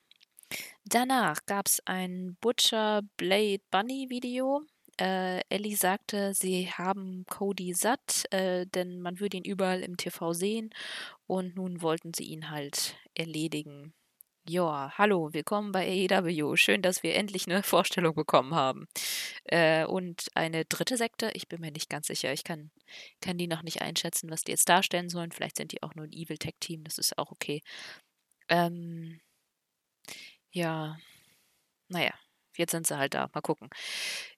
Danach 0.86 1.44
gab 1.48 1.66
es 1.66 1.82
ein 1.86 2.38
Butcher 2.40 3.02
Blade 3.18 3.64
Bunny 3.72 4.12
Video. 4.12 4.62
Äh, 5.00 5.42
Ellie 5.50 5.76
sagte, 5.76 6.36
sie 6.36 6.72
haben 6.72 7.26
Cody 7.28 7.74
satt, 7.74 8.32
äh, 8.32 8.68
denn 8.68 9.02
man 9.02 9.20
würde 9.20 9.38
ihn 9.38 9.46
überall 9.46 9.82
im 9.82 9.98
TV 9.98 10.34
sehen 10.34 10.70
und 11.26 11.56
nun 11.56 11.82
wollten 11.82 12.14
sie 12.14 12.26
ihn 12.26 12.52
halt 12.52 12.96
erledigen. 13.16 13.94
Ja, 14.52 14.92
hallo, 14.98 15.32
willkommen 15.32 15.72
bei 15.72 16.08
AEW. 16.10 16.56
Schön, 16.56 16.82
dass 16.82 17.04
wir 17.04 17.14
endlich 17.14 17.46
eine 17.48 17.62
Vorstellung 17.64 18.16
bekommen 18.16 18.56
haben. 18.56 18.88
Äh, 19.44 19.86
und 19.86 20.26
eine 20.34 20.66
dritte 20.66 20.98
Sekte, 20.98 21.30
ich 21.36 21.48
bin 21.48 21.62
mir 21.62 21.72
nicht 21.72 21.88
ganz 21.88 22.08
sicher. 22.08 22.34
Ich 22.34 22.44
kann, 22.44 22.72
kann 23.22 23.38
die 23.38 23.46
noch 23.46 23.62
nicht 23.62 23.84
einschätzen, 23.84 24.32
was 24.32 24.44
die 24.44 24.52
jetzt 24.52 24.68
darstellen 24.68 25.10
sollen. 25.10 25.32
Vielleicht 25.32 25.58
sind 25.58 25.72
die 25.72 25.84
auch 25.84 25.94
nur 25.94 26.06
ein 26.06 26.14
Evil 26.14 26.40
Tech 26.40 26.56
Team, 26.60 26.84
das 26.84 26.98
ist 26.98 27.20
auch 27.20 27.32
okay. 27.32 27.62
Ähm, 28.50 29.20
ja, 30.52 30.98
naja, 31.90 32.14
Jetzt 32.56 32.72
sind 32.72 32.88
sie 32.88 32.98
halt 32.98 33.14
da. 33.14 33.30
Mal 33.34 33.42
gucken. 33.42 33.70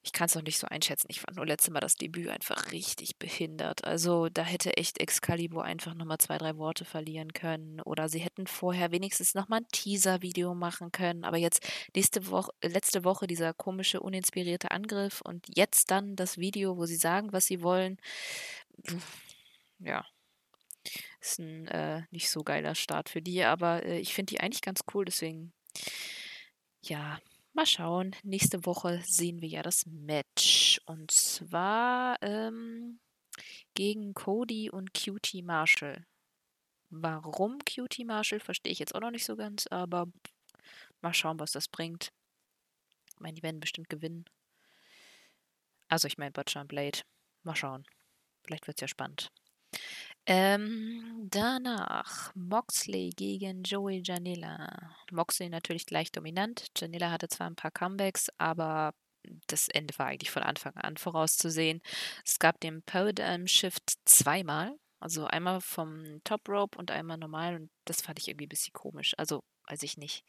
Ich 0.03 0.11
kann 0.11 0.25
es 0.25 0.35
noch 0.35 0.43
nicht 0.43 0.57
so 0.57 0.67
einschätzen. 0.67 1.07
Ich 1.09 1.21
fand 1.21 1.37
nur 1.37 1.45
letztes 1.45 1.71
Mal 1.71 1.79
das 1.79 1.95
Debüt 1.95 2.29
einfach 2.29 2.71
richtig 2.71 3.17
behindert. 3.17 3.83
Also 3.83 4.29
da 4.29 4.43
hätte 4.43 4.77
echt 4.77 4.99
Excalibur 4.99 5.63
einfach 5.63 5.93
nochmal 5.93 6.17
zwei, 6.19 6.37
drei 6.37 6.57
Worte 6.57 6.85
verlieren 6.85 7.33
können. 7.33 7.81
Oder 7.81 8.09
sie 8.09 8.19
hätten 8.19 8.47
vorher 8.47 8.91
wenigstens 8.91 9.33
nochmal 9.33 9.61
ein 9.61 9.67
Teaser-Video 9.71 10.53
machen 10.53 10.91
können. 10.91 11.23
Aber 11.23 11.37
jetzt 11.37 11.65
nächste 11.95 12.27
Woche, 12.27 12.51
letzte 12.61 13.03
Woche 13.03 13.27
dieser 13.27 13.53
komische, 13.53 13.99
uninspirierte 13.99 14.71
Angriff 14.71 15.21
und 15.21 15.45
jetzt 15.55 15.91
dann 15.91 16.15
das 16.15 16.37
Video, 16.37 16.77
wo 16.77 16.85
sie 16.85 16.95
sagen, 16.95 17.33
was 17.33 17.45
sie 17.45 17.61
wollen. 17.61 17.97
Ja, 19.79 20.05
ist 21.19 21.39
ein 21.39 21.67
äh, 21.67 22.03
nicht 22.11 22.29
so 22.29 22.43
geiler 22.43 22.75
Start 22.75 23.09
für 23.09 23.21
die, 23.21 23.43
aber 23.43 23.83
äh, 23.85 23.99
ich 23.99 24.13
finde 24.13 24.31
die 24.31 24.39
eigentlich 24.39 24.61
ganz 24.61 24.81
cool, 24.93 25.05
deswegen 25.05 25.53
ja, 26.81 27.19
Mal 27.53 27.65
schauen. 27.65 28.15
Nächste 28.23 28.65
Woche 28.65 29.01
sehen 29.05 29.41
wir 29.41 29.49
ja 29.49 29.61
das 29.61 29.85
Match. 29.85 30.79
Und 30.85 31.11
zwar 31.11 32.17
ähm, 32.21 32.99
gegen 33.73 34.13
Cody 34.13 34.69
und 34.69 34.93
Cutie 34.93 35.41
Marshall. 35.41 36.05
Warum 36.89 37.59
Cutie 37.59 38.05
Marshall, 38.05 38.39
verstehe 38.39 38.71
ich 38.71 38.79
jetzt 38.79 38.95
auch 38.95 39.01
noch 39.01 39.11
nicht 39.11 39.25
so 39.25 39.35
ganz, 39.35 39.67
aber 39.67 40.07
mal 41.01 41.13
schauen, 41.13 41.39
was 41.39 41.51
das 41.51 41.67
bringt. 41.67 42.13
Ich 43.13 43.19
meine, 43.19 43.33
die 43.33 43.43
werden 43.43 43.59
bestimmt 43.59 43.89
gewinnen. 43.89 44.25
Also 45.89 46.07
ich 46.07 46.17
meine 46.17 46.31
Butcher 46.31 46.61
und 46.61 46.67
Blade. 46.67 46.99
Mal 47.43 47.55
schauen. 47.55 47.85
Vielleicht 48.43 48.67
wird 48.67 48.77
es 48.77 48.81
ja 48.81 48.87
spannend. 48.87 49.29
Ähm, 50.27 51.27
danach 51.31 52.33
Moxley 52.35 53.09
gegen 53.09 53.63
Joey 53.63 54.01
Janela. 54.03 54.95
Moxley 55.11 55.49
natürlich 55.49 55.85
gleich 55.85 56.11
dominant. 56.11 56.67
Janela 56.77 57.11
hatte 57.11 57.27
zwar 57.27 57.47
ein 57.47 57.55
paar 57.55 57.71
Comebacks, 57.71 58.29
aber 58.37 58.93
das 59.47 59.67
Ende 59.67 59.97
war 59.97 60.07
eigentlich 60.07 60.31
von 60.31 60.43
Anfang 60.43 60.75
an 60.75 60.97
vorauszusehen. 60.97 61.81
Es 62.25 62.39
gab 62.39 62.59
den 62.59 62.83
Paradigm 62.83 63.47
Shift 63.47 63.93
zweimal. 64.05 64.77
Also 64.99 65.25
einmal 65.25 65.61
vom 65.61 66.21
Top 66.23 66.47
Rope 66.47 66.77
und 66.77 66.91
einmal 66.91 67.17
normal 67.17 67.55
und 67.55 67.71
das 67.85 68.01
fand 68.01 68.19
ich 68.19 68.27
irgendwie 68.27 68.45
ein 68.45 68.49
bisschen 68.49 68.73
komisch. 68.73 69.15
Also, 69.17 69.43
weiß 69.67 69.81
ich 69.81 69.97
nicht. 69.97 70.23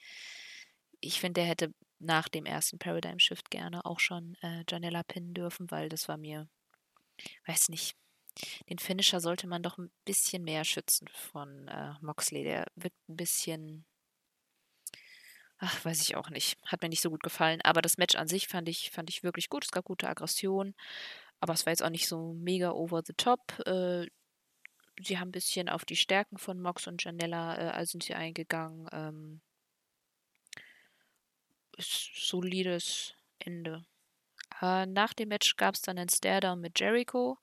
Ich 1.00 1.20
finde, 1.20 1.42
er 1.42 1.46
hätte 1.48 1.74
nach 1.98 2.28
dem 2.28 2.46
ersten 2.46 2.78
Paradigm 2.78 3.18
Shift 3.18 3.50
gerne 3.50 3.84
auch 3.84 4.00
schon 4.00 4.36
äh, 4.40 4.64
Janela 4.68 5.02
pinnen 5.02 5.34
dürfen, 5.34 5.70
weil 5.70 5.90
das 5.90 6.08
war 6.08 6.16
mir, 6.16 6.48
weiß 7.46 7.68
nicht, 7.68 7.96
den 8.68 8.78
Finisher 8.78 9.20
sollte 9.20 9.46
man 9.46 9.62
doch 9.62 9.78
ein 9.78 9.90
bisschen 10.04 10.44
mehr 10.44 10.64
schützen 10.64 11.08
von 11.08 11.68
äh, 11.68 11.94
Moxley. 12.00 12.44
Der 12.44 12.66
wirkt 12.76 13.08
ein 13.08 13.16
bisschen. 13.16 13.84
Ach, 15.58 15.84
weiß 15.84 16.00
ich 16.02 16.16
auch 16.16 16.30
nicht. 16.30 16.58
Hat 16.66 16.82
mir 16.82 16.88
nicht 16.88 17.02
so 17.02 17.10
gut 17.10 17.22
gefallen. 17.22 17.60
Aber 17.62 17.82
das 17.82 17.98
Match 17.98 18.16
an 18.16 18.28
sich 18.28 18.48
fand 18.48 18.68
ich, 18.68 18.90
fand 18.90 19.10
ich 19.10 19.22
wirklich 19.22 19.48
gut. 19.48 19.64
Es 19.64 19.70
gab 19.70 19.84
gute 19.84 20.08
Aggression. 20.08 20.74
Aber 21.40 21.52
es 21.54 21.66
war 21.66 21.72
jetzt 21.72 21.82
auch 21.82 21.90
nicht 21.90 22.08
so 22.08 22.32
mega 22.34 22.70
over 22.72 23.02
the 23.04 23.14
top. 23.14 23.58
Äh, 23.66 24.06
sie 25.00 25.18
haben 25.18 25.28
ein 25.28 25.32
bisschen 25.32 25.68
auf 25.68 25.84
die 25.84 25.96
Stärken 25.96 26.38
von 26.38 26.60
Mox 26.60 26.86
und 26.86 27.02
Janella 27.02 27.78
äh, 27.78 27.86
sind 27.86 28.02
sie 28.02 28.14
eingegangen. 28.14 28.88
Ähm, 28.92 29.40
solides 31.78 33.14
Ende. 33.38 33.84
Äh, 34.60 34.86
nach 34.86 35.12
dem 35.12 35.28
Match 35.28 35.56
gab 35.56 35.74
es 35.74 35.82
dann 35.82 35.98
einen 35.98 36.08
Staredown 36.08 36.60
mit 36.60 36.78
Jericho. 36.78 37.38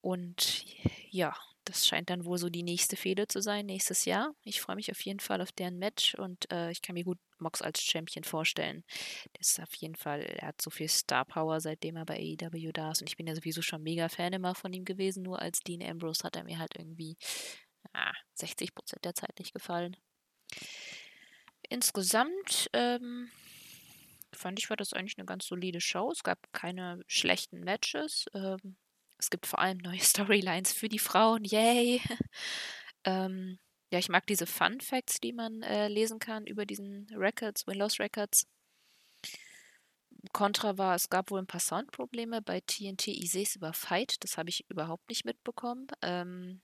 Und 0.00 0.64
ja, 1.10 1.34
das 1.68 1.86
scheint 1.86 2.08
dann 2.08 2.24
wohl 2.24 2.38
so 2.38 2.48
die 2.48 2.62
nächste 2.62 2.96
Fehde 2.96 3.28
zu 3.28 3.42
sein 3.42 3.66
nächstes 3.66 4.06
Jahr. 4.06 4.34
Ich 4.42 4.60
freue 4.60 4.76
mich 4.76 4.90
auf 4.90 5.00
jeden 5.02 5.20
Fall 5.20 5.42
auf 5.42 5.52
deren 5.52 5.78
Match 5.78 6.14
und 6.14 6.50
äh, 6.50 6.70
ich 6.70 6.80
kann 6.80 6.94
mir 6.94 7.04
gut 7.04 7.18
Mox 7.38 7.60
als 7.60 7.82
Champion 7.82 8.24
vorstellen. 8.24 8.84
Der 9.34 9.40
ist 9.40 9.60
auf 9.60 9.74
jeden 9.74 9.94
Fall, 9.94 10.22
er 10.22 10.48
hat 10.48 10.62
so 10.62 10.70
viel 10.70 10.88
Star 10.88 11.24
Power, 11.26 11.60
seitdem 11.60 11.96
er 11.96 12.06
bei 12.06 12.16
AEW 12.16 12.72
da 12.72 12.92
ist. 12.92 13.02
Und 13.02 13.08
ich 13.08 13.16
bin 13.16 13.26
ja 13.26 13.34
sowieso 13.34 13.60
schon 13.60 13.82
mega 13.82 14.08
Fan 14.08 14.32
immer 14.32 14.54
von 14.54 14.72
ihm 14.72 14.84
gewesen. 14.84 15.22
Nur 15.22 15.40
als 15.42 15.60
Dean 15.60 15.82
Ambrose 15.82 16.24
hat 16.24 16.36
er 16.36 16.44
mir 16.44 16.58
halt 16.58 16.74
irgendwie 16.76 17.16
ah, 17.92 18.14
60 18.34 18.74
Prozent 18.74 19.04
der 19.04 19.14
Zeit 19.14 19.38
nicht 19.38 19.52
gefallen. 19.52 19.96
Insgesamt 21.68 22.70
ähm, 22.72 23.30
fand 24.32 24.58
ich, 24.58 24.70
war 24.70 24.76
das 24.76 24.94
eigentlich 24.94 25.18
eine 25.18 25.26
ganz 25.26 25.46
solide 25.46 25.80
Show. 25.80 26.10
Es 26.10 26.22
gab 26.22 26.38
keine 26.52 27.02
schlechten 27.06 27.60
Matches. 27.60 28.24
Ähm, 28.32 28.76
es 29.18 29.30
gibt 29.30 29.46
vor 29.46 29.58
allem 29.58 29.78
neue 29.78 30.00
Storylines 30.00 30.72
für 30.72 30.88
die 30.88 30.98
Frauen. 30.98 31.44
Yay! 31.44 32.00
ähm, 33.04 33.58
ja, 33.90 33.98
ich 33.98 34.08
mag 34.08 34.26
diese 34.26 34.46
Fun 34.46 34.80
Facts, 34.80 35.20
die 35.20 35.32
man 35.32 35.62
äh, 35.62 35.88
lesen 35.88 36.18
kann 36.18 36.46
über 36.46 36.66
diesen 36.66 37.08
Records, 37.14 37.66
Windows 37.66 37.98
Records. 37.98 38.46
Contra 40.32 40.76
war, 40.76 40.94
es 40.94 41.08
gab 41.08 41.30
wohl 41.30 41.40
ein 41.40 41.46
paar 41.46 41.60
Soundprobleme 41.60 42.42
bei 42.42 42.60
TNT. 42.60 43.08
Ich 43.08 43.30
sehe 43.30 43.44
es 43.44 43.56
über 43.56 43.72
Fight, 43.72 44.22
das 44.24 44.36
habe 44.36 44.50
ich 44.50 44.68
überhaupt 44.68 45.08
nicht 45.08 45.24
mitbekommen. 45.24 45.86
Ähm, 46.02 46.60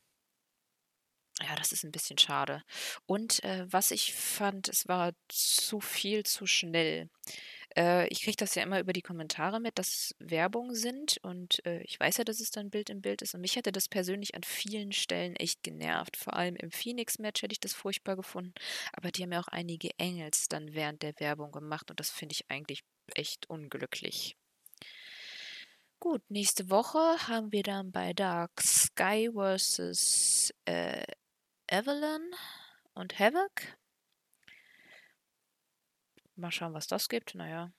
ja, 1.40 1.55
das 1.57 1.72
ist 1.72 1.84
ein 1.84 1.92
bisschen 1.92 2.18
schade. 2.18 2.62
Und 3.07 3.42
äh, 3.42 3.66
was 3.70 3.90
ich 3.90 4.14
fand, 4.14 4.68
es 4.68 4.86
war 4.86 5.12
zu 5.28 5.80
viel 5.80 6.24
zu 6.24 6.46
schnell. 6.46 7.09
Äh, 7.77 8.09
ich 8.09 8.23
kriege 8.23 8.37
das 8.37 8.55
ja 8.55 8.62
immer 8.62 8.81
über 8.81 8.93
die 8.93 9.03
Kommentare 9.03 9.61
mit, 9.61 9.79
dass 9.79 10.15
Werbung 10.19 10.75
sind 10.75 11.19
und 11.23 11.65
äh, 11.67 11.83
ich 11.83 11.99
weiß 11.99 12.19
ja, 12.19 12.25
dass 12.25 12.41
es 12.41 12.51
dann 12.51 12.71
Bild 12.71 12.91
im 12.91 13.01
Bild 13.03 13.23
ist 13.23 13.35
und 13.35 13.41
mich 13.41 13.57
hätte 13.57 13.73
das 13.73 13.89
persönlich 13.89 14.35
an 14.35 14.43
vielen 14.45 14.93
Stellen 14.93 15.37
echt 15.37 15.62
genervt. 15.62 16.17
Vor 16.17 16.35
allem 16.35 16.57
im 16.57 16.71
Phoenix-Match 16.71 17.43
hätte 17.43 17.53
ich 17.53 17.61
das 17.61 17.75
furchtbar 17.75 18.17
gefunden, 18.17 18.55
aber 18.93 19.11
die 19.11 19.23
haben 19.23 19.33
ja 19.33 19.41
auch 19.41 19.49
einige 19.49 19.91
Engels 19.99 20.49
dann 20.49 20.75
während 20.75 21.03
der 21.03 21.15
Werbung 21.21 21.53
gemacht 21.53 21.91
und 21.91 22.01
das 22.01 22.11
finde 22.11 22.33
ich 22.35 22.51
eigentlich 22.51 22.83
echt 23.15 23.49
unglücklich. 23.51 24.37
Gut, 26.01 26.23
nächste 26.29 26.69
Woche 26.71 26.99
haben 27.29 27.51
wir 27.51 27.62
dann 27.62 27.91
bei 27.91 28.12
Dark 28.12 28.61
Sky 28.61 29.31
vs. 29.33 30.53
Äh, 30.67 31.03
Evelyn 31.69 32.31
und 32.95 33.19
Havoc. 33.19 33.51
Mal 36.37 36.51
schauen, 36.51 36.74
was 36.74 36.87
das 36.87 37.09
gibt. 37.09 37.35
Naja. 37.35 37.72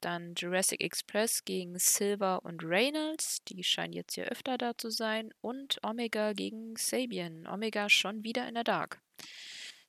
Dann 0.00 0.34
Jurassic 0.34 0.82
Express 0.82 1.44
gegen 1.44 1.78
Silver 1.78 2.44
und 2.44 2.62
Reynolds. 2.62 3.38
Die 3.48 3.64
scheinen 3.64 3.92
jetzt 3.92 4.14
hier 4.14 4.26
öfter 4.26 4.58
da 4.58 4.76
zu 4.76 4.90
sein. 4.90 5.32
Und 5.40 5.78
Omega 5.82 6.32
gegen 6.32 6.76
Sabian. 6.76 7.46
Omega 7.46 7.88
schon 7.88 8.22
wieder 8.24 8.46
in 8.48 8.54
der 8.54 8.64
Dark. 8.64 9.00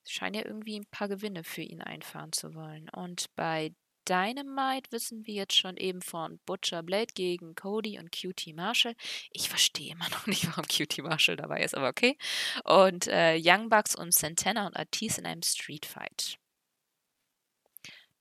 Scheinen 0.06 0.36
ja 0.36 0.46
irgendwie 0.46 0.80
ein 0.80 0.86
paar 0.86 1.10
Gewinne 1.10 1.44
für 1.44 1.62
ihn 1.62 1.82
einfahren 1.82 2.32
zu 2.32 2.54
wollen. 2.56 2.90
Und 2.90 3.26
bei 3.36 3.74
Dynamite 4.08 4.90
wissen 4.92 5.28
wir 5.28 5.34
jetzt 5.34 5.56
schon 5.56 5.76
eben 5.76 6.02
von 6.02 6.40
Butcher 6.46 6.82
Blade 6.82 7.14
gegen 7.14 7.56
Cody 7.56 8.00
und 8.00 8.12
QT 8.12 8.56
Marshall. 8.56 8.96
Ich 9.32 9.50
verstehe 9.50 9.92
immer 9.92 10.10
noch 10.12 10.28
nicht, 10.28 10.48
warum 10.48 10.66
QT 10.66 11.00
Marshall 11.00 11.36
dabei 11.36 11.62
ist, 11.62 11.76
aber 11.76 11.90
okay. 11.90 12.18
Und 12.64 13.08
äh, 13.08 13.38
Young 13.38 13.70
Bucks 13.70 13.96
und 13.96 14.14
Santana 14.14 14.68
und 14.68 14.78
Artis 14.78 15.18
in 15.18 15.26
einem 15.26 15.44
Street 15.44 15.86
Fight. 15.86 16.38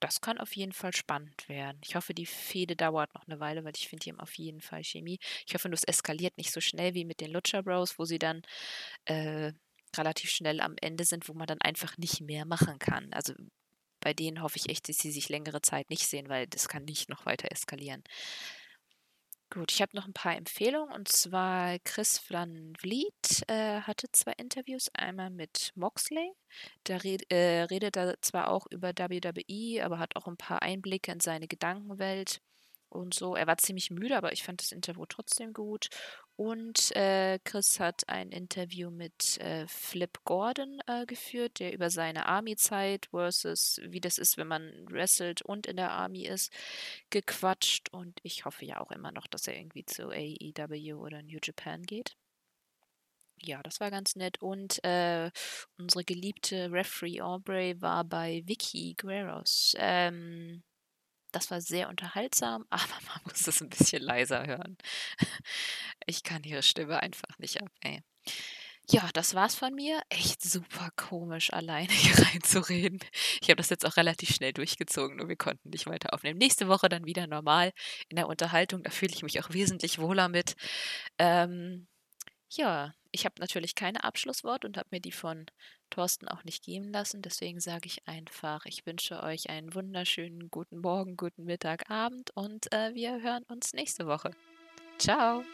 Das 0.00 0.20
kann 0.20 0.38
auf 0.38 0.54
jeden 0.56 0.72
Fall 0.72 0.94
spannend 0.94 1.48
werden. 1.48 1.78
Ich 1.82 1.96
hoffe, 1.96 2.12
die 2.12 2.26
Fehde 2.26 2.76
dauert 2.76 3.14
noch 3.14 3.26
eine 3.26 3.40
Weile, 3.40 3.64
weil 3.64 3.72
ich 3.76 3.88
finde, 3.88 4.04
die 4.04 4.10
haben 4.10 4.20
auf 4.20 4.34
jeden 4.34 4.60
Fall 4.60 4.84
Chemie. 4.84 5.18
Ich 5.46 5.54
hoffe, 5.54 5.68
es 5.72 5.84
eskaliert 5.84 6.36
nicht 6.36 6.52
so 6.52 6.60
schnell 6.60 6.94
wie 6.94 7.04
mit 7.06 7.20
den 7.20 7.30
Lucha 7.32 7.62
Bros, 7.62 7.98
wo 7.98 8.04
sie 8.04 8.18
dann 8.18 8.42
äh, 9.06 9.52
relativ 9.96 10.30
schnell 10.30 10.60
am 10.60 10.76
Ende 10.80 11.04
sind, 11.04 11.28
wo 11.28 11.34
man 11.34 11.46
dann 11.46 11.60
einfach 11.62 11.96
nicht 11.98 12.20
mehr 12.20 12.44
machen 12.44 12.78
kann. 12.78 13.12
Also 13.12 13.34
bei 14.00 14.12
denen 14.14 14.42
hoffe 14.42 14.58
ich 14.58 14.68
echt, 14.68 14.88
dass 14.88 14.98
sie 14.98 15.12
sich 15.12 15.28
längere 15.30 15.62
Zeit 15.62 15.90
nicht 15.90 16.06
sehen, 16.06 16.28
weil 16.28 16.46
das 16.46 16.68
kann 16.68 16.84
nicht 16.84 17.08
noch 17.08 17.26
weiter 17.26 17.50
eskalieren. 17.50 18.02
Gut, 19.50 19.72
ich 19.72 19.80
habe 19.80 19.94
noch 19.96 20.06
ein 20.06 20.12
paar 20.12 20.34
Empfehlungen 20.36 20.92
und 20.92 21.08
zwar 21.08 21.78
Chris 21.84 22.20
Van 22.30 22.72
Vliet 22.78 23.42
äh, 23.46 23.80
hatte 23.80 24.10
zwei 24.10 24.32
Interviews, 24.32 24.90
einmal 24.92 25.30
mit 25.30 25.70
Moxley, 25.76 26.32
da 26.84 26.96
red, 26.96 27.30
äh, 27.30 27.62
redet 27.62 27.96
er 27.96 28.20
zwar 28.22 28.50
auch 28.50 28.66
über 28.70 28.90
WWE, 28.98 29.84
aber 29.84 29.98
hat 30.00 30.16
auch 30.16 30.26
ein 30.26 30.36
paar 30.36 30.62
Einblicke 30.62 31.12
in 31.12 31.20
seine 31.20 31.46
Gedankenwelt 31.46 32.40
und 32.88 33.14
so. 33.14 33.36
Er 33.36 33.46
war 33.46 33.56
ziemlich 33.58 33.90
müde, 33.90 34.16
aber 34.16 34.32
ich 34.32 34.42
fand 34.42 34.62
das 34.62 34.72
Interview 34.72 35.06
trotzdem 35.08 35.52
gut. 35.52 35.88
Und 36.36 36.94
äh, 36.94 37.38
Chris 37.44 37.80
hat 37.80 38.08
ein 38.10 38.30
Interview 38.30 38.90
mit 38.90 39.38
äh, 39.38 39.66
Flip 39.68 40.18
Gordon 40.24 40.80
äh, 40.86 41.06
geführt, 41.06 41.60
der 41.60 41.72
über 41.72 41.88
seine 41.88 42.26
Army-Zeit 42.26 43.06
versus 43.06 43.80
wie 43.82 44.00
das 44.02 44.18
ist, 44.18 44.36
wenn 44.36 44.46
man 44.46 44.70
wrestelt 44.90 45.40
und 45.40 45.66
in 45.66 45.76
der 45.76 45.92
Army 45.92 46.26
ist, 46.26 46.52
gequatscht. 47.08 47.88
Und 47.90 48.20
ich 48.22 48.44
hoffe 48.44 48.66
ja 48.66 48.80
auch 48.80 48.90
immer 48.90 49.12
noch, 49.12 49.26
dass 49.26 49.48
er 49.48 49.56
irgendwie 49.56 49.86
zu 49.86 50.10
AEW 50.10 51.00
oder 51.00 51.22
New 51.22 51.38
Japan 51.42 51.82
geht. 51.84 52.16
Ja, 53.42 53.62
das 53.62 53.80
war 53.80 53.90
ganz 53.90 54.14
nett. 54.14 54.42
Und 54.42 54.84
äh, 54.84 55.30
unsere 55.78 56.04
geliebte 56.04 56.70
Referee 56.70 57.22
Aubrey 57.22 57.80
war 57.80 58.04
bei 58.04 58.42
Vicky 58.46 58.94
Guerreros. 58.98 59.74
Ähm, 59.78 60.62
das 61.36 61.50
war 61.50 61.60
sehr 61.60 61.88
unterhaltsam, 61.88 62.64
aber 62.70 62.98
man 63.06 63.20
muss 63.24 63.46
es 63.46 63.60
ein 63.60 63.68
bisschen 63.68 64.02
leiser 64.02 64.46
hören. 64.46 64.76
Ich 66.06 66.22
kann 66.22 66.42
ihre 66.44 66.62
Stimme 66.62 67.02
einfach 67.02 67.38
nicht 67.38 67.62
ab, 67.62 67.68
ey. 67.82 68.02
Ja, 68.88 69.08
das 69.14 69.34
war's 69.34 69.56
von 69.56 69.74
mir. 69.74 70.00
Echt 70.10 70.42
super 70.42 70.90
komisch, 70.96 71.52
alleine 71.52 71.88
hier 71.92 72.16
reinzureden. 72.26 73.00
Ich 73.42 73.50
habe 73.50 73.56
das 73.56 73.68
jetzt 73.68 73.84
auch 73.84 73.96
relativ 73.96 74.30
schnell 74.34 74.52
durchgezogen, 74.52 75.16
nur 75.16 75.28
wir 75.28 75.36
konnten 75.36 75.70
nicht 75.70 75.86
weiter 75.86 76.14
aufnehmen. 76.14 76.38
Nächste 76.38 76.68
Woche 76.68 76.88
dann 76.88 77.04
wieder 77.04 77.26
normal 77.26 77.72
in 78.08 78.16
der 78.16 78.28
Unterhaltung. 78.28 78.82
Da 78.82 78.90
fühle 78.90 79.12
ich 79.12 79.22
mich 79.22 79.42
auch 79.42 79.50
wesentlich 79.52 79.98
wohler 79.98 80.28
mit. 80.28 80.54
Ähm, 81.18 81.88
ja, 82.50 82.94
ich 83.12 83.24
habe 83.24 83.36
natürlich 83.38 83.74
keine 83.74 84.04
Abschlusswort 84.04 84.64
und 84.64 84.76
habe 84.76 84.88
mir 84.90 85.00
die 85.00 85.12
von 85.12 85.46
Thorsten 85.90 86.28
auch 86.28 86.44
nicht 86.44 86.64
geben 86.64 86.90
lassen. 86.90 87.22
Deswegen 87.22 87.60
sage 87.60 87.86
ich 87.86 88.06
einfach, 88.06 88.66
ich 88.66 88.84
wünsche 88.86 89.22
euch 89.22 89.48
einen 89.48 89.74
wunderschönen 89.74 90.50
guten 90.50 90.80
Morgen, 90.80 91.16
guten 91.16 91.44
Mittag, 91.44 91.90
Abend 91.90 92.30
und 92.34 92.72
äh, 92.72 92.94
wir 92.94 93.22
hören 93.22 93.44
uns 93.48 93.72
nächste 93.72 94.06
Woche. 94.06 94.30
Ciao! 94.98 95.44